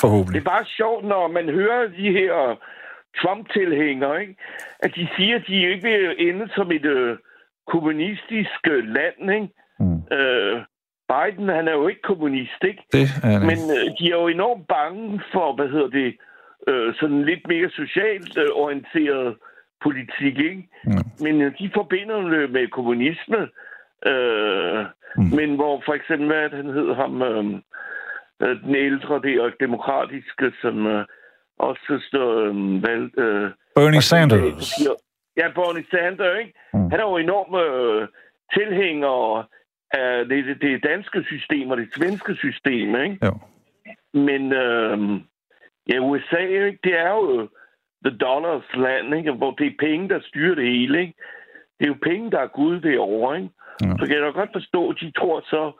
Forhåbentlig. 0.00 0.34
Det 0.34 0.46
er 0.46 0.50
bare 0.50 0.64
sjovt, 0.64 1.04
når 1.04 1.28
man 1.28 1.48
hører 1.48 1.88
de 1.88 2.12
her 2.12 2.56
Trump-tilhængere, 3.20 4.20
ikke? 4.20 4.36
at 4.80 4.90
de 4.94 5.08
siger, 5.16 5.36
at 5.36 5.44
de 5.46 5.70
ikke 5.70 5.88
vil 5.88 6.28
ende 6.28 6.48
som 6.56 6.72
et 6.72 6.84
øh, 6.84 7.16
kommunistisk 7.66 8.60
øh, 8.70 8.84
land. 8.84 9.20
Ikke? 9.38 9.48
Mm. 9.78 10.16
Øh, 10.16 10.62
Biden, 11.10 11.48
han 11.48 11.68
er 11.68 11.72
jo 11.72 11.88
ikke 11.88 12.02
kommunist, 12.02 12.60
ikke? 12.64 12.82
Det 12.92 13.08
er 13.22 13.38
det. 13.38 13.46
Men 13.50 13.58
øh, 13.76 13.86
de 13.98 14.04
er 14.12 14.16
jo 14.22 14.28
enormt 14.28 14.66
bange 14.68 15.22
for, 15.32 15.54
hvad 15.54 15.68
hedder 15.68 15.88
det, 15.88 16.16
øh, 16.68 16.94
sådan 17.00 17.22
lidt 17.24 17.46
mere 17.48 17.70
socialt 17.70 18.38
øh, 18.38 18.48
orienteret 18.54 19.36
politik, 19.82 20.38
ikke? 20.38 20.68
Mm. 20.84 21.04
Men 21.20 21.42
øh, 21.42 21.58
de 21.58 21.70
forbinder 21.74 22.16
det 22.20 22.50
med 22.50 22.68
kommunisme. 22.68 23.40
Øh, 24.06 24.84
mm. 25.16 25.30
Men 25.38 25.54
hvor 25.54 25.82
for 25.86 25.94
eksempel, 25.94 26.26
hvad 26.26 26.50
han 26.50 26.66
hed 26.66 26.94
ham, 26.94 27.22
øh, 27.22 27.44
den 28.48 28.74
ældre, 28.74 29.20
det 29.22 29.34
er 29.34 29.50
demokratiske, 29.60 30.52
som... 30.62 30.86
Øh, 30.86 31.04
også 31.58 32.00
står 32.08 32.30
øh, 32.40 32.82
valgt... 32.82 33.18
Øh, 33.18 33.50
Bernie 33.76 34.02
Sanders. 34.02 34.70
Ja, 35.36 35.46
Bernie 35.54 35.86
Sanders, 35.90 36.38
ikke? 36.40 36.52
Mm. 36.74 36.90
Han 36.90 37.00
er 37.00 37.06
jo 37.10 37.16
enormt 37.16 37.54
øh, 37.66 38.08
tilhænger 38.56 39.48
af 39.90 40.28
det, 40.28 40.44
det, 40.44 40.60
det 40.60 40.84
danske 40.84 41.24
system 41.24 41.70
og 41.70 41.76
det 41.76 41.88
svenske 41.94 42.34
system, 42.34 42.88
ikke? 43.04 43.18
Jo. 43.26 43.34
Men 44.14 44.52
øh, 44.52 44.98
ja, 45.90 45.98
USA, 45.98 46.42
ikke? 46.68 46.78
det 46.84 46.94
er 46.98 47.12
jo 47.20 47.48
the 48.06 48.18
dollars 48.18 48.68
land, 48.74 49.14
ikke? 49.14 49.32
hvor 49.32 49.50
det 49.50 49.66
er 49.66 49.80
penge, 49.86 50.08
der 50.08 50.20
styrer 50.20 50.54
det 50.54 50.64
hele. 50.64 51.00
Ikke? 51.00 51.14
Det 51.78 51.84
er 51.84 51.88
jo 51.94 51.96
penge, 52.02 52.30
der 52.30 52.40
er 52.40 52.46
Gud 52.46 52.80
derovre. 52.80 53.36
Ikke? 53.36 53.50
Ja. 53.82 53.92
Så 53.98 54.06
kan 54.06 54.16
jeg 54.16 54.22
da 54.24 54.30
godt 54.30 54.52
forstå, 54.52 54.90
at 54.90 54.96
de 55.00 55.10
tror 55.10 55.40
så, 55.40 55.72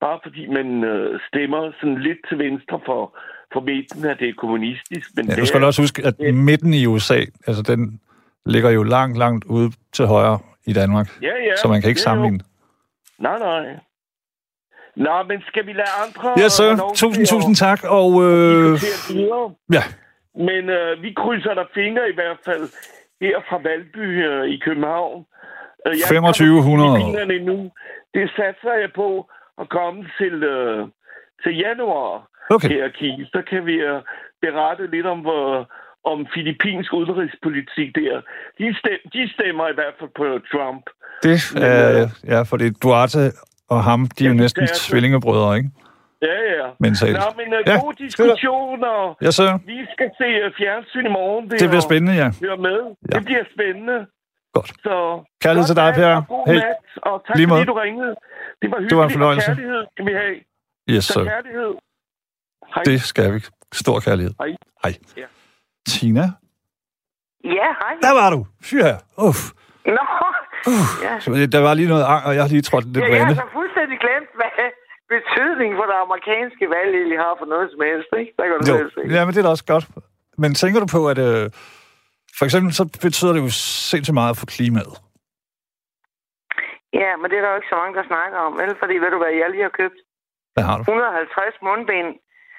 bare 0.00 0.18
fordi 0.22 0.46
man 0.46 0.84
øh, 0.84 1.20
stemmer 1.28 1.72
sådan 1.80 1.98
lidt 1.98 2.18
til 2.28 2.38
venstre 2.38 2.80
for 2.86 3.18
på 3.52 3.60
midten, 3.60 4.04
at 4.04 4.18
det 4.18 4.28
er 4.28 4.32
kommunistisk. 4.38 5.10
Men 5.16 5.28
ja, 5.28 5.36
du 5.36 5.46
skal 5.46 5.62
er, 5.62 5.66
også 5.66 5.82
huske, 5.82 6.02
at 6.06 6.18
det, 6.18 6.34
midten 6.34 6.74
i 6.74 6.86
USA, 6.86 7.20
altså 7.46 7.62
den 7.62 8.00
ligger 8.46 8.70
jo 8.70 8.82
langt, 8.82 9.18
langt 9.18 9.44
ude 9.44 9.72
til 9.92 10.06
højre 10.06 10.38
i 10.66 10.72
Danmark. 10.72 11.08
Ja, 11.22 11.34
ja. 11.48 11.56
Så 11.56 11.68
man 11.68 11.80
kan 11.80 11.88
ikke 11.88 12.00
sammenligne. 12.00 12.40
Nej, 13.18 13.38
nej. 13.38 13.66
Nå, 14.96 15.22
men 15.28 15.42
skal 15.48 15.66
vi 15.66 15.72
lade 15.72 15.94
andre... 16.04 16.34
Ja, 16.42 16.48
så. 16.48 16.92
Tusind, 16.94 17.26
tusind 17.26 17.54
tak, 17.56 17.80
og... 17.84 18.10
Øh... 18.24 18.78
Ja. 19.72 19.82
Men 20.48 20.70
øh, 20.78 21.02
vi 21.02 21.12
krydser 21.12 21.54
der 21.54 21.64
fingre 21.74 22.10
i 22.10 22.14
hvert 22.14 22.38
fald 22.44 22.64
her 23.20 23.36
fra 23.48 23.58
Valby 23.66 24.06
øh, 24.28 24.44
i 24.54 24.58
København. 24.66 25.26
Øh, 25.86 25.92
jeg 25.92 26.08
2500. 26.08 27.38
Nu. 27.50 27.70
Det 28.14 28.30
satser 28.36 28.74
jeg 28.82 28.90
på 28.94 29.30
at 29.60 29.68
komme 29.68 30.00
til, 30.18 30.34
øh, 30.42 30.88
til 31.42 31.52
januar 31.56 32.28
okay. 32.50 32.68
her, 32.68 32.88
Kige. 32.88 33.26
Så 33.34 33.42
kan 33.50 33.66
vi 33.66 33.76
uh, 33.90 34.00
berette 34.42 34.86
lidt 34.94 35.06
om, 35.06 35.18
hvor, 35.18 35.70
om 36.04 36.26
filippinsk 36.34 36.92
udenrigspolitik 36.92 37.88
der. 37.94 38.20
De, 38.58 38.76
stem, 38.78 39.00
de 39.12 39.32
stemmer 39.34 39.68
i 39.68 39.74
hvert 39.74 39.94
fald 39.98 40.10
på 40.16 40.26
Trump. 40.52 40.84
Det 41.22 41.36
er, 41.56 42.04
uh, 42.04 42.30
ja, 42.32 42.42
fordi 42.42 42.70
Duarte 42.82 43.18
og 43.74 43.84
ham, 43.84 44.06
de 44.18 44.24
er 44.24 44.28
jo 44.28 44.34
næsten 44.34 44.66
tvillingebrødre, 44.66 45.56
ikke? 45.56 45.70
Ja, 46.22 46.36
ja. 46.58 46.66
Mentalt. 46.80 47.16
Nå, 47.16 47.28
men 47.40 47.48
uh, 47.54 47.60
ja, 47.66 47.80
god 47.84 47.94
diskussion, 48.04 48.84
og 48.84 49.16
ja, 49.22 49.30
så. 49.30 49.58
vi 49.66 49.78
skal 49.94 50.10
se 50.20 50.28
uh, 50.44 50.52
fjernsyn 50.58 51.06
i 51.06 51.12
morgen. 51.20 51.50
Det, 51.50 51.60
det 51.60 51.68
bliver 51.68 51.86
spændende, 51.88 52.14
ja. 52.22 52.28
Hør 52.44 52.56
med. 52.56 52.80
Ja. 53.12 53.16
Det 53.16 53.24
bliver 53.24 53.44
spændende. 53.54 53.98
Godt. 54.56 54.68
Så, 54.86 54.94
Kærlighed 55.44 55.66
til 55.66 55.76
dig, 55.76 55.94
Per. 55.94 56.14
Nat, 56.46 56.64
og 57.08 57.14
tak 57.26 57.36
Lige 57.36 57.48
fordi 57.48 57.64
du 57.64 57.74
ringede. 57.84 58.14
Det 58.62 58.70
var 58.70 58.78
hyggeligt, 58.78 58.90
det 58.90 58.98
var 58.98 59.04
en 59.04 59.10
fornøjelse. 59.10 59.50
og 59.50 59.56
kærlighed 59.56 59.82
skal 59.92 60.06
vi 60.06 60.12
have. 60.12 60.34
Yes, 60.94 61.04
så. 61.04 61.24
kærlighed. 61.24 61.72
Hej. 62.74 62.82
Det 62.82 63.00
skal 63.02 63.34
vi. 63.34 63.40
Stor 63.72 64.00
kærlighed. 64.00 64.32
Hej. 64.40 64.50
Hej. 64.84 64.92
Ja. 65.16 65.26
Tina? 65.88 66.24
Ja, 67.44 67.68
hej. 67.82 67.94
Der 68.06 68.12
var 68.20 68.28
du. 68.34 68.40
Fyr 68.68 68.82
her. 68.88 68.98
Uff. 69.28 69.40
Nå. 69.96 70.04
Uff. 70.72 70.90
Ja. 71.06 71.46
Der 71.54 71.60
var 71.66 71.74
lige 71.74 71.88
noget 71.88 72.04
ang, 72.12 72.22
og 72.26 72.32
jeg 72.34 72.42
har 72.44 72.48
lige 72.48 72.62
trådt 72.62 72.84
lidt 72.84 73.04
ja, 73.04 73.10
på 73.10 73.14
Jeg 73.14 73.26
har 73.26 73.34
så 73.34 73.48
fuldstændig 73.58 73.98
glemt, 74.04 74.30
hvad 74.38 74.50
betydning 75.16 75.70
for 75.78 75.86
det 75.90 75.96
amerikanske 76.06 76.64
valg 76.76 76.90
egentlig 76.98 77.18
har 77.24 77.32
for 77.40 77.46
noget 77.52 77.66
som 77.72 77.80
helst, 77.88 78.10
ikke? 78.20 78.32
Der 78.38 78.44
kan 78.48 78.54
du 78.60 78.64
jo. 78.72 78.90
se. 78.96 79.00
Ja, 79.16 79.20
men 79.24 79.30
det 79.34 79.40
er 79.40 79.46
da 79.48 79.52
også 79.56 79.68
godt. 79.74 79.84
Men 80.42 80.50
tænker 80.62 80.78
du 80.84 80.88
på, 80.96 81.00
at 81.12 81.18
øh, 81.28 81.44
for 82.38 82.44
eksempel 82.48 82.70
så 82.78 82.84
betyder 83.06 83.32
det 83.34 83.40
jo 83.46 83.50
sindssygt 83.90 84.18
meget 84.22 84.34
for 84.40 84.46
klimaet? 84.54 84.94
Ja, 87.02 87.10
men 87.20 87.26
det 87.30 87.36
er 87.38 87.42
der 87.44 87.50
jo 87.52 87.58
ikke 87.60 87.72
så 87.74 87.78
mange, 87.80 87.94
der 87.98 88.04
snakker 88.12 88.38
om, 88.46 88.52
vel? 88.60 88.70
Fordi 88.82 88.94
ved 89.02 89.10
du 89.14 89.18
hvad, 89.22 89.32
jeg 89.42 89.48
lige 89.54 89.66
har 89.68 89.74
købt? 89.82 89.98
Hvad 90.54 90.64
har 90.68 90.74
du? 90.76 90.82
150 90.82 91.54
mundbind 91.68 92.10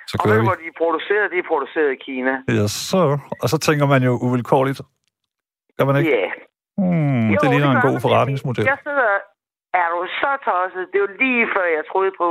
Så 0.09 0.13
Og 0.19 0.23
ved 0.29 0.37
du, 0.39 0.45
hvor 0.49 0.57
de 0.61 0.65
er 0.73 0.77
produceret? 0.83 1.25
De 1.33 1.37
er 1.43 1.47
produceret 1.51 1.89
i 1.97 1.99
Kina. 2.07 2.33
Ja, 2.57 2.65
så. 2.89 3.01
Og 3.41 3.47
så 3.53 3.57
tænker 3.67 3.85
man 3.93 4.01
jo 4.09 4.13
uvilkårligt. 4.25 4.79
Gør 5.77 5.85
man 5.89 5.95
ikke? 5.99 6.11
Ja. 6.19 6.27
Hmm, 6.81 7.25
Jo, 7.33 7.37
det 7.43 7.49
ligner 7.53 7.69
en 7.71 7.81
gør 7.81 7.89
god 7.89 7.99
forretningsmodel. 8.05 8.65
Jeg 8.73 8.79
sidder... 8.87 9.09
Er 9.83 9.87
du 9.95 9.99
så 10.21 10.31
tosset? 10.47 10.83
Det 10.91 10.97
er 10.99 11.05
jo 11.07 11.11
lige 11.23 11.43
før, 11.55 11.65
jeg 11.77 11.83
troede 11.91 12.13
på, 12.21 12.27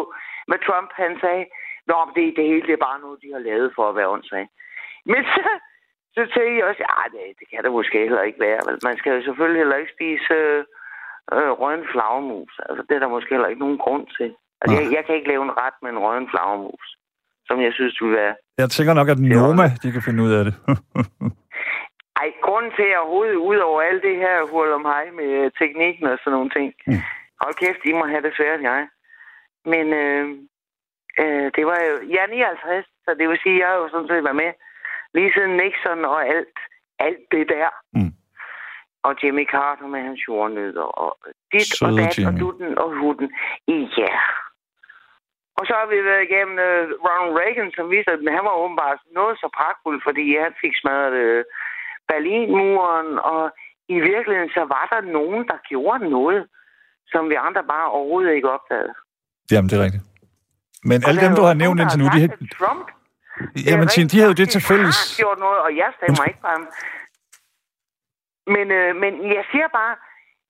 hvad 0.49 0.59
Trump 0.67 0.91
han 1.03 1.13
sagde. 1.25 1.45
Nå, 1.91 1.97
det, 2.17 2.25
det 2.37 2.45
hele 2.51 2.65
det 2.69 2.75
er 2.79 2.85
bare 2.89 2.99
noget, 3.05 3.17
de 3.25 3.29
har 3.35 3.43
lavet 3.49 3.69
for 3.77 3.85
at 3.91 3.95
være 3.99 4.09
åndssvagt. 4.15 4.51
Men 5.11 5.21
så, 5.35 5.43
så 6.15 6.21
tænkte 6.35 6.59
jeg 6.59 6.67
også, 6.71 6.83
at 7.05 7.11
det, 7.15 7.25
det 7.39 7.47
kan 7.51 7.65
det 7.65 7.73
måske 7.79 7.99
heller 8.07 8.25
ikke 8.29 8.41
være. 8.47 8.61
Man 8.89 8.97
skal 8.99 9.13
jo 9.17 9.21
selvfølgelig 9.29 9.61
heller 9.61 9.81
ikke 9.83 9.97
spise 9.97 10.35
øh, 11.35 11.51
rødden 11.61 11.87
flagermus. 11.93 12.53
Altså, 12.69 12.83
det 12.89 12.95
er 12.95 13.03
der 13.03 13.15
måske 13.17 13.35
heller 13.35 13.51
ikke 13.53 13.65
nogen 13.67 13.79
grund 13.85 14.07
til. 14.19 14.31
Altså, 14.61 14.75
jeg, 14.79 14.85
jeg 14.97 15.03
kan 15.05 15.15
ikke 15.15 15.31
lave 15.33 15.45
en 15.49 15.59
ret 15.63 15.77
med 15.83 15.91
en 15.91 16.03
rødden 16.05 16.29
flagermus, 16.33 16.87
som 17.49 17.57
jeg 17.67 17.73
synes 17.73 17.95
ville 18.01 18.17
være 18.23 18.35
Jeg 18.59 18.71
tænker 18.71 18.95
nok, 18.95 19.09
at 19.09 19.19
Noma, 19.19 19.67
de 19.83 19.93
kan 19.93 20.03
finde 20.07 20.23
ud 20.27 20.33
af 20.39 20.45
det. 20.47 20.55
Ej, 22.21 22.29
grunden 22.47 22.73
til, 22.77 22.87
at 22.87 22.93
jeg 22.93 23.01
overhovedet 23.01 23.35
ud 23.51 23.59
over 23.69 23.81
alt 23.83 24.03
det 24.03 24.17
her 24.25 24.37
hul 24.51 24.73
om 24.79 24.85
hej 24.93 25.05
med 25.19 25.31
øh, 25.41 25.51
teknikken 25.61 26.07
og 26.13 26.19
sådan 26.19 26.37
nogle 26.37 26.51
ting. 26.57 26.69
Mm. 26.87 27.03
Hold 27.43 27.55
kæft, 27.63 27.83
I 27.85 27.93
må 27.93 28.05
have 28.13 28.23
det 28.27 28.33
svært, 28.37 28.61
jeg. 28.71 28.89
Men 29.73 29.87
øh, 30.03 30.25
øh, 31.23 31.47
det 31.57 31.65
var 31.71 31.79
jo... 31.89 31.95
Jeg 32.15 32.23
er 32.27 32.31
59, 32.31 32.87
så 33.05 33.11
det 33.19 33.29
vil 33.29 33.39
sige, 33.43 33.57
at 33.57 33.61
jeg 33.61 33.69
har 33.69 33.77
jo 33.83 33.89
sådan 33.89 34.09
set 34.11 34.25
været 34.27 34.43
med 34.45 34.53
lige 35.15 35.33
siden 35.35 35.53
Nixon 35.61 36.01
og 36.13 36.19
alt, 36.35 36.57
alt 36.99 37.25
det 37.35 37.45
der. 37.55 37.71
Mm. 37.97 38.13
Og 39.07 39.13
Jimmy 39.23 39.45
Carter 39.55 39.87
med 39.95 40.01
hans 40.09 40.21
jordnødder 40.29 40.87
og 41.05 41.11
dit 41.53 41.71
og 41.73 41.77
Søde 41.79 41.97
dat 41.99 42.19
og 42.19 42.19
Jimmy. 42.19 42.41
dutten 42.41 42.79
og 42.83 42.89
hutten. 43.01 43.29
Ja. 44.01 44.15
Og 45.59 45.63
så 45.69 45.75
har 45.81 45.89
vi 45.93 45.99
været 46.09 46.27
igennem 46.29 46.57
uh, 46.69 46.83
Ronald 47.05 47.35
Reagan, 47.41 47.71
som 47.77 47.91
viste, 47.95 48.11
at 48.13 48.21
han 48.37 48.45
var 48.49 48.57
åbenbart 48.63 49.01
noget 49.19 49.35
så 49.43 49.49
pragtfuld, 49.59 49.99
fordi 50.07 50.25
han 50.45 50.53
fik 50.63 50.75
smadret 50.81 51.15
uh, 51.25 51.43
Berlinmuren, 52.09 53.11
og 53.33 53.43
i 53.97 53.99
virkeligheden 54.11 54.53
så 54.59 54.63
var 54.75 54.85
der 54.93 55.01
nogen, 55.19 55.43
der 55.51 55.59
gjorde 55.71 56.11
noget, 56.17 56.41
som 57.13 57.23
vi 57.31 57.37
andre 57.47 57.65
bare 57.73 57.87
overhovedet 57.97 58.33
ikke 58.37 58.51
opdagede. 58.57 58.95
Jamen, 59.53 59.69
det 59.69 59.77
er 59.79 59.85
rigtigt. 59.87 60.05
Men 60.91 60.99
Og 61.05 61.09
alle 61.09 61.21
dem, 61.27 61.33
du 61.41 61.45
har 61.51 61.57
nævnt 61.63 61.81
indtil 61.81 62.01
nu, 62.03 62.07
de 62.17 62.21
Trump 62.59 62.87
Jamen, 63.67 63.89
Tine, 63.89 64.09
de 64.13 64.17
har 64.21 64.27
jo 64.27 64.37
det 64.41 64.49
til 64.55 64.63
fælles. 64.71 64.97
har 64.99 65.23
gjort 65.23 65.39
noget, 65.47 65.59
og 65.67 65.71
jeg 65.83 65.91
stemmer 65.99 66.25
ikke 66.31 66.41
på 66.45 66.51
ham. 66.57 66.65
Men, 68.55 68.67
øh, 68.79 68.91
men 69.03 69.13
jeg 69.37 69.45
siger 69.53 69.69
bare, 69.81 69.95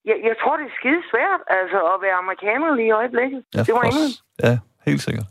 jeg, 0.08 0.16
jeg 0.28 0.36
tror, 0.40 0.54
det 0.56 0.66
er 0.70 0.74
skide 0.80 1.02
svært 1.12 1.40
altså, 1.58 1.78
at 1.92 1.96
være 2.06 2.16
amerikaner 2.24 2.68
lige 2.78 2.90
i 2.92 2.96
øjeblikket. 3.00 3.40
Ja, 3.54 3.62
det 3.66 3.74
var 3.78 3.84
ingen. 3.90 4.08
Ja, 4.46 4.54
helt 4.88 5.02
sikkert. 5.06 5.26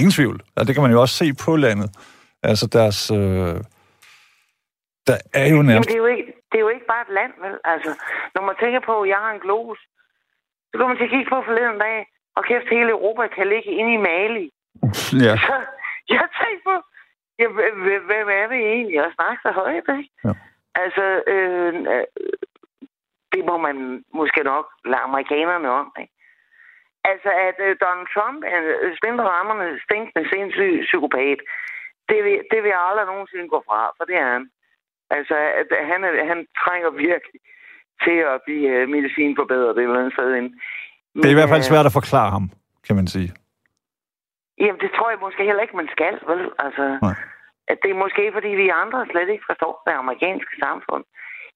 Ingen 0.00 0.12
tvivl. 0.18 0.38
Og 0.56 0.62
det 0.66 0.72
kan 0.74 0.82
man 0.84 0.92
jo 0.94 1.00
også 1.04 1.16
se 1.22 1.26
på 1.44 1.56
landet. 1.56 1.88
Altså 2.42 2.66
deres... 2.66 2.98
Øh, 3.10 3.56
der 5.08 5.18
er 5.42 5.46
jo 5.52 5.56
Jamen, 5.56 5.66
nærmest... 5.66 5.88
det, 5.88 5.96
er 5.98 6.02
jo 6.06 6.10
ikke, 6.16 6.32
det 6.50 6.56
er 6.58 6.64
jo 6.66 6.72
ikke 6.76 6.88
bare 6.92 7.02
et 7.08 7.12
land, 7.18 7.32
vel? 7.44 7.54
Altså, 7.72 7.90
når 8.34 8.42
man 8.48 8.56
tænker 8.62 8.80
på, 8.88 8.94
at 9.02 9.08
jeg 9.08 9.20
har 9.24 9.32
en 9.32 9.44
globus, 9.46 9.80
så 10.68 10.74
kan 10.78 10.88
man 10.88 10.96
til 10.96 11.08
at 11.08 11.14
kigge 11.14 11.30
på 11.34 11.38
forleden 11.48 11.78
dag, 11.86 11.98
og 12.36 12.42
kæft, 12.48 12.68
hele 12.76 12.90
Europa 12.96 13.22
kan 13.36 13.46
ligge 13.52 13.70
inde 13.80 13.92
i 13.94 14.04
Mali. 14.08 14.46
Ja, 15.26 15.34
Så 15.48 15.56
jeg 16.16 16.26
tænkte 16.40 16.62
på, 16.68 16.74
ja, 17.40 17.46
hv- 17.56 17.76
hv- 17.84 18.06
hvem 18.10 18.28
er 18.40 18.46
det 18.52 18.60
egentlig 18.74 18.98
at 19.06 19.14
snakke 19.18 19.40
så 19.46 19.50
højt, 19.60 19.88
ikke? 19.98 20.10
Ja. 20.24 20.32
Altså, 20.82 21.04
øh, 21.34 21.74
øh, 21.92 22.06
det 23.32 23.42
må 23.50 23.56
man 23.66 23.76
måske 24.18 24.40
nok 24.52 24.66
lade 24.90 25.06
amerikanerne 25.08 25.68
om, 25.80 25.88
ikke? 26.02 26.14
Altså, 27.10 27.30
at 27.48 27.56
øh, 27.66 27.72
Donald 27.84 28.08
Trump 28.14 28.40
er 28.54 28.60
øh, 28.84 28.90
spændte 28.98 29.22
rammerne 29.34 29.66
stinkende 29.86 30.24
sindssyg 30.32 30.72
psykopat, 30.88 31.38
det 32.10 32.18
vil, 32.24 32.36
det 32.52 32.58
vil 32.62 32.70
jeg 32.74 32.82
aldrig 32.88 33.06
nogensinde 33.06 33.48
gå 33.54 33.58
fra, 33.68 33.80
for 33.96 34.04
det 34.08 34.16
er 34.22 34.28
han. 34.34 34.44
Altså, 35.16 35.36
at 35.60 35.68
han, 35.90 36.00
er, 36.08 36.12
han 36.32 36.40
trænger 36.62 36.90
virkelig 37.08 37.40
til 38.04 38.18
at 38.32 38.36
blive 38.46 38.66
øh, 38.76 38.88
medicinforbedret 38.94 39.76
et 39.76 39.82
eller 39.82 40.00
andet 40.00 40.12
sted. 40.16 40.28
ind. 40.38 40.48
det 41.14 41.28
er 41.28 41.34
i 41.36 41.40
hvert 41.40 41.52
fald 41.54 41.66
øh, 41.66 41.70
svært 41.72 41.86
at 41.90 41.96
forklare 42.00 42.30
ham, 42.36 42.44
kan 42.86 42.96
man 42.96 43.06
sige. 43.06 43.28
Jamen, 44.60 44.80
det 44.84 44.90
tror 44.96 45.08
jeg 45.10 45.24
måske 45.26 45.42
heller 45.48 45.64
ikke, 45.64 45.80
man 45.82 45.90
skal, 45.96 46.14
vel? 46.30 46.42
Altså, 46.64 46.84
Nej. 47.06 47.16
at 47.72 47.78
det 47.82 47.90
er 47.90 48.02
måske, 48.04 48.24
fordi 48.36 48.50
vi 48.62 48.78
andre 48.82 49.00
slet 49.10 49.28
ikke 49.34 49.48
forstår 49.50 49.72
det 49.86 49.94
amerikanske 50.02 50.54
samfund. 50.64 51.04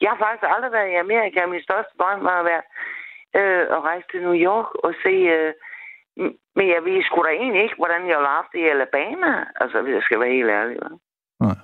Jeg 0.02 0.10
har 0.12 0.18
faktisk 0.24 0.46
aldrig 0.54 0.72
været 0.76 0.92
i 0.92 1.02
Amerika. 1.06 1.38
Min 1.46 1.66
største 1.68 1.94
drøm 2.00 2.20
var 2.28 2.38
at 2.40 2.48
være 2.50 2.64
øh, 3.38 3.64
at 3.76 3.80
rejse 3.88 4.06
til 4.10 4.20
New 4.26 4.38
York 4.48 4.68
og 4.84 4.90
se... 5.04 5.14
Øh, 5.36 5.52
men 6.56 6.66
jeg 6.74 6.80
ved 6.86 7.02
sgu 7.02 7.18
da 7.26 7.32
egentlig 7.42 7.62
ikke, 7.62 7.80
hvordan 7.82 8.02
jeg 8.08 8.16
ville 8.18 8.36
haft 8.38 8.50
det 8.52 8.60
i 8.64 8.72
Alabama. 8.74 9.30
Altså, 9.62 9.76
hvis 9.82 9.94
jeg 9.98 10.04
skal 10.06 10.20
være 10.20 10.36
helt 10.38 10.50
ærlig. 10.60 10.76
Vel? 10.82 10.94
Nej. 11.46 11.58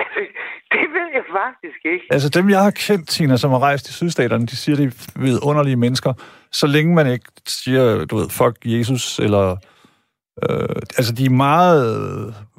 Altså, 0.00 0.20
det 0.74 0.86
ved 0.96 1.08
jeg 1.18 1.24
faktisk 1.42 1.80
ikke. 1.92 2.06
Altså 2.14 2.28
dem, 2.36 2.46
jeg 2.54 2.62
har 2.66 2.74
kendt, 2.86 3.08
Tina, 3.08 3.36
som 3.36 3.50
har 3.50 3.62
rejst 3.68 3.88
i 3.88 3.92
sydstaterne, 3.92 4.46
de 4.46 4.56
siger, 4.56 4.76
de 4.76 4.84
er 4.84 5.20
vidunderlige 5.24 5.82
mennesker, 5.84 6.12
så 6.60 6.66
længe 6.66 6.94
man 6.94 7.06
ikke 7.14 7.28
siger, 7.46 8.04
du 8.04 8.16
ved, 8.16 8.28
fuck 8.40 8.56
Jesus, 8.64 9.18
eller... 9.18 9.56
Øh, 10.42 10.76
altså, 10.98 11.12
de 11.18 11.24
er 11.26 11.36
meget... 11.48 11.84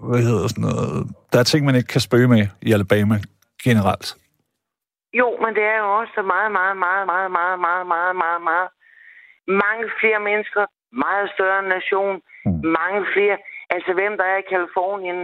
Hvad 0.09 0.21
hedder 0.28 0.47
sådan 0.47 0.65
noget... 0.69 1.07
Der 1.34 1.39
er 1.39 1.43
ting, 1.43 1.65
man 1.65 1.76
ikke 1.76 1.88
kan 1.95 2.01
spøge 2.07 2.28
med 2.28 2.43
i 2.67 2.69
Alabama 2.76 3.15
generelt. 3.63 4.07
Jo, 5.19 5.28
men 5.43 5.51
det 5.57 5.63
er 5.73 5.78
jo 5.84 5.89
også 6.01 6.17
meget, 6.34 6.51
meget, 6.59 6.78
meget, 6.86 7.05
meget, 7.13 7.32
meget, 7.39 7.59
meget, 7.67 7.86
meget, 7.93 8.15
meget, 8.23 8.41
meget. 8.49 8.69
Mange 9.63 9.86
flere 9.99 10.19
mennesker, 10.30 10.63
meget 11.05 11.28
større 11.36 11.63
nation, 11.76 12.15
Mm. 12.47 12.61
mange 12.82 13.01
flere. 13.13 13.38
Altså, 13.76 13.89
hvem 13.99 14.13
der 14.19 14.26
er 14.34 14.38
i 14.43 14.49
Kalifornien. 14.53 15.19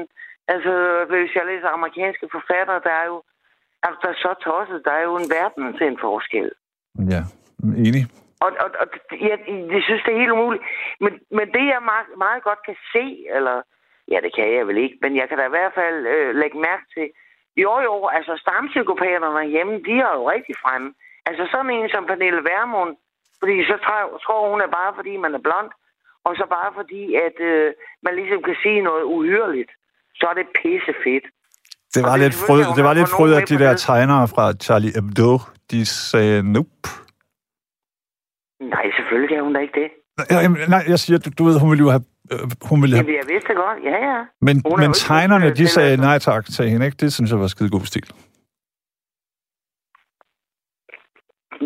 Altså, 0.54 0.74
hvis 1.12 1.32
jeg 1.38 1.46
læser 1.52 1.70
amerikanske 1.78 2.26
forfattere, 2.36 2.80
der 2.88 2.94
er 3.02 3.06
jo 3.12 3.18
altså, 3.86 4.00
der 4.04 4.10
er 4.14 4.20
så 4.26 4.32
tosset. 4.48 4.80
Der 4.88 4.94
er 5.00 5.04
jo 5.10 5.14
en 5.22 5.30
verden 5.38 5.66
til 5.78 5.86
en 5.92 5.98
forskel. 6.06 6.48
Ja, 7.14 7.22
enig. 7.88 8.04
Og, 8.44 8.50
og, 8.64 8.70
og 8.82 8.88
jeg, 9.30 9.38
jeg 9.76 9.82
synes, 9.88 10.04
det 10.04 10.12
er 10.14 10.22
helt 10.24 10.36
umuligt. 10.38 10.64
Men, 11.04 11.14
men 11.38 11.46
det, 11.56 11.64
jeg 11.74 11.90
meget, 11.94 12.10
meget 12.26 12.42
godt 12.48 12.62
kan 12.68 12.78
se, 12.94 13.06
eller 13.36 13.58
ja, 14.12 14.18
det 14.26 14.32
kan 14.36 14.46
jeg 14.56 14.68
vel 14.70 14.78
ikke, 14.86 14.98
men 15.04 15.12
jeg 15.20 15.26
kan 15.30 15.38
da 15.38 15.46
i 15.48 15.56
hvert 15.58 15.74
fald 15.80 15.98
øh, 16.16 16.30
lægge 16.42 16.58
mærke 16.68 16.86
til, 16.96 17.06
jo 17.64 17.74
jo, 17.88 17.94
altså 18.18 18.34
stampsykopaterne 18.44 19.52
hjemme, 19.54 19.74
de 19.88 19.96
er 20.08 20.14
jo 20.18 20.24
rigtig 20.36 20.56
fremme. 20.64 20.90
Altså 21.30 21.44
sådan 21.52 21.72
en 21.78 21.90
som 21.94 22.06
Pernille 22.10 22.44
Vermund, 22.52 22.94
fordi 23.40 23.56
så 23.70 23.76
tror, 24.26 24.52
hun 24.52 24.62
er 24.66 24.72
bare, 24.80 24.92
fordi 25.00 25.14
man 25.26 25.34
er 25.38 25.42
blond, 25.48 25.70
og 26.28 26.32
så 26.40 26.46
bare 26.58 26.72
fordi, 26.80 27.04
at 27.28 27.38
øh, 27.52 27.68
man 28.06 28.14
ligesom 28.20 28.40
kan 28.48 28.58
sige 28.64 28.82
noget 28.90 29.04
uhyrligt, 29.04 29.72
så 30.20 30.26
er 30.32 30.36
det 30.40 30.48
pisse 30.60 30.94
fedt. 31.04 31.26
Det 31.94 32.02
var 32.04 32.12
Og 32.12 32.20
lidt 32.20 32.36
frød, 32.46 32.62
det 32.78 32.84
var 32.84 32.96
at 32.96 32.98
lidt 32.98 33.10
frød, 33.18 33.34
at 33.40 33.50
de 33.50 33.58
der 33.64 33.74
tegnere 33.76 34.28
fra 34.34 34.46
Charlie 34.66 34.94
Hebdo, 34.98 35.32
de 35.72 35.86
sagde 35.86 36.54
nope. 36.54 36.88
Nej, 38.62 38.92
selvfølgelig 38.98 39.30
kan 39.30 39.44
hun 39.44 39.54
da 39.54 39.60
ikke 39.60 39.80
det. 39.82 39.90
Jamen, 40.32 40.58
nej, 40.70 40.84
jeg 40.88 41.00
siger, 41.00 41.18
du, 41.20 41.30
du 41.38 41.44
ved, 41.44 41.60
hun 41.60 41.70
ville 41.72 41.84
jo 41.88 41.90
have... 41.96 42.06
Øh, 42.34 42.40
hun 42.70 42.78
ville 42.82 42.96
have 42.96 43.06
Jamen, 43.06 43.20
jeg 43.22 43.28
vidste 43.34 43.48
det 43.52 43.58
godt. 43.66 43.78
Ja, 43.90 43.98
ja. 44.10 44.20
men, 44.48 44.56
hun 44.72 44.80
er 44.80 44.88
men 44.88 44.94
tegnerne, 44.94 45.48
de 45.60 45.68
sagde 45.68 45.98
nej 45.98 46.18
tak 46.20 46.46
til 46.46 46.66
hende, 46.72 46.86
ikke? 46.86 46.98
Det 47.04 47.14
synes 47.14 47.32
jeg 47.32 47.40
var 47.40 47.48
skide 47.48 47.76
god 47.78 47.86
stil. 47.92 48.08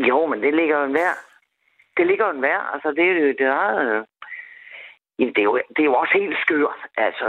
Jo, 0.09 0.19
men 0.31 0.39
det 0.43 0.53
ligger 0.59 0.75
jo 0.79 0.85
en 0.85 0.93
vær. 0.93 1.13
Det 1.97 2.07
ligger 2.07 2.25
jo 2.27 2.31
en 2.37 2.41
vær. 2.41 2.59
Altså, 2.73 2.87
det 2.97 3.03
er 3.09 3.13
jo 3.13 3.27
det 3.41 3.47
er, 3.61 3.67
øh, 3.83 3.99
jamen, 5.19 5.33
det, 5.35 5.41
er 5.43 5.49
jo, 5.49 5.55
det 5.75 5.81
er 5.81 5.89
jo 5.91 5.95
også 6.01 6.13
helt 6.21 6.37
skørt. 6.43 6.79
Altså, 6.97 7.27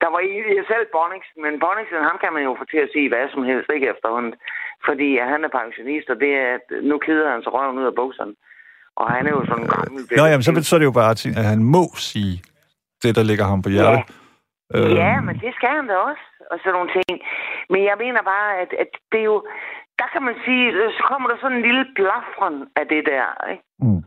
der 0.00 0.08
var 0.14 0.20
i 0.20 0.32
selv 0.72 0.86
Bonningsen, 0.96 1.38
men 1.44 1.60
Bonningsen, 1.64 2.08
ham 2.10 2.18
kan 2.22 2.32
man 2.32 2.42
jo 2.48 2.52
få 2.58 2.64
til 2.70 2.80
at 2.84 2.92
sige 2.92 3.08
hvad 3.08 3.28
som 3.28 3.42
helst, 3.50 3.68
ikke 3.74 3.92
efterhånden. 3.94 4.34
Fordi 4.86 5.08
ja, 5.18 5.24
han 5.32 5.44
er 5.44 5.56
pensionist, 5.60 6.08
og 6.12 6.16
det 6.24 6.32
er, 6.46 6.52
nu 6.90 6.98
keder 6.98 7.30
han 7.32 7.42
sig 7.42 7.52
røven 7.52 7.78
ud 7.78 7.90
af 7.90 7.94
bukserne. 8.00 8.34
Og 9.00 9.06
han 9.14 9.22
er 9.28 9.32
jo 9.38 9.42
sådan 9.50 9.62
en 9.64 9.70
gammel... 9.76 10.00
Nå, 10.18 10.24
jamen, 10.30 10.46
så 10.48 10.52
betyder 10.58 10.78
det 10.80 10.88
jo 10.90 10.96
bare, 11.00 11.10
at 11.40 11.44
han 11.52 11.60
må 11.76 11.84
sige 12.10 12.34
det, 13.02 13.10
der 13.18 13.24
ligger 13.30 13.44
ham 13.52 13.60
på 13.64 13.68
hjertet. 13.74 14.02
Øhm, 14.74 14.92
Ja, 15.02 15.12
men 15.26 15.34
det 15.44 15.50
skal 15.58 15.70
han 15.78 15.86
da 15.90 15.96
også, 16.10 16.24
og 16.50 16.56
sådan 16.62 16.74
nogle 16.78 16.90
ting. 16.96 17.14
Men 17.72 17.80
jeg 17.88 17.96
mener 18.04 18.22
bare, 18.34 18.48
at, 18.62 18.70
at 18.82 18.90
det 19.12 19.18
er 19.24 19.28
jo... 19.34 19.38
Der 20.00 20.08
kan 20.14 20.22
man 20.28 20.36
sige, 20.46 20.64
øh, 20.80 20.88
så 20.96 21.02
kommer 21.10 21.26
der 21.30 21.36
sådan 21.40 21.56
en 21.58 21.64
lille 21.68 21.84
blafren 21.98 22.56
af 22.80 22.84
det 22.92 23.02
der, 23.12 23.26
ikke? 23.52 23.64
Mm. 23.84 24.02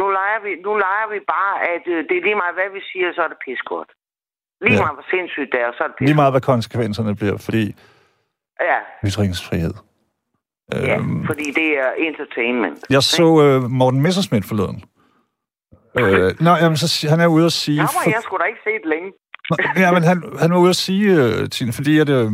Nu 0.00 0.04
leger 0.18 0.40
vi, 0.46 0.50
nu 0.66 0.72
leger 0.86 1.06
vi 1.14 1.18
bare, 1.36 1.54
at 1.74 1.84
øh, 1.94 1.98
det 2.08 2.14
er 2.18 2.24
lige 2.28 2.40
meget, 2.42 2.54
hvad 2.58 2.68
vi 2.76 2.80
siger, 2.90 3.08
så 3.16 3.20
er 3.26 3.30
det 3.32 3.40
pissegodt. 3.46 3.90
Lige 4.64 4.76
Ja. 4.76 4.82
meget, 4.84 4.96
hvor 4.98 5.06
sindssygt 5.14 5.50
det 5.54 5.60
er, 5.66 5.70
så 5.76 5.80
er 5.84 5.88
det 5.88 5.94
Lige 5.96 6.00
pissegodt. 6.00 6.20
meget, 6.22 6.32
hvad 6.36 6.44
konsekvenserne 6.52 7.12
bliver, 7.20 7.36
fordi 7.48 7.64
Ja, 8.70 8.78
ytringsfrihed. 9.08 9.74
Ja, 10.72 10.96
Øhm, 10.98 11.26
fordi 11.26 11.44
det 11.44 11.68
er 11.78 11.90
entertainment. 11.98 12.78
jeg 12.90 13.02
så 13.02 13.42
øh, 13.42 13.70
Morten 13.70 14.02
Messerschmidt 14.02 14.44
forleden. 14.44 14.82
Øh, 15.98 16.34
nå, 16.40 16.50
jamen, 16.50 16.76
så, 16.76 17.08
han 17.08 17.20
er 17.20 17.26
ude 17.26 17.46
at 17.46 17.52
sige... 17.52 17.76
Der 17.78 17.82
var 17.82 18.02
jeg 18.12 18.20
sgu 18.22 18.36
da 18.36 18.44
ikke 18.44 18.60
set 18.64 18.88
længe. 18.90 19.12
Nå, 19.50 19.56
Ja, 19.82 19.92
men 19.92 20.02
han, 20.02 20.22
han 20.38 20.50
var 20.52 20.58
ude 20.58 20.70
at 20.70 20.76
sige, 20.76 21.24
uh, 21.42 21.48
Tine, 21.48 21.72
fordi 21.72 21.98
at, 21.98 22.08
øh, 22.08 22.30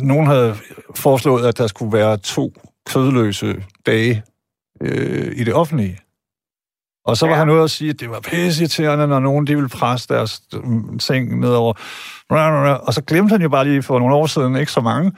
nogen 0.00 0.26
havde 0.26 0.54
foreslået, 0.96 1.46
at 1.46 1.58
der 1.58 1.66
skulle 1.66 1.92
være 1.92 2.16
to 2.16 2.52
kødløse 2.92 3.64
dage 3.86 4.22
øh, 4.82 5.32
i 5.36 5.44
det 5.44 5.54
offentlige. 5.54 5.98
Og 7.04 7.16
så 7.16 7.26
var 7.26 7.32
Ja. 7.32 7.38
han 7.38 7.50
ude 7.50 7.62
og 7.62 7.70
sige, 7.70 7.90
at 7.90 8.00
det 8.00 8.10
var 8.10 8.20
pisseirriterende, 8.20 9.06
når 9.06 9.20
nogen 9.20 9.46
de 9.46 9.54
ville 9.54 9.68
presse 9.68 10.14
deres 10.14 10.42
mm, 10.64 10.98
ting 10.98 11.40
nedover. 11.40 11.72
Og 12.86 12.94
så 12.94 13.02
glemte 13.06 13.32
han 13.32 13.42
jo 13.42 13.48
bare 13.48 13.64
lige 13.64 13.82
for 13.82 13.98
nogle 13.98 14.14
år 14.14 14.26
siden, 14.26 14.56
ikke 14.56 14.72
så 14.72 14.80
mange, 14.80 15.12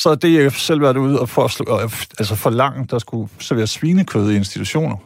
så 0.00 0.08
har 0.08 0.16
DF 0.16 0.54
selv 0.68 0.80
været 0.82 0.96
ude 0.96 1.20
og 1.20 1.28
foreslå, 1.28 1.64
øh, 1.74 1.90
altså 2.20 2.34
forlangt, 2.36 2.90
der 2.90 2.98
skulle 2.98 3.28
serveres 3.40 3.70
svinekød 3.70 4.30
i 4.30 4.36
institutioner. 4.36 4.96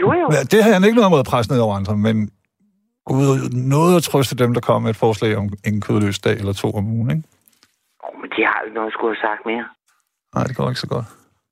Jo, 0.00 0.12
jo. 0.12 0.26
Det 0.52 0.64
har 0.64 0.72
han 0.72 0.84
ikke 0.84 0.96
noget 0.96 1.10
mod 1.10 1.24
at 1.24 1.30
presse 1.32 1.52
ned 1.52 1.60
over 1.60 1.76
andre, 1.76 1.96
men 1.96 2.16
Gud, 3.08 3.26
noget 3.74 3.96
at 3.96 4.02
trøste 4.02 4.34
dem, 4.42 4.50
der 4.54 4.60
kom 4.68 4.82
med 4.82 4.90
et 4.90 5.02
forslag 5.06 5.36
om 5.36 5.46
en 5.68 5.80
kødløs 5.86 6.18
dag 6.26 6.36
eller 6.40 6.52
to 6.52 6.68
om 6.78 6.86
ugen, 6.96 7.10
ikke? 7.14 7.24
Oh, 8.04 8.14
men 8.20 8.28
de 8.34 8.40
har 8.48 8.56
jo 8.60 8.64
ikke 8.66 8.78
noget 8.78 8.90
at 8.90 8.96
skulle 8.96 9.12
have 9.14 9.26
sagt 9.28 9.42
mere. 9.50 9.66
Nej, 10.34 10.44
det 10.48 10.56
går 10.56 10.68
ikke 10.68 10.84
så 10.86 10.90
godt. 10.94 11.06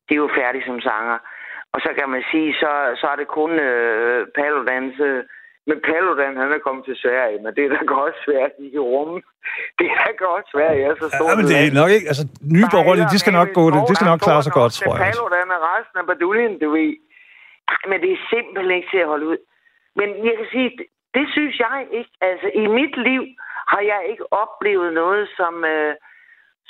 De 0.06 0.12
er 0.14 0.22
jo 0.24 0.28
færdige 0.40 0.64
som 0.68 0.80
sanger. 0.90 1.18
Og 1.74 1.78
så 1.84 1.90
kan 1.98 2.08
man 2.14 2.22
sige, 2.30 2.48
så, 2.62 2.70
så 3.00 3.06
er 3.12 3.16
det 3.20 3.28
kun 3.38 3.50
øh, 3.68 4.20
Paludans... 4.36 4.96
Men 5.68 5.76
Paludan, 5.88 6.36
han 6.42 6.50
er 6.56 6.60
kommet 6.66 6.84
til 6.88 6.96
Sverige, 7.04 7.38
men 7.42 7.50
det 7.56 7.62
er 7.64 7.70
da 7.76 7.80
godt 7.96 8.16
svært, 8.24 8.52
de 8.60 8.66
kan 8.74 8.84
rumme. 8.94 9.18
Det 9.78 9.86
er 9.92 9.98
da 10.06 10.12
godt 10.28 10.46
svært, 10.52 10.74
jeg 10.80 10.88
er 10.92 10.96
så 11.02 11.08
stor. 11.16 11.26
Ja, 11.28 11.34
men 11.38 11.44
det 11.50 11.56
er 11.58 11.64
nok 11.80 11.90
ikke... 11.96 12.08
Altså, 12.12 12.24
nye 12.56 12.68
borgerlige, 12.74 13.12
de 13.14 13.18
skal 13.22 13.34
nok 13.40 13.50
gå 13.58 13.64
det. 13.74 13.80
De 13.90 13.94
skal 13.96 14.10
nok 14.12 14.20
klare 14.26 14.42
sig 14.46 14.54
godt, 14.60 14.72
tror 14.72 14.94
jeg. 14.96 15.02
Paludan 15.06 15.48
og 15.56 15.60
resten 15.72 15.96
af 16.00 16.06
baduljen, 16.10 16.54
du 16.62 16.68
ved. 16.76 16.92
Men 17.90 17.96
det 18.02 18.10
er 18.12 18.20
simpelthen 18.34 18.76
ikke 18.78 18.90
til 18.92 19.00
at 19.04 19.10
holde 19.12 19.26
ud. 19.32 19.40
Men 19.98 20.08
jeg 20.28 20.34
kan 20.40 20.48
sige, 20.54 20.68
det, 21.16 21.26
synes 21.36 21.54
jeg 21.66 21.78
ikke. 21.98 22.12
Altså, 22.28 22.46
i 22.62 22.66
mit 22.78 22.94
liv 23.08 23.22
har 23.72 23.82
jeg 23.92 24.00
ikke 24.12 24.24
oplevet 24.42 24.90
noget, 25.02 25.24
som... 25.38 25.54
Øh, 25.74 25.94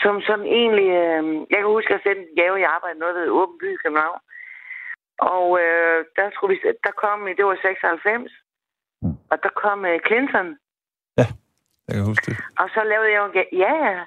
som 0.05 0.14
sådan 0.28 0.49
egentlig... 0.61 0.90
Øh, 1.05 1.22
jeg 1.51 1.59
kan 1.61 1.74
huske, 1.76 1.90
at 1.90 1.95
jeg 1.95 2.05
sendte 2.05 2.22
en 2.28 2.38
gave 2.40 2.57
i 2.61 2.70
arbejde, 2.74 2.99
noget 2.99 3.14
ved 3.14 3.36
Åben 3.38 3.59
By 3.61 3.68
i 3.74 3.82
København. 3.84 4.20
Og 5.34 5.47
øh, 5.64 5.99
der, 6.16 6.26
skulle 6.34 6.51
vi, 6.55 6.59
der 6.86 6.93
kom, 7.03 7.18
det 7.38 7.45
var 7.47 7.59
96, 7.62 8.32
Mm. 8.32 8.41
Og 9.33 9.37
der 9.43 9.53
kom 9.62 9.85
øh, 9.85 10.01
Clinton. 10.07 10.49
Jeg 11.89 11.95
kan 11.97 12.05
huske 12.11 12.26
det. 12.30 12.37
Og 12.61 12.68
så 12.74 12.80
lavede 12.93 13.11
jeg 13.12 13.20
jo 13.22 13.28
Ja, 13.64 13.74
ja. 13.87 14.01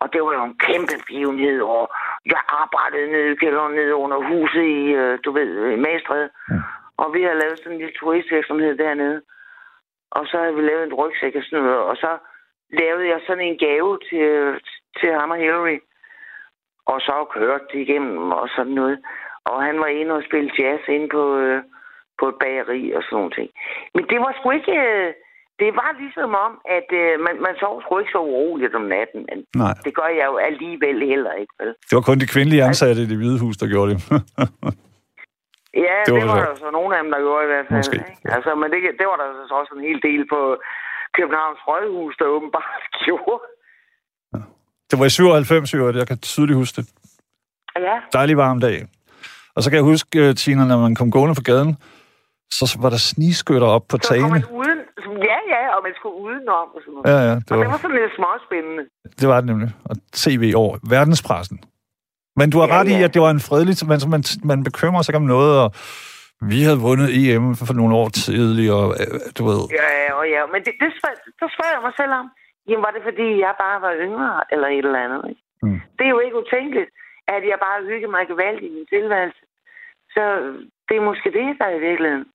Og 0.00 0.12
det 0.12 0.22
var 0.22 0.32
jo 0.38 0.44
en 0.44 0.58
kæmpe 0.58 0.94
begivenhed, 1.06 1.60
og 1.60 1.84
jeg 2.26 2.40
arbejdede 2.62 3.12
nede 3.12 3.32
i 3.32 3.40
kælderen 3.42 3.74
nede 3.74 3.94
under 3.94 4.18
huset 4.30 4.62
i, 4.62 4.82
øh, 5.00 5.18
du 5.24 5.30
ved, 5.32 5.50
i 5.76 5.76
Magstræde. 5.76 6.28
Mm. 6.48 6.60
Og 6.96 7.14
vi 7.14 7.22
havde 7.22 7.38
lavet 7.42 7.58
sådan 7.58 7.72
en 7.72 7.78
lille 7.78 7.94
turistvirksomhed 8.00 8.78
dernede. 8.78 9.22
Og 10.10 10.26
så 10.26 10.38
havde 10.38 10.54
vi 10.54 10.62
lavet 10.62 10.84
en 10.84 10.94
rygsæk 10.94 11.34
og 11.34 11.42
sådan 11.44 11.64
noget. 11.64 11.78
Og 11.78 11.96
så 11.96 12.18
lavede 12.80 13.08
jeg 13.08 13.20
sådan 13.26 13.44
en 13.44 13.58
gave 13.58 13.98
til, 14.08 14.26
til 14.98 15.10
ham 15.12 15.30
og 15.30 15.36
Hillary. 15.36 15.78
Og 16.86 17.00
så 17.00 17.26
kørte 17.34 17.64
de 17.72 17.82
igennem 17.82 18.32
og 18.32 18.48
sådan 18.56 18.72
noget. 18.72 18.98
Og 19.44 19.62
han 19.62 19.80
var 19.80 19.86
inde 19.86 20.14
og 20.14 20.22
spille 20.28 20.50
jazz 20.58 20.82
inde 20.88 21.08
på, 21.08 21.36
øh, 21.38 21.62
på 22.20 22.24
et 22.32 22.36
bageri 22.44 22.82
og 22.96 23.02
sådan 23.02 23.16
nogle 23.18 23.32
ting. 23.38 23.48
Men 23.94 24.02
det 24.10 24.18
var 24.24 24.30
sgu 24.38 24.46
ikke... 24.60 24.74
Øh, 24.86 25.08
det 25.62 25.70
var 25.80 25.90
ligesom 26.02 26.30
om, 26.46 26.52
at 26.78 26.88
øh, 27.02 27.12
man, 27.26 27.34
man 27.46 27.54
sov 27.62 27.74
sgu 27.82 27.92
ikke 27.98 28.14
så 28.16 28.20
uroligt 28.30 28.74
om 28.80 28.82
natten. 28.96 29.20
Men 29.28 29.38
Nej, 29.62 29.74
det 29.84 29.92
gør 29.98 30.08
jeg 30.20 30.26
jo 30.32 30.36
alligevel 30.48 30.98
heller 31.12 31.32
ikke, 31.42 31.54
vel? 31.60 31.68
det 31.88 31.94
var 31.96 32.04
kun 32.08 32.18
de 32.22 32.26
kvindelige 32.34 32.64
ansatte 32.68 33.02
i 33.02 33.06
det 33.12 33.16
hvide 33.20 33.40
hus, 33.44 33.56
der 33.56 33.66
gjorde 33.74 33.90
det. 33.92 34.00
Ja, 35.86 35.96
Det 36.06 36.14
det 36.14 36.14
var 36.14 36.26
var, 36.26 36.44
så- 36.44 36.50
der 36.50 36.56
så 36.64 36.70
nogle 36.78 36.90
af 36.96 37.02
dem, 37.02 37.10
der 37.12 37.18
gjorde 37.26 37.44
i 37.44 37.50
hvert 37.52 37.66
fald. 37.68 37.78
Måske, 37.78 37.96
Ikke? 37.96 38.34
Altså, 38.36 38.50
men 38.60 38.66
det, 38.72 38.78
det 39.00 39.06
var 39.10 39.16
der 39.22 39.26
så 39.48 39.54
også 39.60 39.72
en 39.78 39.84
hel 39.88 40.00
del 40.08 40.22
på 40.32 40.40
Københavns 41.18 41.60
Rådhus, 41.68 42.14
der 42.20 42.26
åbenbart 42.36 42.82
gjorde. 43.04 43.42
det 44.90 44.96
var 44.98 45.06
i 45.06 45.10
97, 45.10 45.72
i 45.72 45.76
øvrigt. 45.76 45.98
jeg 45.98 46.06
kan 46.08 46.18
tydeligt 46.18 46.56
huske 46.62 46.76
det. 46.80 46.86
Ja, 47.88 47.96
Dejlig 48.12 48.36
varm 48.36 48.60
dag. 48.60 48.76
Og 49.56 49.62
så 49.62 49.70
kan 49.70 49.76
jeg 49.76 49.84
huske, 49.92 50.28
øh, 50.28 50.34
Tina, 50.34 50.64
når 50.64 50.78
man 50.86 50.94
kom 50.94 51.10
gående 51.10 51.34
på 51.34 51.44
gaden, 51.50 51.76
så 52.50 52.64
var 52.82 52.90
der 52.90 53.00
snigskytter 53.10 53.66
op 53.76 53.84
på 53.90 53.96
så 54.02 54.08
tagene. 54.08 54.38
uden... 54.60 54.80
Ja, 55.30 55.38
ja, 55.54 55.62
og 55.76 55.80
man 55.86 55.92
skulle 55.98 56.16
udenom 56.26 56.68
og 56.76 56.80
sådan 56.84 56.94
noget. 56.94 57.06
Ja, 57.12 57.18
ja, 57.28 57.34
det 57.34 57.50
Og 57.52 57.58
det 57.58 57.66
var, 57.66 57.72
var 57.74 57.78
sådan 57.84 57.96
lidt 58.02 58.12
småspændende. 58.18 58.82
det 59.20 59.26
var 59.28 59.36
det 59.40 59.46
nemlig. 59.52 59.70
Og 59.90 59.94
tv 60.22 60.42
over 60.62 60.74
verdenspressen. 60.94 61.58
Men 62.38 62.46
du 62.52 62.56
har 62.62 62.66
Ja, 62.68 62.74
ret 62.76 62.88
i, 62.94 62.96
ja. 63.00 63.04
at 63.06 63.14
det 63.14 63.22
var 63.26 63.30
en 63.38 63.44
fredelig... 63.48 63.74
Man, 63.92 63.98
man, 64.14 64.22
man 64.50 64.58
bekymrer 64.68 65.02
sig 65.02 65.14
om 65.22 65.26
noget, 65.34 65.52
og 65.64 65.68
vi 66.52 66.58
havde 66.66 66.80
vundet 66.88 67.08
EM 67.18 67.46
for 67.68 67.74
nogle 67.80 67.94
år 68.00 68.08
tidligere, 68.08 68.78
og 68.84 68.90
øh, 69.02 69.18
du 69.38 69.42
ved... 69.50 69.60
Ja, 69.80 69.88
ja, 70.02 70.08
og 70.18 70.24
ja. 70.34 70.40
Men 70.52 70.60
det, 70.66 70.72
det 70.82 70.88
spørger, 70.98 71.18
der 71.40 71.48
spørger 71.54 71.74
jeg 71.76 71.82
mig 71.88 71.94
selv 72.00 72.12
om. 72.20 72.26
Jamen, 72.68 72.82
var 72.86 72.92
det 72.96 73.02
fordi, 73.10 73.28
jeg 73.46 73.52
bare 73.64 73.78
var 73.86 73.92
yngre, 74.06 74.30
eller 74.52 74.68
et 74.76 74.84
eller 74.88 75.02
andet, 75.06 75.22
ikke? 75.30 75.42
Mm. 75.64 75.78
Det 75.96 76.04
er 76.06 76.12
jo 76.16 76.20
ikke 76.26 76.38
utænkeligt, 76.44 76.90
at 77.34 77.42
jeg 77.50 77.58
bare 77.66 77.78
hyggede 77.90 78.12
mig 78.16 78.22
gevaldigt 78.32 78.68
i 78.70 78.74
min 78.76 78.86
tilværelse. 78.94 79.42
Så 80.14 80.22
det 80.88 80.94
er 80.96 81.04
måske 81.10 81.28
det, 81.38 81.46
der 81.58 81.66
er 81.70 81.76
i 81.80 81.86
virkeligheden. 81.88 82.26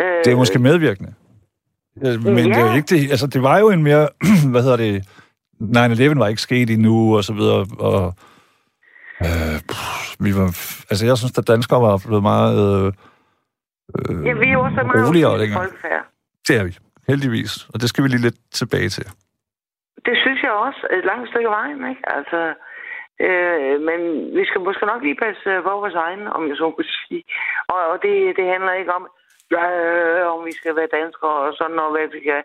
Øh, 0.00 0.24
Det 0.24 0.32
er 0.32 0.36
måske 0.36 0.58
medvirkende. 0.58 1.14
Øh, 2.04 2.22
Men 2.24 2.36
Ja. 2.38 2.42
det, 2.42 2.70
er 2.70 2.74
ikke 2.76 2.94
det, 2.94 3.10
altså, 3.10 3.26
det 3.26 3.42
var 3.42 3.58
jo 3.58 3.70
en 3.70 3.82
mere, 3.82 4.08
hvad 4.52 4.62
hedder 4.62 4.76
det, 4.76 5.04
9-11 6.14 6.18
var 6.18 6.28
ikke 6.28 6.40
sket 6.48 6.70
endnu, 6.70 7.16
og 7.16 7.24
så 7.24 7.32
videre, 7.32 7.66
og 7.78 8.02
øh, 9.26 9.56
vi 10.24 10.30
var, 10.38 10.48
altså 10.90 11.06
jeg 11.06 11.16
synes, 11.18 11.38
at 11.38 11.48
danskere 11.48 11.82
var 11.82 12.02
blevet 12.06 12.22
meget, 12.32 12.56
øh, 12.68 12.86
øh, 13.98 14.26
Ja, 14.26 14.32
vi 14.42 14.46
er 14.48 14.52
jo 14.58 14.60
også 14.66 14.76
meget 14.82 15.08
roligere 15.08 15.38
dengang. 15.42 15.60
folkefærd. 15.64 16.02
Det 16.48 16.54
er 16.60 16.64
vi, 16.68 16.72
heldigvis, 17.08 17.52
og 17.72 17.76
det 17.80 17.88
skal 17.88 18.04
vi 18.04 18.08
lige 18.08 18.26
lidt 18.28 18.38
tilbage 18.60 18.88
til. 18.96 19.06
Det 20.06 20.16
synes 20.24 20.40
jeg 20.42 20.52
også 20.66 20.82
et 20.96 21.04
langt 21.10 21.26
stykke 21.30 21.50
vejen, 21.58 21.80
ikke? 21.92 22.02
Altså, 22.18 22.40
øh, 23.26 23.74
men 23.88 24.00
vi 24.38 24.42
skal 24.48 24.60
måske 24.68 24.86
nok 24.92 25.02
lige 25.06 25.18
passe 25.24 25.48
øh, 25.54 25.62
på 25.66 25.70
vores 25.80 25.96
egen, 26.06 26.22
om 26.36 26.42
jeg 26.48 26.56
så 26.60 26.66
må 26.76 26.82
sige. 27.08 27.22
Og, 27.72 27.80
og 27.92 27.96
det, 28.04 28.14
det 28.38 28.46
handler 28.54 28.72
ikke 28.80 28.92
om, 28.98 29.04
ja, 29.54 29.64
om 30.34 30.40
vi 30.48 30.52
skal 30.60 30.76
være 30.78 30.94
danskere 30.98 31.36
og 31.46 31.52
sådan 31.58 31.76
noget, 31.78 31.92
hvad 31.94 32.06
vi 32.14 32.18
skal. 32.24 32.42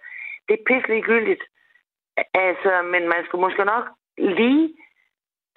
Det 0.47 0.54
er 0.58 0.68
pisselig 0.70 1.04
gyldigt. 1.10 1.43
Altså, 2.47 2.72
men 2.93 3.04
man 3.14 3.22
skal 3.26 3.39
måske 3.45 3.64
nok 3.74 3.86
lige... 4.38 4.66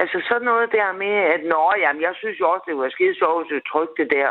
Altså 0.03 0.19
sådan 0.29 0.47
noget 0.51 0.69
der 0.79 0.99
med, 1.03 1.15
at 1.35 1.43
nå, 1.53 1.63
jamen, 1.83 2.03
jeg 2.07 2.15
synes 2.21 2.37
jo 2.41 2.47
også, 2.53 2.65
det 2.69 2.77
var 2.77 2.89
skide 2.97 3.15
sjovt, 3.21 3.51
du 3.51 3.59
trykte 3.71 3.97
det 4.03 4.09
der, 4.17 4.31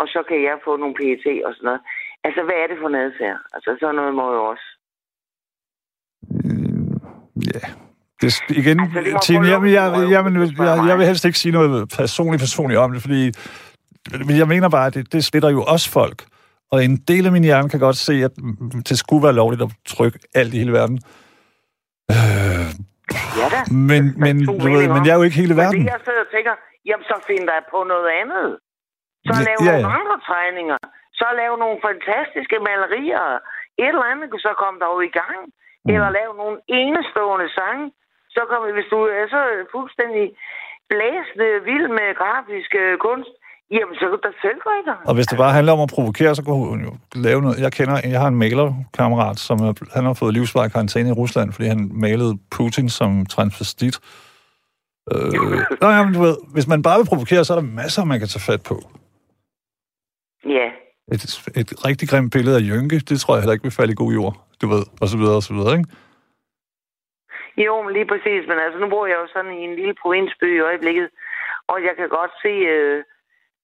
og 0.00 0.06
så 0.14 0.20
kan 0.28 0.38
jeg 0.48 0.64
få 0.66 0.72
nogle 0.76 0.94
PET 0.98 1.24
og 1.46 1.52
sådan 1.54 1.66
noget. 1.68 1.82
Altså, 2.26 2.40
hvad 2.46 2.56
er 2.62 2.66
det 2.70 2.78
for 2.82 2.88
noget 2.88 3.14
her? 3.24 3.36
Altså, 3.54 3.70
sådan 3.80 3.94
noget 3.94 4.14
må 4.20 4.26
jo 4.38 4.42
også. 4.52 4.68
Øh, 6.46 6.92
ja. 7.54 7.64
Det, 8.20 8.26
er- 8.30 8.54
igen, 8.60 8.78
Altså, 8.80 9.00
det 9.00 9.22
Tine, 9.22 9.46
jeg, 9.52 9.60
jeg, 9.78 9.84
at 9.86 9.92
jeg, 10.02 10.10
jeg, 10.14 10.22
prøve, 10.56 10.68
jeg, 10.70 10.88
jeg, 10.88 10.98
vil 10.98 11.06
helst 11.06 11.24
ikke 11.24 11.38
sige 11.38 11.52
noget 11.52 11.88
personligt, 12.00 12.40
personligt 12.46 12.78
om 12.84 12.92
det, 12.92 13.00
fordi 13.06 13.22
men 14.26 14.36
jeg 14.38 14.48
mener 14.48 14.68
bare, 14.68 14.86
at 14.86 14.94
det, 14.94 15.12
det 15.12 15.24
splitter 15.24 15.50
jo 15.50 15.62
også 15.62 15.90
folk. 15.90 16.18
Og 16.72 16.78
en 16.88 16.96
del 17.10 17.24
af 17.28 17.32
min 17.36 17.44
hjerne 17.48 17.68
kan 17.72 17.80
godt 17.86 17.96
se, 18.08 18.14
at 18.28 18.34
det 18.88 18.96
skulle 19.02 19.22
være 19.26 19.38
lovligt 19.40 19.62
at 19.66 19.70
trykke 19.94 20.18
alt 20.40 20.54
i 20.54 20.58
hele 20.62 20.72
verden. 20.80 20.96
Øh, 22.14 22.68
Ja 23.40 23.46
da. 23.54 23.60
men, 23.90 24.02
er 24.08 24.18
men, 24.24 24.34
du 24.48 24.52
ved, 24.76 24.86
men 24.96 25.02
jeg 25.06 25.12
er 25.14 25.18
jo 25.20 25.26
ikke 25.28 25.40
hele 25.42 25.54
Men 25.54 25.60
verden. 25.62 25.80
det, 25.80 25.92
jeg 25.96 26.00
sidder 26.06 26.22
og 26.26 26.30
tænker, 26.36 26.54
jamen 26.88 27.06
så 27.10 27.16
find 27.30 27.44
dig 27.52 27.60
på 27.72 27.78
noget 27.92 28.08
andet. 28.20 28.48
Så 29.26 29.32
Ja, 29.34 29.40
lav 29.48 29.58
ja, 29.68 29.72
nogle 29.72 29.88
ja. 29.88 29.98
andre 30.00 30.16
tegninger. 30.32 30.78
Så 31.20 31.26
lav 31.40 31.50
nogle 31.64 31.78
fantastiske 31.88 32.56
malerier. 32.68 33.24
Et 33.84 33.94
eller 33.94 34.06
andet, 34.12 34.28
så 34.46 34.52
kom 34.62 34.74
der 34.82 34.88
jo 34.94 34.98
i 35.10 35.12
gang. 35.22 35.38
Mm. 35.84 35.90
Eller 35.94 36.08
lav 36.18 36.28
nogle 36.42 36.56
enestående 36.80 37.48
sange. 37.58 37.84
Så 38.34 38.40
kommer, 38.50 38.66
hvis 38.78 38.88
du 38.94 38.98
er 39.20 39.26
så 39.36 39.42
fuldstændig 39.74 40.24
blæsende 40.90 41.50
vild 41.68 41.88
med 41.98 42.08
grafisk 42.20 42.70
øh, 42.84 42.94
kunst, 43.06 43.34
jamen 43.76 43.94
så 43.94 44.00
kan 44.00 44.10
du 44.10 44.20
da 44.26 44.32
selv 44.44 44.58
i 44.82 44.84
gang. 44.90 45.08
Og 45.08 45.14
hvis 45.14 45.26
det 45.26 45.38
bare 45.38 45.52
handler 45.52 45.72
om 45.72 45.80
at 45.80 45.90
provokere, 45.94 46.34
så 46.34 46.42
kunne 46.44 46.68
hun 46.74 46.80
jo 46.88 46.92
lave 47.14 47.42
noget. 47.42 47.60
Jeg 47.60 47.72
kender, 47.72 48.00
jeg 48.14 48.20
har 48.20 48.28
en 48.28 48.40
malerkammerat, 48.44 49.38
som 49.38 49.56
er, 49.58 49.72
han 49.94 50.04
har 50.04 50.14
fået 50.14 50.34
livsvarig 50.34 50.72
karantæne 50.72 51.08
i 51.08 51.12
Rusland, 51.12 51.52
fordi 51.52 51.66
han 51.68 51.90
malede 51.92 52.38
Putin 52.56 52.88
som 52.88 53.26
transvestit. 53.26 53.96
Øh, 55.12 55.32
nå, 55.82 55.88
jamen, 55.96 56.14
du 56.14 56.20
ved, 56.20 56.36
hvis 56.54 56.68
man 56.68 56.82
bare 56.82 56.98
vil 56.98 57.10
provokere, 57.12 57.44
så 57.44 57.52
er 57.54 57.58
der 57.60 57.74
masser, 57.82 58.04
man 58.04 58.18
kan 58.18 58.28
tage 58.28 58.46
fat 58.50 58.62
på. 58.70 58.76
Ja. 60.56 60.68
Et, 61.14 61.22
et 61.60 61.70
rigtig 61.86 62.08
grimt 62.08 62.32
billede 62.32 62.56
af 62.56 62.62
Jynke, 62.70 62.98
det 63.08 63.20
tror 63.20 63.34
jeg 63.34 63.42
heller 63.42 63.56
ikke 63.56 63.68
vil 63.68 63.78
falde 63.78 63.92
i 63.92 64.00
god 64.02 64.12
jord, 64.12 64.34
du 64.62 64.66
ved, 64.74 64.84
og 65.02 65.06
så 65.08 65.16
videre, 65.20 65.36
og 65.36 65.42
så 65.42 65.54
videre, 65.54 65.72
ikke? 65.78 65.90
Jo, 67.66 67.82
men 67.82 67.92
lige 67.96 68.08
præcis. 68.12 68.42
Men 68.50 68.58
altså, 68.64 68.78
nu 68.80 68.88
bor 68.94 69.06
jeg 69.06 69.18
jo 69.22 69.26
sådan 69.34 69.52
i 69.60 69.62
en 69.68 69.74
lille 69.80 69.94
provinsby 70.02 70.48
i 70.56 70.64
øjeblikket, 70.70 71.08
og 71.72 71.76
jeg 71.86 71.94
kan 71.98 72.08
godt 72.18 72.32
se, 72.44 72.52
øh, 72.74 73.04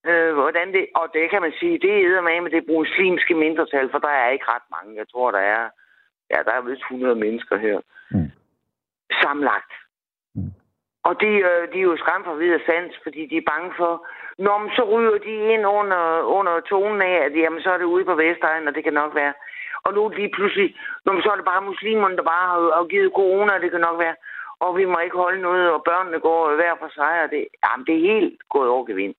øh, 0.06 0.34
hvordan 0.34 0.72
det... 0.72 0.86
Og 0.94 1.06
det 1.14 1.30
kan 1.30 1.42
man 1.42 1.52
sige, 1.60 1.78
det 1.78 1.92
er 2.04 2.20
med 2.20 2.40
med 2.40 2.50
det 2.50 2.64
muslimske 2.68 3.34
mindretal, 3.34 3.90
for 3.90 3.98
der 3.98 4.08
er 4.08 4.30
ikke 4.30 4.50
ret 4.54 4.66
mange. 4.74 4.96
Jeg 4.96 5.08
tror, 5.08 5.30
der 5.30 5.38
er... 5.38 5.68
Ja, 6.30 6.38
der 6.46 6.52
er 6.52 6.60
vist 6.60 6.80
100 6.80 7.14
mennesker 7.14 7.56
her. 7.56 7.80
Mm. 8.10 8.30
Samlagt. 9.22 9.72
Mm. 10.34 10.52
Og 11.08 11.20
de, 11.20 11.30
øh, 11.50 11.72
de 11.72 11.78
er 11.78 11.88
jo 11.90 11.96
skræmt 11.96 12.26
for 12.26 12.34
videre 12.34 12.60
sans, 12.66 12.94
fordi 13.02 13.26
de 13.26 13.36
er 13.36 13.50
bange 13.52 13.72
for... 13.76 14.06
Nå, 14.38 14.58
men 14.58 14.70
så 14.76 14.82
ryger 14.92 15.18
de 15.18 15.34
ind 15.54 15.66
under, 15.66 16.04
under 16.22 16.60
tonen 16.60 17.02
af, 17.02 17.16
at 17.26 17.32
jamen, 17.36 17.62
så 17.62 17.70
er 17.70 17.78
det 17.78 17.84
ude 17.94 18.04
på 18.04 18.14
Vestegnen, 18.14 18.68
og 18.68 18.74
det 18.74 18.84
kan 18.84 18.92
nok 18.92 19.14
være... 19.14 19.32
Og 19.84 19.94
nu 19.94 20.08
lige 20.08 20.32
pludselig, 20.36 20.76
når 21.04 21.22
så 21.22 21.30
er 21.30 21.36
det 21.36 21.44
bare 21.44 21.68
muslimerne, 21.72 22.16
der 22.16 22.22
bare 22.22 22.46
har 22.52 22.70
afgivet 22.80 23.12
corona, 23.14 23.58
det 23.58 23.70
kan 23.70 23.80
nok 23.80 23.98
være. 23.98 24.14
Og 24.60 24.76
vi 24.76 24.84
må 24.84 24.98
ikke 24.98 25.16
holde 25.16 25.40
noget, 25.40 25.70
og 25.70 25.84
børnene 25.84 26.20
går 26.20 26.54
hver 26.54 26.74
for 26.78 26.90
sig, 26.94 27.22
og 27.24 27.30
det, 27.30 27.46
jamen, 27.64 27.86
det 27.86 27.94
er 27.94 28.12
helt 28.12 28.38
gået 28.48 28.68
over 28.68 28.84
gevind. 28.84 29.14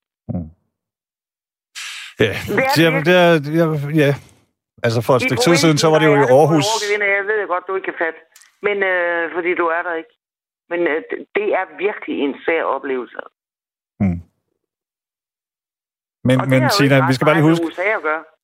Ja, 2.20 2.34
det 2.76 2.84
er, 2.88 2.91
det 3.07 3.13
er, 3.24 3.30
ja, 3.59 3.65
ja. 4.05 4.11
Altså 4.86 4.99
for 5.07 5.13
et 5.15 5.22
stykke 5.22 5.43
tid 5.47 5.55
siden, 5.55 5.78
så 5.78 5.88
var 5.93 5.99
det 5.99 6.05
jo 6.11 6.15
i 6.24 6.26
Aarhus. 6.38 6.65
Jeg 7.17 7.24
ved 7.32 7.47
godt, 7.53 7.63
du 7.67 7.76
ikke 7.76 7.86
kan 7.91 7.99
fatte. 8.03 8.20
Men 8.67 8.78
øh, 8.91 9.24
fordi 9.36 9.51
du 9.61 9.65
er 9.78 9.82
der 9.88 9.93
ikke. 10.01 10.13
Men 10.72 10.80
øh, 10.91 11.01
det 11.36 11.47
er 11.59 11.65
virkelig 11.86 12.15
en 12.28 12.36
svær 12.45 12.63
oplevelse. 12.76 13.17
Hmm. 13.99 14.20
Men, 16.28 16.38
men 16.51 16.61
Tina, 16.76 17.07
vi 17.09 17.13
skal 17.13 17.26
bare 17.26 17.36
lige 17.36 17.49
huske, 17.51 17.65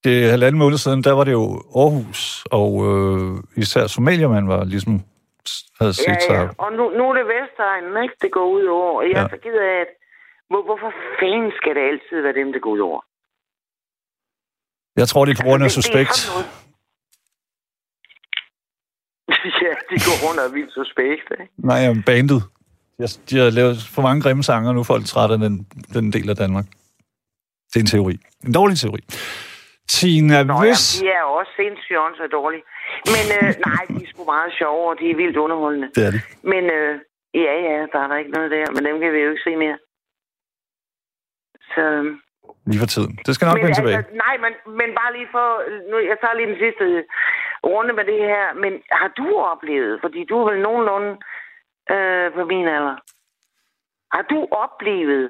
det 0.04 0.14
er 0.26 0.30
halvanden 0.36 0.60
måned 0.64 0.78
siden, 0.78 1.04
der 1.04 1.14
var 1.20 1.24
det 1.24 1.32
jo 1.32 1.46
Aarhus, 1.82 2.22
og 2.60 2.70
øh, 2.90 3.32
især 3.64 3.88
Somalia, 3.88 4.28
man 4.28 4.48
var 4.48 4.64
ligesom 4.64 4.94
havde 5.80 5.94
set 5.94 6.08
Ja, 6.08 6.14
ja. 6.14 6.20
sig. 6.20 6.50
Og 6.64 6.70
nu, 6.78 6.84
nu 6.98 7.04
er 7.10 7.14
det 7.20 7.26
Vestegnen, 7.34 8.04
ikke? 8.04 8.16
Det 8.22 8.32
går 8.32 8.48
ud 8.58 8.66
over. 8.78 8.92
Og 9.00 9.04
jeg 9.10 9.18
er 9.18 9.22
Ja. 9.22 9.28
så 9.36 9.38
ked 9.46 9.58
af, 9.70 9.76
at 9.86 9.92
hvor, 10.50 10.62
hvorfor 10.70 10.92
fanden 11.20 11.52
skal 11.60 11.76
det 11.78 11.84
altid 11.92 12.18
være 12.26 12.36
dem, 12.42 12.54
det 12.54 12.62
går 12.62 12.72
ud 12.78 12.80
over? 12.90 13.00
Jeg 14.96 15.08
tror, 15.08 15.26
det 15.26 15.32
er 15.32 15.44
på 15.44 15.48
grund 15.48 15.64
af 15.64 15.66
Altså, 15.66 15.80
er 15.80 15.84
suspekt. 15.84 16.18
ja, 19.66 19.74
de 19.92 19.96
går 20.08 20.18
rundt 20.26 20.40
og 20.42 20.46
er 20.50 20.54
vildt 20.54 20.74
suspekt, 20.74 21.28
ikke? 21.32 21.54
Nej, 21.58 21.78
jamen, 21.78 22.04
bandet. 22.04 22.42
De, 23.00 23.04
de 23.30 23.34
har 23.38 23.50
lavet 23.50 23.78
for 23.96 24.02
mange 24.02 24.22
grimme 24.22 24.44
sanger, 24.44 24.70
og 24.70 24.76
nu 24.76 24.80
er 24.80 24.84
folk 24.94 25.06
trætte 25.06 25.34
af 25.34 25.40
den, 25.40 25.68
den 25.94 26.14
del 26.14 26.30
af 26.30 26.36
Danmark. 26.36 26.66
Det 27.70 27.76
er 27.76 27.84
en 27.88 27.94
teori. 27.96 28.16
En 28.48 28.54
dårlig 28.54 28.78
teori. 28.78 29.02
Tina, 29.92 30.44
Nå, 30.44 30.54
hvis... 30.64 30.84
jamen, 30.86 31.08
de 31.08 31.12
er 31.20 31.24
også 31.38 31.52
sindssygt 31.62 32.18
så 32.22 32.28
dårlige. 32.38 32.64
Men 33.14 33.26
øh, 33.38 33.50
nej, 33.68 33.84
de 33.90 34.00
er 34.06 34.10
sgu 34.12 34.24
meget 34.36 34.52
sjove, 34.60 34.84
og 34.92 34.96
de 35.00 35.06
er 35.12 35.16
vildt 35.16 35.38
underholdende. 35.38 35.88
Det 35.96 36.04
er 36.08 36.12
det. 36.16 36.22
Men 36.52 36.64
øh, 36.78 36.94
ja, 37.46 37.54
ja, 37.68 37.78
der 37.92 38.00
er 38.04 38.08
der 38.12 38.18
ikke 38.22 38.36
noget 38.38 38.52
der. 38.52 38.66
Men 38.76 38.82
dem 38.88 38.96
kan 39.02 39.14
vi 39.14 39.20
jo 39.26 39.30
ikke 39.34 39.48
se 39.48 39.56
mere. 39.64 39.78
Så... 41.74 41.84
Lige 42.70 42.80
for 42.84 42.92
tiden. 42.96 43.14
Det 43.26 43.32
skal 43.36 43.46
nok 43.48 43.62
vende 43.64 43.78
tilbage. 43.78 43.98
altså, 43.98 44.14
nej, 44.26 44.36
men, 44.44 44.54
men 44.80 44.90
bare 45.00 45.12
lige 45.18 45.30
for... 45.36 45.48
Nu, 45.90 45.96
jeg 46.12 46.18
tager 46.22 46.36
lige 46.38 46.52
den 46.54 46.62
sidste 46.64 46.86
runde 47.72 47.94
med 48.00 48.06
det 48.12 48.20
her. 48.34 48.46
Men 48.64 48.74
har 49.00 49.10
du 49.20 49.28
oplevet, 49.52 49.94
fordi 50.04 50.20
du 50.30 50.36
er 50.42 50.46
vel 50.52 50.62
nogenlunde 50.68 51.12
øh, 51.94 52.28
på 52.38 52.44
min 52.52 52.68
alder, 52.78 52.98
har 54.16 54.24
du 54.34 54.40
oplevet, 54.64 55.30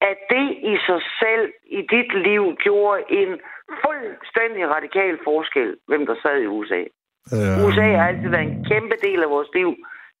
at 0.00 0.18
det 0.34 0.46
i 0.72 0.74
sig 0.86 1.00
selv 1.22 1.44
i 1.78 1.80
dit 1.94 2.10
liv 2.28 2.42
gjorde 2.64 3.02
en 3.20 3.30
fuldstændig 3.82 4.62
radikal 4.74 5.14
forskel, 5.24 5.76
hvem 5.88 6.06
der 6.06 6.16
sad 6.22 6.36
i 6.42 6.52
USA? 6.56 6.82
Øh, 7.34 7.64
USA 7.64 7.88
har 7.98 8.06
altid 8.08 8.28
været 8.30 8.48
en 8.48 8.64
kæmpe 8.70 8.96
del 9.06 9.22
af 9.22 9.30
vores 9.30 9.48
liv. 9.54 9.70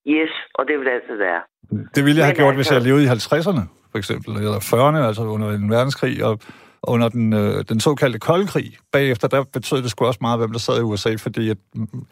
Yes, 0.08 0.32
og 0.54 0.62
det 0.68 0.78
vil 0.78 0.86
det 0.86 0.92
altid 0.98 1.16
være. 1.28 1.40
det 1.94 2.04
ville 2.04 2.18
jeg 2.18 2.26
have 2.26 2.32
Men 2.34 2.36
gjort, 2.42 2.54
hvis 2.54 2.66
altså- 2.66 2.74
jeg 2.74 2.82
levede 2.82 3.04
i 3.04 3.06
50'erne, 3.06 3.62
for 3.90 3.98
eksempel, 3.98 4.36
eller 4.36 4.60
40'erne, 4.60 5.06
altså 5.06 5.22
under 5.22 5.50
en 5.52 5.70
verdenskrig, 5.70 6.24
og 6.24 6.40
under 6.82 7.08
den, 7.08 7.32
øh, 7.32 7.64
den 7.68 7.80
såkaldte 7.80 8.18
kolde 8.18 8.46
krig. 8.46 8.76
Bagefter, 8.92 9.28
der 9.28 9.44
betød 9.44 9.82
det 9.82 9.90
sgu 9.90 10.04
også 10.06 10.18
meget, 10.20 10.38
hvem 10.38 10.52
der 10.52 10.58
sad 10.58 10.78
i 10.78 10.82
USA, 10.82 11.14
fordi 11.14 11.50
at, 11.50 11.56
mm, 11.74 12.06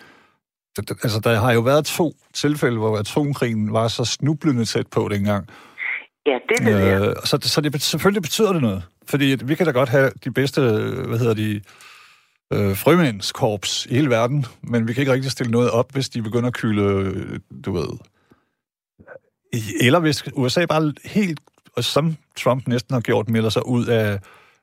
altså, 0.78 1.20
der 1.24 1.34
har 1.40 1.52
jo 1.52 1.60
været 1.60 1.84
to 1.86 2.12
tilfælde, 2.34 2.78
hvor 2.78 2.98
atomkrigen 2.98 3.72
var 3.72 3.88
så 3.88 4.04
snublende 4.04 4.64
tæt 4.64 4.86
på 4.86 5.08
dengang. 5.12 5.48
Ja, 6.26 6.38
det 6.48 6.66
ved 6.66 6.78
jeg. 6.78 7.08
Øh, 7.08 7.14
så, 7.24 7.38
så 7.42 7.60
det, 7.60 7.82
selvfølgelig 7.82 8.22
betyder 8.22 8.52
det 8.52 8.62
noget. 8.62 8.82
Fordi 9.08 9.32
at 9.32 9.48
vi 9.48 9.54
kan 9.54 9.66
da 9.66 9.72
godt 9.72 9.88
have 9.88 10.10
de 10.24 10.30
bedste, 10.32 10.60
øh, 10.60 11.08
hvad 11.08 11.18
hedder 11.18 11.34
de, 11.34 11.60
øh, 12.52 12.76
frømændskorps 12.76 13.86
i 13.86 13.94
hele 13.94 14.10
verden, 14.10 14.46
men 14.62 14.88
vi 14.88 14.92
kan 14.92 15.00
ikke 15.00 15.12
rigtig 15.12 15.30
stille 15.30 15.52
noget 15.52 15.70
op, 15.70 15.92
hvis 15.92 16.08
de 16.08 16.22
begynder 16.22 16.46
at 16.46 16.54
kylde, 16.54 16.82
øh, 16.82 17.40
du 17.64 17.72
ved... 17.72 17.88
Eller 19.80 19.98
hvis 19.98 20.24
USA 20.32 20.64
bare 20.66 20.92
helt, 21.04 21.40
og 21.76 21.84
som 21.84 22.16
Trump 22.36 22.68
næsten 22.68 22.94
har 22.94 23.00
gjort, 23.00 23.28
melder 23.28 23.50
sig 23.50 23.66
ud 23.66 23.86
af 23.86 24.18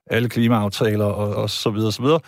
alle 0.07 0.29
klimaaftaler 0.29 1.05
og, 1.05 1.35
og 1.35 1.49
så 1.49 1.69
videre, 1.69 1.91
så 1.91 2.01
videre, 2.01 2.19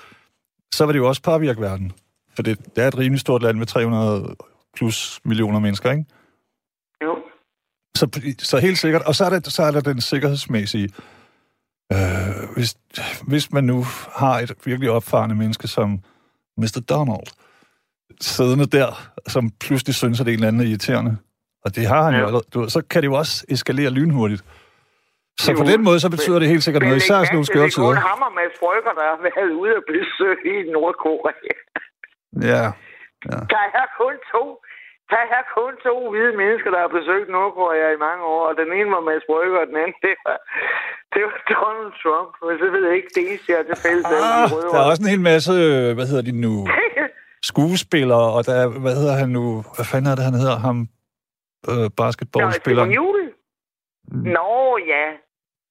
så 0.73 0.85
vil 0.85 0.93
det 0.93 0.99
jo 0.99 1.07
også 1.07 1.21
påvirke 1.21 1.61
verden. 1.61 1.91
For 2.35 2.43
det, 2.43 2.75
det 2.75 2.83
er 2.83 2.87
et 2.87 2.97
rimelig 2.97 3.19
stort 3.19 3.41
land 3.41 3.57
med 3.57 3.65
300 3.65 4.35
plus 4.75 5.19
millioner 5.25 5.59
mennesker, 5.59 5.91
ikke? 5.91 6.05
Jo. 7.03 7.17
Så, 7.97 8.35
så 8.39 8.57
helt 8.57 8.77
sikkert. 8.77 9.01
Og 9.01 9.15
så 9.15 9.25
er 9.25 9.29
der, 9.29 9.49
så 9.49 9.63
er 9.63 9.71
der 9.71 9.81
den 9.81 10.01
sikkerhedsmæssige. 10.01 10.83
Øh, 10.83 11.22
hvis, 12.53 12.75
hvis 13.27 13.51
man 13.51 13.63
nu 13.63 13.83
har 14.15 14.39
et 14.39 14.51
virkelig 14.65 14.89
opfarende 14.91 15.35
menneske 15.35 15.67
som 15.67 15.99
Mr. 16.57 16.79
Donald, 16.89 17.27
siddende 18.21 18.65
der, 18.77 18.89
som 19.27 19.43
pludselig 19.65 19.95
synes, 19.95 20.19
at 20.19 20.25
det 20.25 20.31
er 20.31 20.37
en 20.37 20.39
eller 20.43 20.47
anden 20.47 20.67
irriterende, 20.67 21.17
og 21.65 21.75
det 21.75 21.87
har 21.87 22.01
han 22.03 22.13
Ja. 22.13 22.19
jo 22.19 22.25
allerede, 22.25 22.45
du, 22.53 22.69
så 22.69 22.81
kan 22.91 23.01
det 23.01 23.07
jo 23.07 23.13
også 23.13 23.45
eskalere 23.49 23.89
lynhurtigt. 23.89 24.43
Så 25.39 25.51
Jo, 25.51 25.57
på 25.57 25.63
den 25.71 25.81
måde, 25.83 25.99
så 25.99 26.09
betyder 26.09 26.39
det 26.39 26.47
helt 26.53 26.63
sikkert 26.63 26.83
noget, 26.83 26.97
især 27.03 27.15
sådan 27.19 27.33
nogle 27.37 27.45
skøre 27.45 27.65
Det 27.65 27.77
er 27.77 27.81
kun 27.81 27.95
tider. 27.95 28.07
ham 28.09 28.19
og 28.27 28.31
Mads 28.39 28.55
Brygger, 28.61 28.93
der 28.99 29.05
har 29.11 29.19
været 29.27 29.51
ude 29.61 29.73
og 29.79 29.83
besøge 29.93 30.37
i 30.53 30.55
Nordkorea. 30.73 31.53
Ja, 32.51 32.63
Der 33.53 33.63
er 33.83 33.87
kun 34.01 34.15
to. 34.33 34.43
Der 35.11 35.21
er 35.37 35.43
kun 35.57 35.73
to 35.87 35.95
hvide 36.11 36.33
mennesker, 36.41 36.69
der 36.75 36.81
har 36.85 36.91
besøgt 36.97 37.27
Nordkorea 37.35 37.87
i 37.97 37.99
mange 38.07 38.23
år, 38.33 38.43
og 38.49 38.53
den 38.61 38.69
ene 38.77 38.89
var 38.95 39.03
Mads 39.09 39.25
Brygger, 39.29 39.59
og 39.63 39.67
den 39.71 39.77
anden, 39.83 39.97
det 40.05 40.13
var, 40.23 40.37
det 41.13 41.21
var 41.27 41.35
Donald 41.53 41.93
Trump. 42.01 42.31
Men 42.45 42.53
så 42.61 42.65
ved 42.73 42.81
jeg 42.87 42.95
ikke, 42.99 43.11
det 43.15 43.23
eneste, 43.29 43.47
jeg 43.53 43.59
til 43.69 43.77
fælles. 43.85 44.05
ah, 44.05 44.49
de 44.49 44.55
der 44.73 44.79
er 44.83 44.89
også 44.91 45.03
en 45.05 45.13
hel 45.13 45.23
masse, 45.31 45.51
øh, 45.67 45.87
hvad 45.97 46.05
hedder 46.09 46.25
de 46.29 46.35
nu, 46.45 46.53
skuespillere, 47.51 48.27
og 48.35 48.41
der 48.47 48.55
er, 48.61 48.67
hvad 48.85 48.95
hedder 49.01 49.15
han 49.21 49.29
nu, 49.37 49.45
hvad 49.75 49.85
fanden 49.91 50.07
er 50.11 50.15
det, 50.17 50.23
han 50.29 50.37
hedder, 50.43 50.57
ham, 50.67 50.77
øh, 51.71 51.77
Nå, 51.77 51.89
basketballspilleren. 52.01 52.89
Simon 52.91 52.95
Juhl? 52.99 53.21
Nå, 54.37 54.51
ja. 54.93 55.05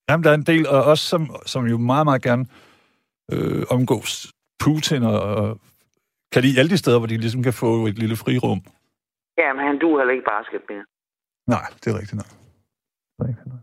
Jamen, 0.09 0.25
der 0.25 0.31
er 0.31 0.35
en 0.43 0.49
del, 0.53 0.63
og 0.69 0.85
også 0.93 1.05
som, 1.13 1.23
som 1.47 1.63
jo 1.73 1.77
meget, 1.79 2.07
meget 2.07 2.23
gerne 2.23 2.45
øh, 3.33 3.63
omgås 3.71 4.33
Putin, 4.65 5.03
og, 5.03 5.21
og 5.21 5.59
kan 6.33 6.43
lide 6.43 6.59
alle 6.59 6.71
de 6.71 6.77
steder, 6.77 6.99
hvor 6.99 7.07
de 7.07 7.17
ligesom 7.17 7.43
kan 7.43 7.53
få 7.53 7.87
et 7.87 7.99
lille 7.99 8.17
frirum. 8.17 8.61
Ja, 9.41 9.49
men 9.57 9.63
han 9.69 9.79
duer 9.83 9.99
heller 10.01 10.15
ikke 10.17 10.29
basket 10.37 10.63
mere. 10.71 10.85
Nej, 11.55 11.67
det 11.81 11.87
er 11.93 11.97
rigtigt 12.01 12.19
nok. 12.23 12.31
Det 12.31 13.21
er 13.25 13.29
rigtigt 13.31 13.47
nok. 13.55 13.63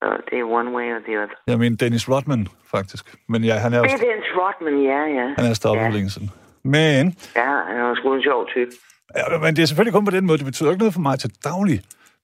Så 0.00 0.06
det 0.28 0.36
er 0.40 0.44
one 0.58 0.70
way 0.76 0.86
or 0.96 1.00
the 1.08 1.14
other. 1.22 1.36
Jeg 1.50 1.58
mener 1.62 1.76
Dennis 1.84 2.04
Rodman, 2.12 2.42
faktisk. 2.74 3.04
Men 3.32 3.40
ja, 3.50 3.54
han 3.64 3.70
er, 3.74 3.80
Det 3.82 3.92
er 3.98 4.02
Dennis 4.08 4.30
Rodman, 4.40 4.76
ja, 4.92 5.00
ja. 5.18 5.26
han 5.38 5.44
er 5.50 5.54
stoppet 5.62 5.84
Ja. 5.84 5.90
længe 5.96 6.10
siden. 6.14 6.30
Men, 6.74 7.02
Ja, 7.42 7.50
han 7.68 7.76
er 7.84 7.94
sgu 7.98 8.06
en 8.14 8.22
sjov 8.30 8.40
type. 8.54 8.72
ja, 9.18 9.24
men 9.44 9.50
det 9.56 9.60
er 9.62 9.68
selvfølgelig 9.70 9.94
kun 9.98 10.04
på 10.10 10.14
den 10.18 10.24
måde. 10.28 10.38
Det 10.42 10.46
betyder 10.50 10.70
ikke 10.72 10.82
noget 10.84 10.94
for 10.98 11.04
mig 11.08 11.16
til 11.22 11.30
daglig. 11.50 11.78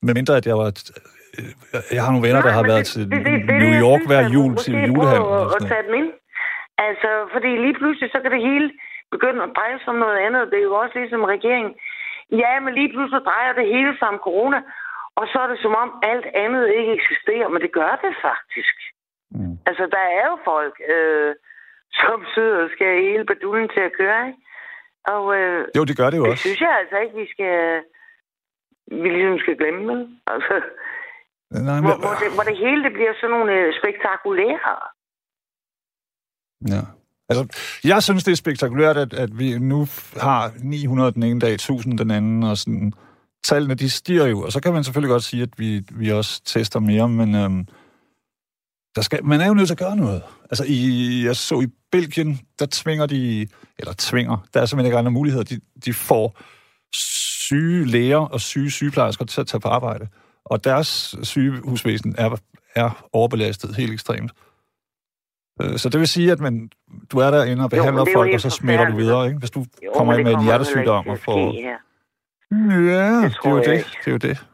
Med 0.06 0.12
mindre, 0.18 0.34
at 0.40 0.46
jeg 0.50 0.56
var... 0.62 0.68
øh, 1.38 1.50
Jeg 1.96 2.00
har 2.04 2.10
nogle 2.14 2.26
venner, 2.28 2.42
der 2.48 2.52
har 2.58 2.64
været 2.72 2.84
det- 2.86 2.92
til 2.94 3.02
det- 3.12 3.24
det- 3.28 3.42
det 3.48 3.56
New 3.64 3.74
York 3.86 4.02
hver 4.10 4.22
jul 4.36 4.52
til 4.64 4.74
julehandel. 4.90 5.28
og 5.36 5.50
sådan 5.52 5.68
tage 5.72 5.84
dem 5.88 5.94
ind. 6.00 6.10
Altså, 6.88 7.10
fordi 7.34 7.50
lige 7.64 7.76
pludselig, 7.80 8.08
så 8.14 8.18
kan 8.22 8.30
det 8.34 8.40
hele 8.50 8.66
begynde 9.14 9.40
at 9.46 9.50
dreje 9.58 9.76
sig 9.82 9.88
om 9.94 9.98
noget 10.04 10.18
andet. 10.26 10.42
Det 10.50 10.58
er 10.62 10.66
jo 10.70 10.74
også 10.82 10.94
ligesom 11.02 11.22
regeringen. 11.34 11.72
Ja, 12.32 12.60
men 12.60 12.74
lige 12.74 12.92
pludselig 12.92 13.22
drejer 13.24 13.52
det 13.52 13.66
hele 13.74 13.98
sig 13.98 14.08
om 14.08 14.18
corona. 14.28 14.62
Og 15.18 15.24
så 15.32 15.38
er 15.44 15.46
det 15.46 15.58
som 15.62 15.74
om 15.74 15.90
alt 16.02 16.26
andet 16.44 16.68
ikke 16.78 16.92
eksisterer, 16.92 17.48
men 17.48 17.62
det 17.62 17.72
gør 17.72 17.92
det 18.04 18.12
faktisk. 18.28 18.76
Mm. 19.30 19.58
Altså, 19.66 19.84
der 19.96 20.04
er 20.20 20.24
jo 20.30 20.38
folk, 20.44 20.80
øh, 20.94 21.34
som 21.92 22.24
sidder 22.34 22.64
og 22.64 22.70
skal 22.74 23.02
hele 23.08 23.24
baduljen 23.24 23.68
til 23.68 23.80
at 23.80 23.92
køre, 24.00 24.26
ikke? 24.28 24.38
Og 25.14 25.24
øh, 25.38 25.68
Jo, 25.76 25.84
det 25.84 25.96
gør 25.96 26.10
det 26.10 26.18
jo 26.18 26.24
det 26.24 26.30
også. 26.32 26.42
synes 26.42 26.60
jeg 26.60 26.76
altså 26.80 26.96
ikke, 26.98 27.16
vi 27.22 27.26
skal, 27.34 27.82
vi 29.02 29.08
ligesom 29.10 29.38
skal 29.38 29.56
glemme, 29.56 29.82
vel? 29.92 30.02
Altså, 30.26 30.54
Nej, 31.50 31.80
hvor, 31.80 31.90
men, 31.94 32.00
hvor, 32.04 32.14
det, 32.22 32.28
hvor 32.36 32.44
det 32.50 32.56
hele 32.56 32.84
det 32.84 32.92
bliver 32.92 33.12
sådan 33.20 33.30
nogle 33.36 33.52
øh, 33.52 33.74
spektakulære. 33.80 34.76
Ja. 36.72 36.82
Altså, 37.30 37.46
jeg 37.84 38.02
synes, 38.02 38.24
det 38.24 38.32
er 38.32 38.36
spektakulært, 38.36 38.96
at, 38.96 39.12
at 39.12 39.38
vi 39.38 39.58
nu 39.58 39.88
har 40.16 40.52
900 40.62 41.12
den 41.12 41.22
ene 41.22 41.40
dag, 41.40 41.54
1000 41.54 41.98
den 41.98 42.10
anden, 42.10 42.42
og 42.42 42.58
sådan... 42.58 42.92
Tallene, 43.44 43.74
de 43.74 43.90
stiger 43.90 44.26
jo, 44.26 44.42
og 44.42 44.52
så 44.52 44.60
kan 44.60 44.72
man 44.72 44.84
selvfølgelig 44.84 45.10
godt 45.10 45.24
sige, 45.24 45.42
at 45.42 45.48
vi, 45.56 45.82
vi 45.90 46.12
også 46.12 46.40
tester 46.44 46.80
mere, 46.80 47.08
men 47.08 47.34
øhm, 47.34 47.66
der 48.94 49.02
skal, 49.02 49.24
man 49.24 49.40
er 49.40 49.46
jo 49.46 49.54
nødt 49.54 49.68
til 49.68 49.74
at 49.74 49.78
gøre 49.78 49.96
noget. 49.96 50.22
Altså, 50.50 50.64
i, 50.68 51.22
jeg 51.24 51.36
så 51.36 51.60
i 51.60 51.66
Belgien, 51.92 52.40
der 52.58 52.66
tvinger 52.70 53.06
de, 53.06 53.46
eller 53.78 53.92
tvinger, 53.98 54.46
der 54.54 54.60
er 54.60 54.66
simpelthen 54.66 54.86
ikke 54.86 54.98
andre 54.98 55.10
muligheder, 55.10 55.44
de, 55.44 55.60
de 55.84 55.92
får 55.92 56.38
syge 56.92 57.86
læger 57.86 58.18
og 58.18 58.40
syge 58.40 58.70
sygeplejersker 58.70 59.24
til 59.24 59.40
at 59.40 59.46
tage 59.46 59.60
på 59.60 59.68
arbejde, 59.68 60.08
og 60.44 60.64
deres 60.64 61.14
sygehusvæsen 61.22 62.14
er, 62.18 62.36
er 62.74 63.06
overbelastet 63.12 63.76
helt 63.76 63.92
ekstremt. 63.92 64.32
Øh, 65.62 65.78
Så 65.78 65.88
det 65.88 66.00
vil 66.00 66.08
sige, 66.08 66.32
at 66.32 66.40
man, 66.40 66.70
du 67.12 67.18
er 67.18 67.30
derinde 67.30 67.64
og 67.64 67.70
behandler 67.70 68.04
det 68.04 68.08
er 68.10 68.12
jo 68.12 68.18
folk, 68.18 68.34
og 68.34 68.40
så 68.40 68.50
smitter 68.50 68.84
du 68.90 68.96
videre, 68.96 69.26
ikke? 69.26 69.38
Hvis 69.38 69.50
du 69.50 69.64
Jo, 69.84 69.92
kommer 69.94 70.12
ind 70.14 70.26
det 70.26 70.32
med 70.32 70.40
en 70.40 70.44
hjertesygdom 70.44 71.06
og 71.08 71.18
får... 71.18 71.54
Ja, 72.54 73.22
det, 73.24 73.34
tror 73.34 73.50
er 73.50 73.54
jo 73.54 73.58
det. 73.62 73.72
ikke. 73.72 73.88
Det 74.04 74.06
er 74.06 74.10
jo 74.10 74.16
det. 74.16 74.46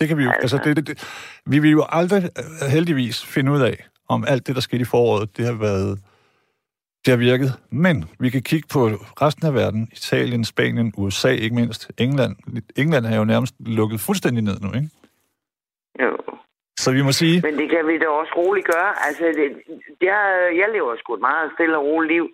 Det 0.00 0.08
kan 0.08 0.18
vi 0.18 0.24
jo... 0.24 0.30
Altså, 0.30 0.56
Altså. 0.56 0.68
det, 0.68 0.76
det, 0.76 0.86
det, 0.86 1.08
vi 1.46 1.58
vil 1.58 1.70
jo 1.70 1.84
aldrig 1.88 2.22
øh, 2.24 2.68
heldigvis 2.70 3.24
finde 3.24 3.52
ud 3.52 3.60
af, 3.60 3.86
om 4.08 4.24
alt 4.28 4.46
det, 4.46 4.54
der 4.54 4.60
skete 4.60 4.80
i 4.80 4.84
foråret, 4.84 5.36
det 5.36 5.44
har 5.46 5.52
været... 5.52 6.00
Det 7.04 7.12
har 7.12 7.16
virket. 7.18 7.52
Men 7.70 8.04
vi 8.18 8.30
kan 8.30 8.42
kigge 8.42 8.68
på 8.68 8.88
resten 9.22 9.46
af 9.46 9.54
verden. 9.54 9.88
Italien, 9.92 10.44
Spanien, 10.44 10.92
USA 10.96 11.28
ikke 11.28 11.54
mindst. 11.54 11.90
England. 11.98 12.36
England 12.76 13.06
er 13.06 13.16
jo 13.16 13.24
nærmest 13.24 13.54
lukket 13.60 14.00
fuldstændig 14.00 14.44
ned 14.44 14.60
nu, 14.60 14.68
ikke? 14.72 14.90
Jo. 16.02 16.16
Så 16.88 16.92
vi 16.98 17.02
må 17.08 17.12
sige... 17.22 17.36
Men 17.46 17.54
det 17.60 17.68
kan 17.74 17.82
vi 17.90 17.94
da 18.02 18.06
også 18.20 18.32
roligt 18.42 18.66
gøre. 18.74 18.90
Altså, 19.06 19.24
det, 19.38 19.46
jeg, 20.10 20.18
jeg 20.60 20.68
lever 20.76 20.96
sgu 20.96 21.10
et 21.14 21.20
meget 21.30 21.46
stille 21.56 21.76
og 21.80 21.84
roligt 21.90 22.12
liv. 22.16 22.24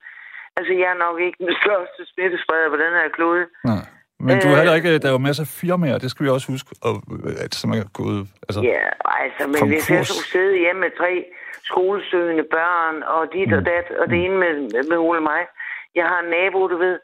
Altså, 0.56 0.72
jeg 0.80 0.88
er 0.94 0.98
nok 1.06 1.16
ikke 1.26 1.38
den 1.44 1.54
største 1.62 2.00
smittespreder 2.12 2.68
på 2.74 2.78
den 2.84 2.92
her 2.98 3.08
klode. 3.16 3.44
Nej. 3.72 3.84
Men 4.26 4.34
du 4.42 4.46
er 4.48 4.52
Øh, 4.52 4.58
heller 4.60 4.74
ikke... 4.80 4.98
Der 5.02 5.08
er 5.08 5.16
jo 5.18 5.18
masser 5.28 5.42
af 5.46 5.52
firmaer, 5.60 5.98
det 5.98 6.10
skal 6.10 6.24
vi 6.26 6.30
også 6.36 6.48
huske, 6.54 6.70
og, 6.88 6.94
at, 7.44 7.52
som 7.62 7.70
er 7.78 7.84
gået... 8.00 8.20
Altså, 8.48 8.60
Ja, 8.72 8.84
altså, 9.24 9.42
men 9.52 9.60
hvis 9.70 9.84
jeg 9.90 9.96
Konkurs. 9.98 10.08
skulle 10.08 10.28
sidde 10.36 10.54
hjemme 10.64 10.80
med 10.84 10.92
tre 11.00 11.12
skolesøgende 11.70 12.44
børn, 12.56 12.96
og 13.14 13.20
dit 13.34 13.52
og 13.58 13.62
dat, 13.70 13.86
og 14.00 14.06
det 14.10 14.18
ene 14.24 14.36
med, 14.44 14.54
med 14.90 14.98
Ole 15.08 15.20
mig. 15.32 15.42
Jeg 15.98 16.06
har 16.12 16.18
en 16.24 16.30
nabo, 16.36 16.60
du 16.72 16.76
ved. 16.86 16.96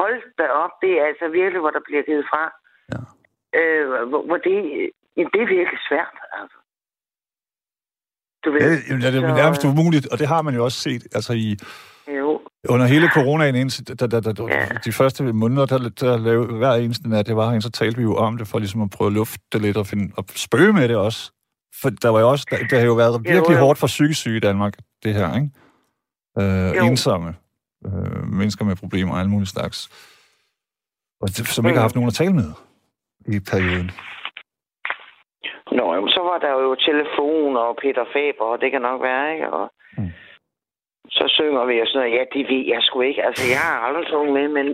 Hold 0.00 0.16
da 0.38 0.44
op, 0.64 0.74
det 0.82 0.92
er 1.00 1.04
altså 1.10 1.24
virkelig, 1.40 1.60
hvor 1.60 1.70
der 1.76 1.82
bliver 1.88 2.02
givet 2.08 2.24
fra. 2.32 2.42
Ja. 2.92 3.00
Øh, 3.58 3.84
hvor, 4.10 4.22
hvor 4.28 4.36
det, 4.46 4.54
det 5.34 5.40
er 5.42 5.52
virkelig 5.58 5.80
svært, 5.88 6.16
altså. 6.40 6.57
Du 8.44 8.50
ved. 8.50 8.60
Ja, 8.60 8.96
det 8.96 9.04
er 9.04 9.10
Så- 9.10 9.34
nærmest 9.34 9.64
umuligt, 9.64 10.06
og 10.06 10.18
det 10.18 10.28
har 10.28 10.42
man 10.42 10.54
jo 10.54 10.64
også 10.64 10.78
set 10.80 11.06
altså 11.14 11.32
i, 11.32 11.56
Jo, 12.18 12.40
under 12.68 12.86
hele 12.86 13.08
coronaen, 13.14 13.54
indtil, 13.54 13.84
da, 13.88 13.94
da, 14.06 14.20
da, 14.20 14.32
da, 14.32 14.42
Ja. 14.48 14.66
de 14.84 14.92
første 14.92 15.32
måneder, 15.32 15.66
der, 15.66 15.78
der 15.88 16.16
lavede 16.18 16.52
hver 16.56 16.72
eneste 16.72 17.08
nat, 17.08 17.26
det 17.26 17.36
var 17.36 17.44
herinde, 17.44 17.62
så 17.62 17.70
talte 17.70 17.96
vi 17.96 18.02
jo 18.02 18.16
om 18.16 18.36
det, 18.38 18.48
for 18.48 18.58
ligesom 18.58 18.82
at 18.82 18.90
prøve 18.90 19.06
at 19.08 19.12
lufte 19.12 19.38
det 19.52 19.62
lidt 19.62 19.76
og, 19.76 19.86
finde, 19.86 20.12
og 20.16 20.24
spøge 20.36 20.72
med 20.72 20.88
det 20.88 20.96
også. 20.96 21.30
For 21.82 21.90
der 21.90 22.08
var 22.08 22.20
jo 22.20 22.28
også, 22.28 22.46
der, 22.50 22.56
der 22.70 22.78
har 22.78 22.86
jo 22.86 22.94
været 22.94 23.24
virkelig 23.24 23.54
jo. 23.56 23.60
hårdt 23.60 23.78
for 23.78 23.86
psykisk 23.86 24.20
syge 24.20 24.36
i 24.36 24.40
Danmark, 24.40 24.74
det 25.04 25.14
her, 25.14 25.34
ikke? 25.34 25.50
Øh, 26.38 26.76
Jo. 26.76 26.84
ensomme 26.84 27.34
øh, 27.86 28.28
mennesker 28.32 28.64
med 28.64 28.76
problemer 28.76 29.12
og 29.12 29.18
alle 29.18 29.30
mulige 29.30 29.48
slags. 29.48 29.88
Og 31.20 31.28
det, 31.28 31.48
som 31.48 31.66
ikke 31.66 31.76
har 31.78 31.82
Mm. 31.82 31.84
haft 31.84 31.94
nogen 31.94 32.08
at 32.08 32.14
tale 32.14 32.32
med 32.32 32.50
i 33.28 33.40
perioden. 33.40 33.90
Var 36.28 36.38
der 36.44 36.52
jo 36.64 36.70
telefon 36.88 37.52
og 37.64 37.70
Peter 37.82 38.04
Faber, 38.14 38.46
og 38.52 38.60
det 38.62 38.68
kan 38.72 38.82
nok 38.88 39.00
være, 39.08 39.26
ikke? 39.34 39.50
Og 39.58 39.66
Mm. 39.98 40.10
så 41.16 41.24
synger 41.38 41.64
vi 41.70 41.74
og 41.82 41.86
sådan 41.86 41.98
noget. 42.00 42.14
Ja, 42.18 42.22
det 42.34 42.42
ved 42.52 42.64
jeg 42.72 42.80
sgu 42.82 42.96
ikke. 43.00 43.22
Altså, 43.28 43.44
jeg 43.54 43.62
har 43.68 43.76
aldrig 43.86 44.06
sunget 44.12 44.32
med, 44.38 44.46
men, 44.58 44.66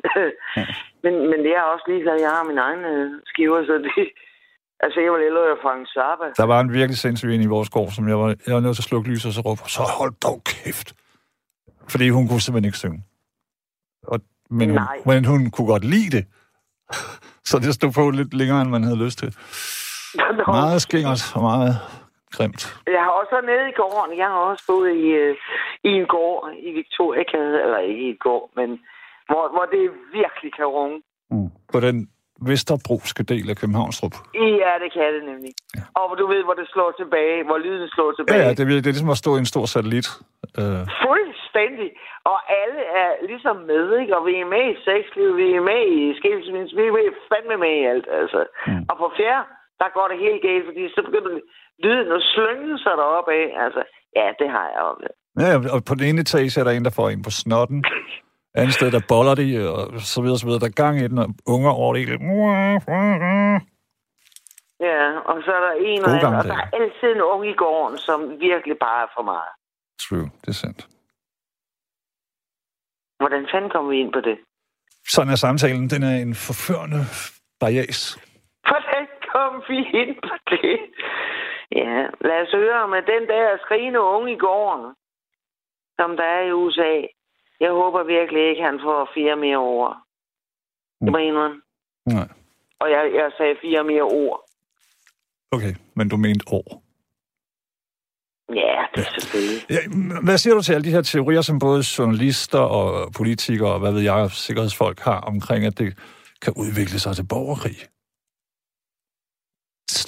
men, 1.05 1.15
men 1.31 1.39
det 1.45 1.53
er 1.59 1.63
også 1.73 1.85
ligeglad. 1.89 2.17
Jeg 2.27 2.31
har 2.37 2.45
min 2.51 2.59
egen 2.67 2.83
øh, 2.93 3.11
skiver, 3.31 3.61
så 3.69 3.75
det... 3.87 3.93
Altså, 4.85 5.01
jeg 5.01 5.13
var 5.13 5.19
lidt 5.19 5.35
af 5.55 5.59
Frank 5.65 5.83
Zappa. 5.95 6.27
Der 6.37 6.47
var 6.53 6.61
en 6.61 6.73
virkelig 6.73 6.99
sindssyg 6.99 7.31
en 7.35 7.41
i 7.43 7.47
vores 7.57 7.71
gård, 7.71 7.91
som 7.91 8.09
jeg 8.09 8.19
var, 8.19 8.29
jeg 8.47 8.55
var 8.55 8.61
nødt 8.61 8.77
til 8.77 8.83
at 8.83 8.91
slukke 8.91 9.11
lyset 9.11 9.29
og 9.31 9.35
så 9.35 9.41
råbe, 9.41 9.61
så 9.77 9.83
hold 9.99 10.13
dog 10.29 10.39
kæft. 10.45 10.89
Fordi 11.93 12.09
hun 12.09 12.29
kunne 12.29 12.41
simpelthen 12.41 12.69
ikke 12.69 12.79
synge. 12.85 13.01
Og, 14.13 14.21
men, 14.51 14.69
hun, 14.71 14.79
Nej. 14.79 14.97
men 15.07 15.25
hun 15.25 15.51
kunne 15.51 15.69
godt 15.75 15.85
lide 15.85 16.11
det. 16.17 16.25
Så 17.51 17.59
det 17.59 17.75
stod 17.75 17.93
på 17.93 18.11
lidt 18.11 18.35
længere, 18.35 18.63
end 18.63 18.71
man 18.71 18.83
havde 18.85 19.05
lyst 19.05 19.19
til. 19.19 19.31
Nå, 20.19 20.53
Meget 20.61 20.83
skingert 20.83 21.23
og 21.37 21.43
meget 21.43 21.75
grimt. 22.37 22.62
Jeg 22.97 23.03
har 23.07 23.12
også 23.21 23.31
været 23.35 23.49
nede 23.53 23.67
i 23.73 23.77
gården. 23.83 24.19
Jeg 24.23 24.27
har 24.27 24.41
også 24.51 24.65
boet 24.69 24.91
i, 25.07 25.07
øh, 25.23 25.37
i 25.89 25.91
en 26.01 26.07
gård 26.07 26.41
i 26.69 26.71
Victoria, 26.81 27.23
eller 27.65 27.79
ikke 27.79 28.03
i 28.09 28.11
en 28.17 28.23
gård, 28.27 28.51
men 28.59 28.69
hvor, 29.29 29.45
hvor 29.55 29.65
det 29.75 29.83
virkelig 30.21 30.51
kan 30.59 30.67
runge. 30.77 30.99
Mm. 31.31 31.49
På 31.73 31.81
den 31.81 31.97
Vesterbroske 32.51 33.23
del 33.33 33.47
af 33.53 33.57
Københavnstrup. 33.62 34.15
Ja, 34.62 34.73
det 34.83 34.91
kan 34.97 35.09
det 35.17 35.23
nemlig. 35.31 35.53
Ja. 35.77 35.83
Og 36.01 36.19
du 36.21 36.25
ved, 36.33 36.43
hvor 36.47 36.57
det 36.61 36.67
slår 36.75 36.91
tilbage, 37.01 37.45
hvor 37.49 37.59
lyden 37.67 37.89
slår 37.95 38.11
tilbage. 38.19 38.43
ja 38.43 38.49
det, 38.57 38.61
er, 38.61 38.81
det 38.85 38.91
er 38.91 38.97
ligesom 38.97 39.15
at 39.17 39.21
stå 39.25 39.31
i 39.37 39.39
en 39.45 39.51
stor 39.55 39.67
satellit. 39.75 40.09
Øh, 40.61 40.83
Fuldstændig. 41.07 41.89
Og 42.33 42.39
alle 42.62 42.81
er 43.03 43.11
ligesom 43.31 43.57
med, 43.71 43.85
ikke? 44.01 44.12
Og 44.19 44.23
vi 44.29 44.35
er 44.45 44.49
med 44.57 44.65
i 44.73 44.77
sexliv, 44.89 45.29
vi 45.43 45.47
er 45.59 45.65
med 45.73 45.81
i 45.97 46.01
skilsmisse, 46.21 46.73
vi 46.79 46.85
er 46.91 46.93
med, 46.97 47.05
fandme 47.31 47.57
med 47.65 47.75
i 47.83 47.85
alt, 47.93 48.07
altså. 48.21 48.41
Mm. 48.67 48.83
Og 48.91 48.95
på 49.03 49.07
fjerde, 49.19 49.45
der 49.85 49.91
går 49.99 50.07
det 50.11 50.18
helt 50.26 50.43
galt, 50.49 50.64
fordi 50.68 50.82
så 50.95 51.01
begynder 51.07 51.30
lyden 51.85 52.11
at 52.18 52.22
slynge 52.32 52.78
sig 52.85 52.95
deroppe 53.03 53.30
af. 53.41 53.47
Altså, 53.64 53.82
ja, 54.18 54.26
det 54.41 54.49
har 54.55 54.66
jeg 54.72 54.80
oplevet. 54.91 55.16
ja, 55.45 55.53
og 55.74 55.78
på 55.89 55.95
den 55.99 56.05
ene 56.09 56.20
etage 56.26 56.61
er 56.61 56.64
der 56.64 56.72
en, 56.72 56.85
der 56.89 56.95
får 56.99 57.09
en 57.11 57.22
på 57.28 57.30
snotten. 57.43 57.85
Andet 58.61 58.74
sted, 58.74 58.91
der 58.97 59.01
boller 59.12 59.35
de, 59.35 59.47
og 59.74 60.01
så 60.14 60.22
videre, 60.22 60.39
så 60.39 60.47
videre. 60.47 60.61
Der 60.64 60.70
er 60.72 60.80
gang 60.85 60.95
i 60.99 61.09
den, 61.11 61.18
og 61.24 61.28
unger 61.55 61.70
over 61.70 61.93
det 61.95 62.01
hele. 62.03 62.14
Ja, 64.89 65.03
og 65.30 65.37
så 65.45 65.51
er 65.59 65.62
der 65.66 65.74
en 65.91 66.05
og 66.05 66.11
anden, 66.11 66.35
og 66.41 66.45
der 66.45 66.59
er 66.64 66.68
altid 66.78 67.09
en 67.16 67.22
ung 67.32 67.43
i 67.53 67.57
gården, 67.62 67.99
som 67.99 68.18
virkelig 68.49 68.76
bare 68.87 69.03
er 69.03 69.11
for 69.16 69.22
meget. 69.32 69.53
True, 70.03 70.30
det 70.41 70.49
er 70.49 70.59
sandt. 70.64 70.80
Hvordan 73.20 73.47
fanden 73.53 73.70
kommer 73.70 73.91
vi 73.91 73.99
ind 74.01 74.12
på 74.12 74.20
det? 74.20 74.37
Sådan 75.09 75.32
er 75.32 75.37
samtalen. 75.37 75.91
Den 75.91 76.03
er 76.03 76.16
en 76.26 76.35
forførende 76.35 77.01
barriers. 77.61 78.18
Kom 79.35 79.53
vi 79.68 79.78
ind 80.01 80.14
på 80.28 80.35
det? 80.51 80.78
Ja, 81.80 81.95
lad 82.28 82.39
os 82.45 82.53
høre 82.53 82.89
med 82.89 83.03
den 83.12 83.28
der 83.28 83.59
skrigende 83.64 84.01
unge 84.01 84.32
i 84.32 84.39
gården, 84.47 84.95
som 85.99 86.16
der 86.16 86.24
er 86.24 86.43
i 86.49 86.53
USA. 86.53 86.95
Jeg 87.61 87.70
håber 87.70 88.03
virkelig 88.03 88.43
ikke, 88.51 88.62
han 88.62 88.80
får 88.82 89.11
fire 89.14 89.37
mere 89.37 89.57
ord. 89.57 89.97
Det 91.01 91.12
jeg 91.12 91.26
indrømme. 91.26 91.61
Nej. 92.07 92.28
Og 92.78 92.91
jeg, 92.91 93.11
jeg 93.14 93.30
sagde 93.37 93.57
fire 93.62 93.85
mere 93.85 94.03
ord. 94.03 94.45
Okay, 95.51 95.74
men 95.97 96.09
du 96.09 96.16
mente 96.16 96.45
år. 96.53 96.82
Ja, 98.55 98.85
det 98.95 99.07
er 99.07 99.20
selvfølgelig. 99.20 99.61
Ja, 99.70 99.80
hvad 100.24 100.39
siger 100.39 100.55
du 100.55 100.62
til 100.62 100.74
alle 100.74 100.85
de 100.85 100.91
her 100.91 101.03
teorier, 101.03 101.43
som 101.43 101.59
både 101.59 101.82
journalister 101.99 102.59
og 102.59 103.12
politikere 103.16 103.72
og 103.72 103.80
hvad 103.80 103.93
ved 103.93 104.01
jeg, 104.01 104.30
sikkerhedsfolk 104.30 105.01
har 105.01 105.20
omkring, 105.20 105.64
at 105.64 105.78
det 105.78 105.99
kan 106.43 106.53
udvikle 106.57 106.99
sig 106.99 107.16
til 107.16 107.26
borgerkrig? 107.28 107.93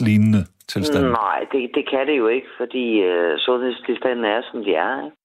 Lignende 0.00 0.42
tilstand. 0.68 1.04
Nej, 1.06 1.38
det, 1.52 1.70
det 1.76 1.84
kan 1.90 2.06
det 2.06 2.16
jo 2.18 2.26
ikke, 2.28 2.48
fordi 2.60 2.86
øh, 3.10 3.38
sundhedstilstanden 3.38 4.24
er, 4.24 4.42
som 4.50 4.64
de 4.64 4.74
er. 4.74 5.04
Ikke? 5.04 5.16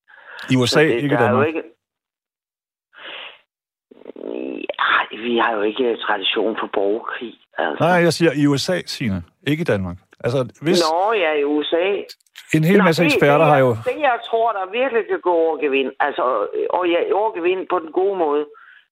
I 0.52 0.56
USA, 0.62 0.84
det, 0.84 0.90
ikke 1.04 1.08
i 1.16 1.20
er 1.20 1.20
Danmark. 1.26 1.48
ikke... 1.48 1.64
Ja, 4.80 5.18
vi 5.28 5.38
har 5.38 5.52
jo 5.56 5.62
ikke 5.62 5.98
tradition 5.98 6.58
for 6.60 6.70
borgerkrig. 6.74 7.34
Altså. 7.58 7.84
Nej, 7.84 7.98
jeg 8.08 8.14
siger 8.14 8.32
i 8.42 8.48
USA, 8.48 8.78
Signe. 8.86 9.24
Ikke 9.48 9.62
i 9.62 9.70
Danmark. 9.74 9.98
Altså, 10.26 10.40
hvis 10.66 10.80
Nå, 10.84 11.14
ja, 11.14 11.32
i 11.34 11.44
USA. 11.44 11.86
en 12.58 12.64
hel 12.64 12.78
Nå, 12.78 12.84
masse 12.84 13.04
det- 13.04 13.08
eksperter 13.14 13.38
det, 13.38 13.48
har 13.48 13.56
jeg- 13.56 13.66
jo... 13.68 13.72
Det, 13.90 13.98
jeg 14.10 14.18
tror, 14.30 14.48
der 14.58 14.72
virkelig 14.80 15.04
kan 15.12 15.22
gå 15.30 15.34
over 15.46 15.56
gevind, 15.64 15.92
altså, 16.00 16.24
og 16.78 16.84
ja, 16.94 17.00
over 17.20 17.32
gevind 17.38 17.62
på 17.72 17.78
den 17.80 17.92
gode 17.92 18.18
måde. 18.26 18.46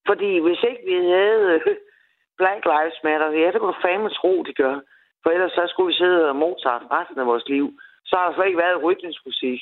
Fordi 0.07 0.30
hvis 0.45 0.61
ikke 0.70 0.84
vi 0.91 0.95
havde 1.17 1.41
øh, 1.53 1.61
Black 2.39 2.61
Lives 2.74 2.99
Matter, 3.03 3.28
ja, 3.41 3.47
det 3.51 3.59
kunne 3.59 3.74
du 3.76 3.82
fandme 3.88 4.09
tro, 4.20 4.34
de 4.47 4.53
gør. 4.63 4.76
For 5.24 5.30
ellers 5.30 5.51
så 5.51 5.63
skulle 5.67 5.88
vi 5.88 5.97
sidde 6.01 6.30
og 6.30 6.36
Mozart 6.36 6.84
resten 6.91 7.20
af 7.20 7.26
vores 7.26 7.47
liv. 7.47 7.65
Så 8.05 8.15
har 8.17 8.26
der 8.26 8.36
slet 8.36 8.45
ikke 8.45 8.63
været 8.65 8.84
rytmingsmusik. 8.84 9.59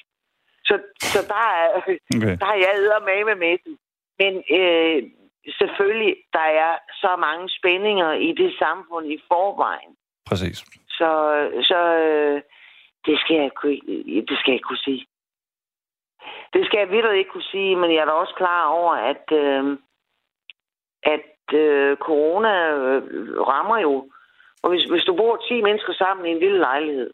Så, 0.65 0.75
så 1.13 1.19
der 1.33 1.43
er, 1.61 1.67
Okay. 2.17 2.37
der 2.41 2.47
er 2.53 2.59
jeg 2.65 3.01
med 3.09 3.25
med 3.25 3.35
med 3.35 3.57
den. 3.65 3.73
Men 4.19 4.33
øh, 4.59 5.03
selvfølgelig, 5.59 6.15
der 6.33 6.47
er 6.65 6.73
så 7.01 7.15
mange 7.15 7.49
spændinger 7.49 8.11
i 8.13 8.31
det 8.31 8.51
samfund 8.59 9.05
i 9.11 9.17
forvejen. 9.27 9.91
Præcis. 10.29 10.57
Så, 10.89 11.09
så 11.69 11.79
øh, 12.07 12.41
det, 13.05 13.19
skal 13.19 13.35
jeg, 13.35 13.51
det 14.29 14.35
skal 14.37 14.51
jeg 14.51 14.57
ikke 14.57 14.69
kunne 14.71 14.85
sige. 14.89 15.05
Det 16.53 16.65
skal 16.65 16.77
jeg 16.79 16.91
virkelig 16.91 17.17
ikke 17.17 17.31
kunne 17.31 17.51
sige, 17.51 17.75
men 17.75 17.91
jeg 17.93 18.01
er 18.01 18.05
da 18.05 18.11
også 18.11 18.33
klar 18.37 18.67
over, 18.67 18.93
at, 18.93 19.25
øh, 19.31 19.77
at 21.03 21.53
øh, 21.53 21.97
corona 21.97 22.53
øh, 22.71 23.01
rammer 23.39 23.77
jo. 23.77 24.11
Og 24.63 24.69
hvis, 24.69 24.83
hvis 24.91 25.03
du 25.03 25.13
bor 25.21 25.33
10 25.49 25.61
mennesker 25.67 25.93
sammen 25.93 26.25
i 26.25 26.29
en 26.29 26.39
lille 26.39 26.59
lejlighed, 26.59 27.09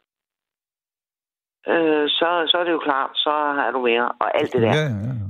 øh, 1.71 2.05
så, 2.17 2.29
så 2.49 2.55
er 2.61 2.63
det 2.63 2.71
jo 2.71 2.81
klart, 2.89 3.11
så 3.25 3.33
har 3.57 3.71
du 3.71 3.79
mere 3.89 4.11
og 4.21 4.27
alt 4.39 4.53
det 4.53 4.61
der. 4.61 4.73
Ja, 4.79 4.85
ja, 4.97 5.01
ja. 5.09 5.25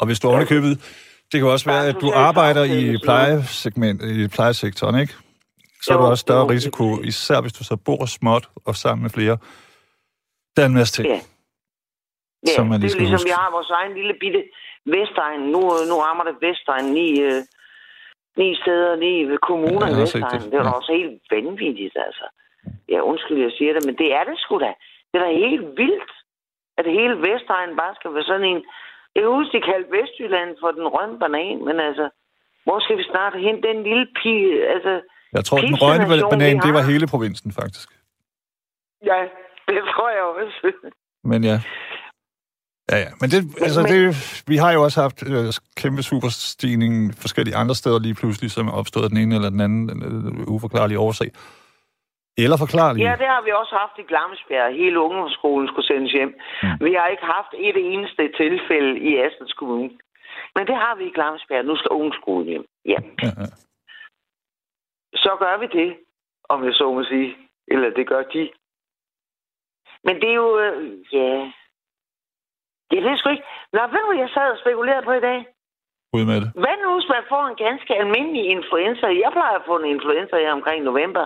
Og 0.00 0.06
hvis 0.06 0.20
du 0.20 0.28
oven 0.28 0.42
i 0.42 0.52
købet... 0.54 1.02
Det 1.32 1.40
kan 1.40 1.48
også 1.48 1.66
være, 1.70 1.86
at 1.86 1.96
du 2.00 2.12
arbejder 2.14 2.64
i 2.64 2.96
plejesegment, 3.04 4.02
i 4.02 4.28
plejesektoren, 4.28 5.00
ikke? 5.00 5.14
Så 5.82 5.94
er 5.94 5.98
der 5.98 6.06
også 6.06 6.20
større 6.20 6.48
risiko, 6.48 7.00
især 7.02 7.40
hvis 7.40 7.52
du 7.52 7.64
så 7.64 7.76
bor 7.76 8.06
småt 8.06 8.48
og 8.64 8.74
sammen 8.74 9.02
med 9.02 9.10
flere. 9.10 9.36
Der 10.56 10.62
er 10.62 10.66
en 10.66 10.74
masse 10.74 10.92
ting. 10.96 11.08
Ja. 11.08 11.20
Ja, 12.46 12.54
Som 12.56 12.66
man 12.66 12.80
lige 12.80 12.90
det 12.90 12.96
er 12.96 13.00
ligesom, 13.00 13.24
vi 13.24 13.34
har 13.40 13.50
vores 13.50 13.70
egen 13.70 13.94
lille 13.94 14.14
bitte 14.20 14.42
Vestegn. 14.94 15.40
Nu, 15.40 15.60
nu 15.90 15.94
rammer 16.06 16.24
det 16.28 16.34
Vestegn 16.44 16.86
øh, 17.26 17.42
ni 18.42 18.48
steder, 18.62 18.92
Ja, 18.96 19.06
i 19.06 19.90
jeg 19.90 19.98
har 19.98 20.06
set 20.06 20.22
Vestegn. 20.22 20.40
det. 20.50 20.58
Er 20.58 20.62
da 20.62 20.68
Ja. 20.68 20.76
også 20.78 20.92
helt 21.00 21.22
vanvittigt, 21.34 21.96
altså. 22.06 22.26
Ja, 22.92 22.98
undskyld, 23.10 23.38
jeg 23.46 23.52
siger 23.58 23.72
det, 23.76 23.82
men 23.86 23.94
det 24.00 24.08
er 24.18 24.24
det 24.24 24.36
sgu 24.38 24.58
da. 24.66 24.72
Det 25.10 25.16
er 25.20 25.24
da 25.26 25.32
helt 25.46 25.66
vildt, 25.80 26.12
at 26.78 26.84
hele 26.98 27.14
Vestegn 27.26 27.76
bare 27.82 27.94
skal 27.98 28.14
være 28.14 28.22
sådan 28.30 28.48
en... 28.52 28.60
Jeg 29.14 29.20
kan 29.22 29.32
huske, 29.38 29.56
de 29.58 29.62
kaldte 29.70 29.90
Vestjylland 29.96 30.50
for 30.62 30.70
den 30.78 30.86
røde 30.94 31.18
banan, 31.18 31.64
men 31.68 31.76
altså, 31.88 32.06
hvor 32.64 32.78
skal 32.84 32.96
vi 32.98 33.04
snart 33.12 33.34
hen? 33.46 33.62
Den 33.62 33.82
lille 33.82 34.06
pige, 34.22 34.66
altså... 34.74 34.92
Jeg 35.36 35.44
tror, 35.44 35.58
den 35.58 35.76
røgne 35.84 36.06
banan, 36.32 36.58
det 36.66 36.72
var 36.76 36.82
hele 36.92 37.06
provinsen, 37.14 37.50
faktisk. 37.60 37.88
Ja, 39.10 39.18
det 39.68 39.80
tror 39.92 40.08
jeg 40.16 40.22
også. 40.22 40.72
Men 41.24 41.44
ja. 41.44 41.56
Ja, 42.92 42.96
ja. 43.04 43.10
Men, 43.20 43.28
det, 43.32 43.40
altså, 43.66 43.80
men- 43.82 43.92
det, 43.92 44.00
vi 44.52 44.56
har 44.56 44.72
jo 44.72 44.82
også 44.82 45.00
haft 45.00 45.18
øh, 45.30 45.46
kæmpe 45.82 46.02
superstigning 46.02 47.14
forskellige 47.24 47.56
andre 47.56 47.74
steder 47.74 47.98
lige 48.06 48.14
pludselig, 48.20 48.50
som 48.50 48.68
er 48.68 48.72
opstået 48.80 49.04
af 49.04 49.10
den 49.10 49.18
ene 49.22 49.34
eller 49.34 49.50
den 49.50 49.60
anden 49.60 49.82
øh, 50.06 50.54
uforklarlige 50.54 50.98
årsag. 50.98 51.30
Eller 52.44 52.56
forklarlige. 52.64 53.04
Ja, 53.08 53.14
det 53.22 53.28
har 53.34 53.42
vi 53.46 53.50
også 53.60 53.74
haft 53.82 53.96
i 54.02 54.08
Glamsbjerg. 54.10 54.74
Hele 54.82 55.00
ungdomsskolen 55.06 55.68
skulle 55.68 55.86
sendes 55.92 56.12
hjem. 56.18 56.32
Mm. 56.62 56.76
Vi 56.86 56.92
har 56.98 57.06
ikke 57.14 57.26
haft 57.36 57.52
et 57.68 57.76
eneste 57.92 58.22
tilfælde 58.40 58.92
i 59.08 59.10
Astens 59.24 59.52
Kommune. 59.60 59.90
Men 60.54 60.62
det 60.66 60.76
har 60.84 60.94
vi 60.98 61.04
i 61.06 61.14
Glamsbjerg. 61.16 61.64
Nu 61.64 61.76
skal 61.76 61.90
ungdomsskolen 61.96 62.48
hjem. 62.52 62.64
Ja. 62.92 62.98
Ja, 63.22 63.30
ja. 63.42 63.46
Så 65.24 65.30
gør 65.42 65.54
vi 65.62 65.66
det, 65.80 65.90
om 66.48 66.58
jeg 66.66 66.74
så 66.80 66.86
må 66.94 67.02
sige. 67.04 67.30
Eller 67.72 67.88
det 67.98 68.04
gør 68.12 68.22
de. 68.34 68.42
Men 70.06 70.14
det 70.20 70.28
er 70.30 70.38
jo... 70.44 70.50
Øh, 70.64 70.80
ja... 71.12 71.30
Jeg 72.94 73.02
ved 73.06 73.14
sgu 73.18 73.28
ikke. 73.34 73.46
Nå, 73.74 73.80
ved 73.94 74.02
du, 74.06 74.12
jeg 74.22 74.30
sad 74.36 74.48
og 74.54 74.58
spekulerede 74.62 75.04
på 75.08 75.12
i 75.20 75.24
dag? 75.28 75.38
Ud 76.16 76.24
med 76.30 76.38
det. 76.42 76.48
Hvad 76.62 76.76
nu, 76.84 76.88
hvis 76.96 77.10
man 77.14 77.24
får 77.32 77.42
en 77.50 77.58
ganske 77.66 77.92
almindelig 78.02 78.44
influenza? 78.56 79.06
Jeg 79.24 79.30
plejer 79.36 79.56
at 79.60 79.66
få 79.70 79.74
en 79.82 79.88
influenza 79.96 80.34
her 80.44 80.52
omkring 80.58 80.80
november. 80.90 81.24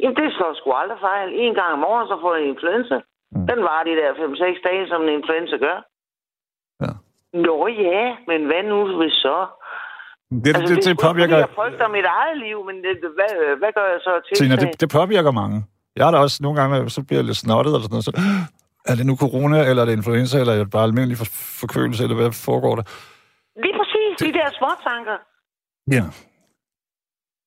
Jamen, 0.00 0.16
det 0.20 0.26
slår 0.36 0.52
sgu 0.58 0.68
aldrig 0.82 1.00
fejl. 1.08 1.28
En 1.44 1.54
gang 1.60 1.70
om 1.78 1.82
året, 1.92 2.06
så 2.10 2.16
får 2.22 2.30
jeg 2.34 2.42
en 2.44 2.52
influenza. 2.54 2.96
Mm. 3.34 3.46
Den 3.50 3.58
var 3.68 3.78
de 3.88 3.94
der 4.00 4.10
5-6 4.12 4.68
dage, 4.68 4.84
som 4.90 5.00
en 5.06 5.12
influenza 5.18 5.56
gør. 5.66 5.78
Ja. 6.84 6.92
Nå 7.46 7.56
ja, 7.86 8.02
men 8.30 8.40
hvad 8.48 8.62
nu 8.72 8.78
hvis 9.00 9.16
så? 9.26 9.38
Det, 10.44 10.52
altså, 10.56 10.74
det, 10.74 10.76
det, 10.76 10.84
det 10.88 10.96
påvirker... 11.08 11.36
Jeg 11.44 11.52
frygter 11.60 11.88
mit 11.96 12.06
eget 12.18 12.36
liv, 12.46 12.58
men 12.68 12.76
det, 12.84 12.92
det- 13.02 13.14
hvad, 13.18 13.30
hvad 13.60 13.72
gør 13.78 13.86
jeg 13.94 14.00
så 14.08 14.12
til? 14.26 14.34
Tina, 14.36 14.56
det, 14.62 14.80
det 14.80 14.88
påvirker 14.98 15.30
mange. 15.42 15.58
Jeg 15.96 16.04
har 16.06 16.12
da 16.12 16.18
også 16.26 16.38
nogle 16.44 16.56
gange, 16.60 16.90
så 16.96 17.00
bliver 17.06 17.18
jeg 17.20 17.24
lidt 17.30 17.36
snottet 17.44 17.70
eller 17.74 17.86
sådan 17.86 17.94
noget, 17.96 18.08
så 18.10 18.14
er 18.90 18.94
det 18.94 19.06
nu 19.06 19.16
corona, 19.16 19.58
eller 19.68 19.82
er 19.82 19.86
det 19.86 19.92
influenza, 19.92 20.38
eller 20.40 20.52
er 20.52 20.58
det 20.58 20.70
bare 20.70 20.82
almindelig 20.84 21.16
for, 21.18 21.24
forkølelse, 21.60 22.02
eller 22.02 22.16
hvad 22.16 22.32
foregår 22.32 22.74
der? 22.76 22.82
Lige 23.64 23.74
præcis, 23.80 24.10
de 24.24 24.38
der 24.38 24.48
småtanker. 24.58 25.16
Ja. 25.96 26.04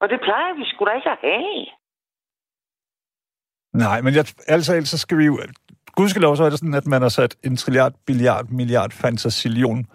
Og 0.01 0.09
det 0.09 0.19
plejer 0.27 0.51
vi 0.59 0.63
sgu 0.71 0.85
da 0.85 0.91
ikke 0.99 1.09
at 1.09 1.17
have. 1.21 1.65
Nej, 3.73 4.01
men 4.01 4.13
jeg, 4.15 4.25
altså, 4.47 4.81
så 4.85 4.97
skal 4.97 5.17
vi 5.17 5.25
jo... 5.25 5.39
Gudskelov, 5.95 6.35
så 6.35 6.43
er 6.43 6.49
det 6.49 6.59
sådan, 6.59 6.73
at 6.73 6.85
man 6.87 7.01
har 7.01 7.09
sat 7.09 7.35
en 7.43 7.57
trilliard, 7.57 7.93
billiard, 8.05 8.45
milliard, 8.49 8.91
fantasillion 8.91 9.85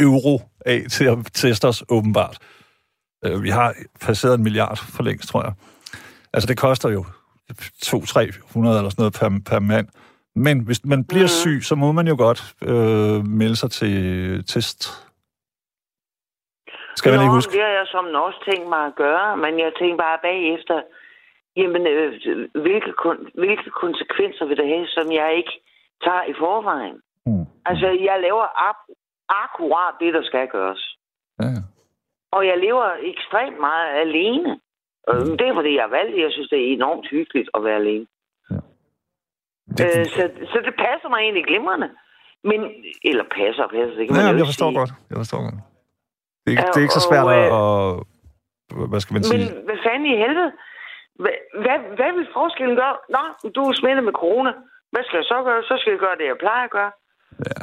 euro 0.00 0.40
af 0.66 0.84
til 0.90 1.04
at 1.04 1.18
teste 1.32 1.68
os, 1.68 1.84
åbenbart. 1.88 2.38
Øh, 3.24 3.42
Vi 3.42 3.50
har 3.50 3.74
passeret 4.00 4.34
en 4.34 4.42
milliard 4.42 4.76
for 4.76 5.02
længst, 5.02 5.28
tror 5.28 5.42
jeg. 5.44 5.52
Altså, 6.32 6.46
det 6.46 6.58
koster 6.58 6.88
jo 6.88 7.04
2-300 7.52 7.54
eller 8.58 8.90
sådan 8.90 8.94
noget 8.98 9.12
per, 9.14 9.40
per 9.50 9.58
mand. 9.58 9.88
Men 10.36 10.64
hvis 10.66 10.84
man 10.84 11.04
bliver 11.04 11.30
mm. 11.32 11.36
syg, 11.42 11.58
så 11.62 11.74
må 11.74 11.92
man 11.92 12.06
jo 12.08 12.16
godt 12.18 12.40
øh, 12.70 13.18
melde 13.40 13.56
sig 13.56 13.70
til 13.70 13.94
test. 14.46 14.80
Skal 16.96 17.10
man 17.10 17.18
Nå, 17.18 17.22
ikke 17.24 17.34
huske? 17.34 17.52
det 17.52 17.62
har 17.62 17.74
jeg 17.80 17.86
som 17.86 18.04
også 18.26 18.40
tænkt 18.50 18.68
mig 18.68 18.82
at 18.86 18.94
gøre, 18.94 19.36
men 19.36 19.52
jeg 19.58 19.72
tænker 19.78 19.96
bare 19.96 20.18
bagefter, 20.22 20.82
jamen, 21.56 21.82
øh, 21.86 22.08
hvilke, 22.64 22.90
kon- 23.02 23.30
hvilke 23.40 23.70
konsekvenser 23.82 24.44
vil 24.46 24.56
det 24.56 24.68
have, 24.74 24.86
som 24.86 25.12
jeg 25.12 25.36
ikke 25.36 25.54
tager 26.04 26.24
i 26.32 26.34
forvejen? 26.38 26.96
Mm. 27.26 27.44
Altså, 27.66 27.86
jeg 28.08 28.16
laver 28.26 28.46
ap- 28.68 28.94
akkurat 29.44 29.94
det, 30.00 30.14
der 30.14 30.22
skal 30.24 30.48
gøres. 30.48 30.82
Ja, 31.40 31.44
ja. 31.56 31.62
Og 32.36 32.46
jeg 32.46 32.58
lever 32.58 32.86
ekstremt 33.12 33.58
meget 33.60 33.90
alene. 34.04 34.60
Og 35.08 35.14
Det 35.38 35.46
er, 35.48 35.54
fordi 35.54 35.74
jeg 35.74 35.82
har 35.82 35.94
valgt 35.98 36.14
det. 36.14 36.22
Jeg 36.22 36.32
synes, 36.32 36.48
det 36.48 36.58
er 36.58 36.72
enormt 36.72 37.06
hyggeligt 37.10 37.50
at 37.54 37.64
være 37.64 37.76
alene. 37.76 38.06
Det, 39.78 39.86
Øh, 39.98 40.04
så, 40.16 40.22
så 40.52 40.58
det 40.66 40.74
passer 40.84 41.08
mig 41.12 41.20
egentlig 41.26 41.44
glimrende. 41.50 41.88
Men, 42.50 42.60
eller 43.10 43.24
passer 43.38 43.62
og 43.66 43.70
passer, 43.76 43.94
det 43.98 44.04
kan 44.04 44.12
man 44.16 44.32
jo 44.34 44.38
jeg 44.42 44.48
forstår 44.52 44.70
sige. 44.70 44.78
godt. 44.80 44.92
Jeg 45.10 45.16
forstår 45.22 45.40
godt. 45.46 45.58
Det 46.44 46.50
er, 46.52 46.56
Ja, 46.60 46.66
det 46.72 46.78
er 46.80 46.86
ikke 46.86 46.98
så 47.00 47.04
og, 47.04 47.10
svært 47.10 47.26
at, 47.38 47.44
øh, 47.44 47.54
at... 47.58 48.88
Hvad 48.90 49.00
skal 49.02 49.12
man 49.14 49.22
Men 49.22 49.30
sige? 49.32 49.46
hvad 49.68 49.78
fanden 49.86 50.06
i 50.14 50.16
helvede? 50.24 50.50
Hvad, 51.22 51.34
hvad, 51.64 51.78
hvad 51.98 52.10
vil 52.16 52.26
forskellen 52.38 52.76
gøre? 52.82 52.94
Nå, 53.16 53.22
du 53.56 53.60
er 53.70 53.74
smittet 53.80 54.04
med 54.08 54.14
corona. 54.22 54.52
Hvad 54.92 55.02
skal 55.06 55.16
jeg 55.20 55.28
så 55.32 55.38
gøre? 55.48 55.60
Så 55.70 55.74
skal 55.80 55.90
jeg 55.94 56.00
gøre 56.06 56.16
det, 56.20 56.26
jeg 56.32 56.38
plejer 56.44 56.64
at 56.68 56.74
gøre. 56.78 56.92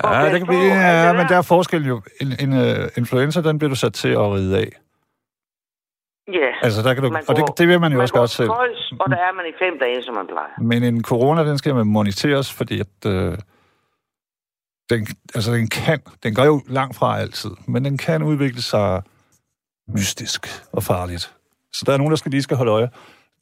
Ja, 0.03 0.31
det 0.33 0.39
kan 0.41 0.47
blive, 0.53 0.67
ja, 1.07 1.13
men 1.17 1.21
der? 1.21 1.27
der 1.31 1.37
er 1.43 1.47
forskel 1.55 1.83
jo. 1.93 1.97
En, 2.21 2.29
en 2.43 2.51
uh, 2.63 2.83
influenza, 3.01 3.37
den 3.47 3.55
bliver 3.59 3.69
du 3.75 3.79
sat 3.85 3.93
til 4.03 4.11
at 4.23 4.27
ride 4.35 4.53
af. 4.63 4.69
Ja. 6.27 6.51
Altså, 6.61 6.81
der 6.81 6.93
kan 6.93 7.03
du, 7.03 7.09
Man 7.09 7.23
og 7.27 7.35
det, 7.35 7.43
det 7.57 7.67
vil 7.67 7.79
man 7.79 7.91
jo 7.91 7.97
man 7.97 8.01
også 8.01 8.13
godt 8.13 8.29
selv. 8.29 8.49
Kols, 8.49 8.93
og 8.99 9.09
der 9.09 9.17
er 9.17 9.33
man 9.33 9.45
i 9.45 9.53
fem 9.59 9.79
dage, 9.79 10.03
som 10.03 10.13
man 10.15 10.27
plejer. 10.27 10.61
Men 10.61 10.83
en 10.83 11.03
corona, 11.03 11.43
den 11.49 11.57
skal 11.57 11.75
man 11.75 11.87
moniteres, 11.87 12.53
fordi 12.53 12.79
at, 12.79 13.05
øh, 13.07 13.37
den, 14.89 15.07
altså 15.35 15.51
den 15.53 15.67
kan, 15.69 15.99
den 16.23 16.35
går 16.35 16.45
jo 16.45 16.61
langt 16.67 16.95
fra 16.97 17.19
altid, 17.19 17.51
men 17.67 17.85
den 17.85 17.97
kan 17.97 18.23
udvikle 18.23 18.61
sig 18.61 19.01
mystisk 19.87 20.47
og 20.73 20.83
farligt. 20.83 21.33
Så 21.73 21.83
der 21.85 21.93
er 21.93 21.97
nogen, 21.97 22.11
der 22.11 22.17
skal 22.17 22.31
lige 22.31 22.41
skal 22.41 22.57
holde 22.57 22.71
øje. 22.71 22.89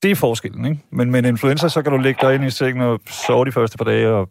Det 0.03 0.11
er 0.11 0.15
forskellen, 0.15 0.65
ikke? 0.65 0.79
Men 0.89 1.11
med 1.11 1.19
en 1.19 1.25
influenza, 1.25 1.67
så 1.69 1.81
kan 1.83 1.91
du 1.91 1.97
ligge 1.97 2.27
dig 2.27 2.35
ind 2.35 2.43
i 2.45 2.49
sengen 2.49 2.81
og 2.83 2.99
sove 3.07 3.45
de 3.45 3.51
første 3.51 3.77
par 3.77 3.85
dage, 3.85 4.09
og 4.09 4.29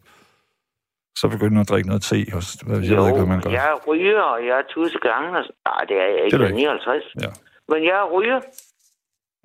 så 1.18 1.28
begynde 1.28 1.60
at 1.60 1.68
drikke 1.68 1.88
noget 1.88 2.02
te. 2.02 2.14
Og, 2.36 2.42
jeg 2.66 2.80
ved 2.80 2.88
Jo, 2.88 3.06
ikke, 3.06 3.18
hvad 3.18 3.26
man 3.26 3.40
gør. 3.40 3.50
jeg 3.50 3.74
ryger, 3.88 4.20
og 4.22 4.40
jeg 4.46 4.58
er 4.58 4.62
tusind 4.74 5.00
gange. 5.00 5.28
Og... 5.38 5.44
Nej, 5.66 5.84
det 5.88 5.96
er 5.96 6.06
jeg 6.14 6.24
ikke. 6.24 6.24
Det 6.24 6.32
er 6.34 6.38
du 6.38 6.44
jeg 6.44 6.52
er 6.52 6.56
ikke. 6.56 6.56
59. 6.56 7.04
Ja. 7.22 7.28
Men 7.68 7.84
jeg 7.84 8.08
ryger. 8.12 8.40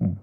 Mm. 0.00 0.16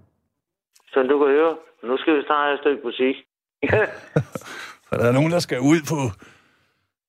Som 0.92 1.08
du 1.08 1.18
kan 1.18 1.28
høre. 1.28 1.56
Nu 1.84 1.96
skal 1.96 2.16
vi 2.16 2.22
snart 2.26 2.44
have 2.44 2.54
et 2.54 2.60
stykke 2.60 2.82
musik. 2.84 3.16
Så 4.88 4.96
der 4.98 5.04
er 5.08 5.12
nogen, 5.12 5.32
der 5.32 5.38
skal 5.38 5.60
ud 5.60 5.80
på 5.90 5.98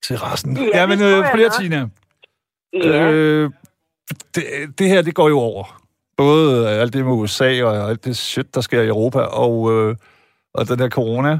terrassen. 0.02 0.56
Ja, 0.56 0.62
Ja, 0.74 0.80
det 0.86 0.88
men 0.88 0.98
øh, 1.08 1.24
flere. 1.34 1.50
Tina. 1.50 1.88
ja. 2.72 3.10
Øh, 3.12 3.50
det, 4.34 4.44
det 4.78 4.88
her, 4.88 5.02
det 5.02 5.14
går 5.14 5.28
jo 5.28 5.38
over. 5.38 5.80
Både 6.16 6.68
alt 6.70 6.92
det 6.92 7.04
med 7.04 7.12
USA 7.12 7.64
og 7.64 7.90
alt 7.90 8.04
det 8.04 8.16
shit, 8.16 8.54
der 8.54 8.60
sker 8.60 8.82
i 8.82 8.86
Europa, 8.88 9.18
og, 9.20 9.72
øh, 9.72 9.96
og 10.54 10.68
den 10.68 10.78
der 10.78 10.88
corona. 10.90 11.38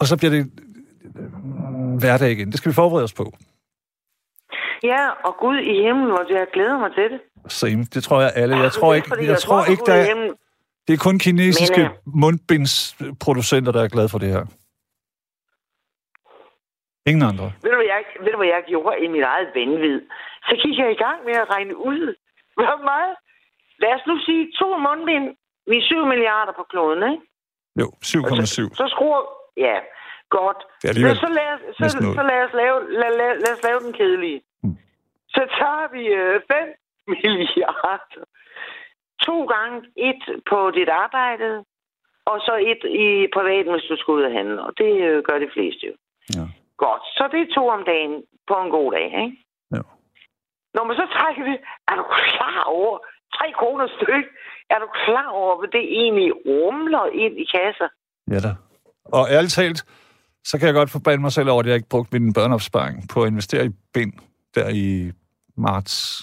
Og 0.00 0.06
så 0.06 0.16
bliver 0.16 0.30
det 0.30 0.50
øh, 1.18 1.98
hverdag 1.98 2.30
igen. 2.30 2.48
Det 2.50 2.58
skal 2.58 2.70
vi 2.70 2.74
forberede 2.74 3.04
os 3.04 3.12
på. 3.12 3.32
ja, 4.82 5.10
og 5.24 5.36
Gud 5.40 5.56
i 5.58 5.74
himlen, 5.82 6.06
hvor 6.06 6.38
jeg 6.38 6.46
glæder 6.52 6.78
mig 6.78 6.90
til 6.94 7.04
det. 7.12 7.20
Same. 7.48 7.82
Det 7.94 8.04
tror 8.04 8.20
jeg 8.20 8.32
alle. 8.34 8.56
Jeg 8.56 8.72
tror 8.72 8.94
ikke, 8.94 9.10
jeg 9.20 9.38
tror 9.38 9.64
ikke 9.64 9.82
der 9.86 9.94
er, 9.94 10.34
det 10.86 10.92
er 10.94 11.00
kun 11.08 11.18
kinesiske 11.18 11.82
Men, 11.82 11.90
øh, 11.90 12.20
mundbindsproducenter, 12.22 13.72
der 13.72 13.82
er 13.82 13.88
glade 13.88 14.08
for 14.08 14.18
det 14.18 14.28
her. 14.28 14.44
Ingen 17.10 17.24
andre. 17.30 17.46
Ved 17.62 17.70
du, 17.72 17.78
hvad 17.82 17.90
jeg, 17.94 18.00
ved 18.24 18.32
du, 18.32 18.38
hvad 18.42 18.50
jeg 18.56 18.62
gjorde 18.72 18.94
i 19.04 19.06
mit 19.14 19.24
eget 19.32 19.48
vanvid? 19.54 20.00
Så 20.48 20.52
gik 20.62 20.76
jeg 20.82 20.88
i 20.96 20.98
gang 21.04 21.18
med 21.28 21.34
at 21.42 21.50
regne 21.54 21.74
ud, 21.90 22.02
hvor 22.58 22.78
meget. 22.92 23.14
Lad 23.82 23.92
os 23.96 24.04
nu 24.10 24.14
sige 24.26 24.42
to 24.60 24.68
mundbind. 24.86 25.26
Vi 25.70 25.76
er 25.76 25.82
7 25.82 26.06
milliarder 26.12 26.52
på 26.58 26.64
kloden, 26.70 27.02
ikke? 27.12 27.24
Jo, 27.80 27.86
7,7. 28.04 28.80
Så 28.80 28.84
skruer... 28.94 29.22
Ja, 29.66 29.76
godt. 30.38 30.60
Det 30.82 30.88
er 30.90 31.06
Men 31.06 31.16
så 31.26 31.30
lad, 31.38 31.48
os, 31.54 31.60
så, 31.78 31.84
så 32.18 32.22
lad, 32.30 32.40
os 32.46 32.54
lave, 32.60 32.76
lad, 33.00 33.10
lad, 33.20 33.30
lad 33.44 33.52
os 33.56 33.62
lave 33.68 33.80
den 33.86 33.92
kedelige. 33.98 34.40
Mm. 34.62 34.76
Så 35.34 35.42
tager 35.58 35.86
vi 35.94 36.02
5 36.52 36.85
milliarder. 37.10 38.24
To 39.26 39.36
gange 39.54 39.76
et 40.08 40.22
på 40.50 40.58
dit 40.70 40.88
arbejde, 40.88 41.64
og 42.30 42.36
så 42.46 42.54
et 42.72 42.82
i 43.06 43.08
privaten, 43.36 43.72
hvis 43.72 43.88
du 43.90 43.96
skal 43.96 44.12
ud 44.16 44.28
og 44.28 44.32
handle. 44.38 44.58
Og 44.66 44.72
det 44.78 44.92
øh, 45.08 45.22
gør 45.26 45.38
de 45.44 45.50
fleste 45.54 45.82
jo. 45.90 45.94
Ja. 46.36 46.44
Godt. 46.84 47.04
Så 47.16 47.24
det 47.32 47.40
er 47.42 47.54
to 47.58 47.62
om 47.76 47.82
dagen 47.92 48.14
på 48.48 48.54
en 48.64 48.70
god 48.78 48.88
dag, 48.96 49.08
ikke? 49.24 49.36
Jo. 49.76 49.82
Når 50.74 50.84
man 50.88 50.96
så 51.00 51.06
trækker 51.16 51.44
det, 51.50 51.58
er 51.90 51.96
du 52.00 52.04
klar 52.30 52.58
over, 52.78 52.98
3 53.34 53.52
kroner 53.60 53.86
styk, 53.96 54.26
er 54.74 54.78
du 54.84 54.88
klar 55.04 55.28
over, 55.40 55.58
hvad 55.58 55.68
det 55.76 55.84
egentlig 56.02 56.30
rumler 56.46 57.04
ind 57.24 57.34
i 57.44 57.46
kasser? 57.54 57.88
Ja 58.32 58.38
da. 58.46 58.52
Og 59.04 59.24
ærligt 59.30 59.52
talt, 59.52 59.80
så 60.44 60.58
kan 60.58 60.66
jeg 60.66 60.74
godt 60.74 60.90
forbande 60.90 61.22
mig 61.22 61.32
selv 61.32 61.50
over, 61.50 61.60
at 61.60 61.66
jeg 61.66 61.74
ikke 61.74 61.88
brugte 61.88 62.18
min 62.18 62.32
børneopsparing 62.32 62.96
på 63.12 63.22
at 63.22 63.28
investere 63.28 63.64
i 63.66 63.70
bind 63.94 64.12
der 64.54 64.68
i 64.68 65.12
marts. 65.56 66.22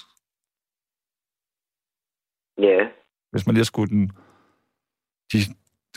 Ja. 2.61 2.79
Hvis 3.31 3.45
man 3.47 3.55
lige 3.55 3.65
skulle 3.65 3.89
den, 3.89 4.11
de 5.33 5.37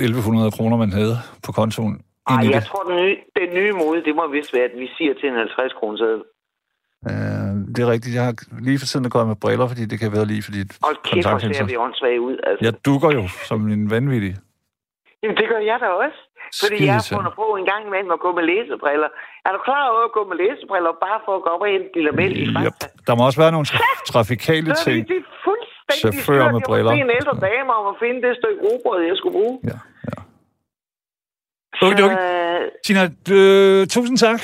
1100 0.01 0.51
kroner, 0.51 0.77
man 0.77 0.93
havde 0.93 1.15
på 1.47 1.53
kontoen, 1.53 1.95
ind 1.95 2.39
Ej, 2.39 2.43
i 2.43 2.47
jeg 2.47 2.61
det. 2.63 2.69
tror, 2.71 2.83
den 2.91 2.97
nye, 3.05 3.17
den 3.41 3.49
nye 3.59 3.73
mode, 3.73 4.05
det 4.05 4.15
må 4.17 4.29
vist 4.29 4.53
være, 4.55 4.65
at 4.71 4.77
vi 4.79 4.87
siger 4.97 5.15
til 5.15 5.29
en 5.29 5.37
50 5.37 5.73
kroner 5.73 5.99
sædel. 5.99 6.23
Uh, 7.11 7.57
det 7.75 7.81
er 7.85 7.91
rigtigt. 7.95 8.15
Jeg 8.19 8.25
har 8.29 8.35
lige 8.69 8.79
for 8.79 8.87
tiden 8.87 9.11
gået 9.11 9.27
med 9.33 9.37
briller, 9.45 9.67
fordi 9.73 9.85
det 9.93 9.99
kan 10.03 10.13
være 10.17 10.27
lige, 10.33 10.43
fordi 10.49 10.59
Hold 10.87 10.99
kæft, 11.09 11.27
hvor 11.29 11.39
ser 11.39 11.65
vi 11.73 11.77
åndssvage 11.77 12.21
ud. 12.29 12.37
Altså. 12.49 12.61
Jeg 12.67 12.73
dukker 12.89 13.11
jo 13.19 13.23
som 13.49 13.59
en 13.77 13.91
vanvittig. 13.95 14.33
Jamen, 15.23 15.37
det 15.41 15.47
gør 15.53 15.61
jeg 15.71 15.79
da 15.85 15.89
også. 16.05 16.19
Fordi 16.63 16.77
jeg 16.89 16.95
har 17.01 17.07
fundet 17.17 17.33
på 17.41 17.47
en 17.61 17.67
gang 17.71 17.83
imellem 17.89 18.11
at 18.17 18.21
gå 18.27 18.31
med 18.39 18.45
læsebriller. 18.53 19.09
Er 19.47 19.51
du 19.55 19.61
klar 19.69 19.83
over 19.93 20.05
at 20.09 20.13
gå 20.19 20.23
med 20.31 20.37
læsebriller 20.43 20.93
bare 21.07 21.19
for 21.25 21.33
at 21.39 21.43
gå 21.45 21.49
op 21.55 21.63
og 21.67 21.71
hente 21.75 21.89
Lille 21.97 22.13
Mæl 22.19 22.33
i 22.43 22.45
Yep. 22.47 22.55
Fakta? 22.57 22.87
Der 23.07 23.13
må 23.17 23.23
også 23.29 23.41
være 23.45 23.53
nogle 23.57 23.67
tra- 23.73 24.03
trafikale 24.13 24.71
ting. 24.85 24.97
det, 24.99 25.09
det 25.13 25.19
er 25.25 25.29
fuldstændig 25.91 26.23
Chauffører 26.25 26.47
med 26.53 26.61
Jeg 26.61 26.69
briller. 26.71 26.91
bede 26.93 27.01
en 27.09 27.11
ældre 27.21 27.35
dame 27.49 27.71
om 27.81 27.85
at 27.93 27.97
finde 28.03 28.19
det 28.27 28.33
stykke 28.41 28.59
robrød, 28.67 29.01
jeg 29.11 29.17
skulle 29.21 29.37
bruge. 29.39 29.55
Ja, 29.73 29.79
ja. 30.09 30.19
Okay, 31.87 32.03
okay. 32.07 32.19
Øh, 32.63 32.71
Tina, 32.85 33.03
øh, 33.37 33.87
tusind 33.95 34.17
tak. 34.27 34.41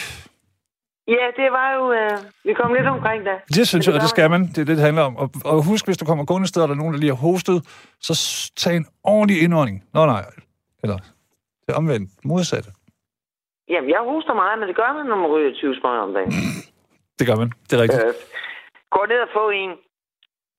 ja, 1.17 1.27
det 1.41 1.49
var 1.59 1.69
jo... 1.79 1.83
Øh, 1.99 2.17
vi 2.45 2.53
kom 2.61 2.75
lidt 2.75 2.87
omkring 2.87 3.21
da. 3.29 3.35
Det 3.57 3.69
synes 3.69 3.87
jeg, 3.87 3.95
og 3.95 4.01
det 4.01 4.11
skal 4.15 4.31
man. 4.31 4.43
Det 4.53 4.59
er 4.59 4.65
det, 4.65 4.77
det 4.79 4.85
handler 4.89 5.03
om. 5.03 5.17
Og, 5.17 5.31
og 5.45 5.65
husk, 5.71 5.85
hvis 5.87 5.99
du 5.99 6.05
kommer 6.05 6.25
gående 6.25 6.49
steder, 6.49 6.65
og 6.65 6.69
der 6.69 6.75
er 6.75 6.79
nogen, 6.83 6.95
der 6.95 7.01
lige 7.01 7.15
har 7.15 7.23
hostet, 7.29 7.59
så 8.07 8.13
tag 8.57 8.77
en 8.77 8.87
ordentlig 9.05 9.43
indånding. 9.43 9.77
Nå 9.95 10.07
nej, 10.07 10.25
Eller 10.83 10.99
det 11.67 11.75
omvendt, 11.75 12.11
modsatte. 12.25 12.71
Jamen, 13.73 13.91
jeg 13.91 14.01
hoster 14.11 14.35
meget, 14.43 14.59
men 14.59 14.69
det 14.69 14.77
gør 14.77 14.91
man, 14.97 15.07
når 15.07 15.17
man 15.17 15.27
ryger 15.35 15.53
20 15.55 15.75
smøger 15.81 16.03
om 16.07 16.13
dagen. 16.15 16.33
Det 17.19 17.25
gør 17.29 17.37
man, 17.43 17.49
det 17.71 17.73
er 17.79 17.83
rigtigt. 17.83 18.05
Øh, 18.07 18.15
gå 18.95 19.01
ned 19.09 19.21
og 19.27 19.31
få 19.39 19.45
en. 19.51 19.71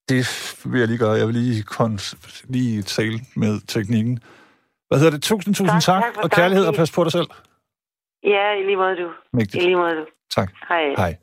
Det 0.10 0.24
vil 0.72 0.80
jeg 0.80 0.88
lige 0.88 0.98
gøre. 0.98 1.12
Jeg 1.12 1.28
vil 1.28 1.36
lige, 1.36 1.64
kons- 1.72 2.16
lige 2.50 2.82
tale 2.82 3.20
med 3.36 3.68
teknikken. 3.68 4.20
Hvad 4.88 4.98
hedder 5.00 5.12
det? 5.12 5.22
Tusind, 5.24 5.56
tusind 5.56 5.82
Tak, 5.82 5.82
tak, 5.82 6.04
tak 6.04 6.24
og 6.24 6.32
kærlighed, 6.32 6.66
og 6.66 6.74
pas 6.76 6.92
på 6.92 7.04
dig 7.04 7.12
selv. 7.12 7.28
Ja, 8.24 8.54
i 8.60 8.64
lige 8.66 8.78
måde 8.78 8.96
du. 8.96 9.12
Mægtigt. 9.34 9.64
I 9.64 9.66
lige 9.66 9.76
måde 9.76 9.96
du. 9.96 10.06
Tak. 10.36 10.52
Hej. 10.70 10.94
Hej. 10.98 11.18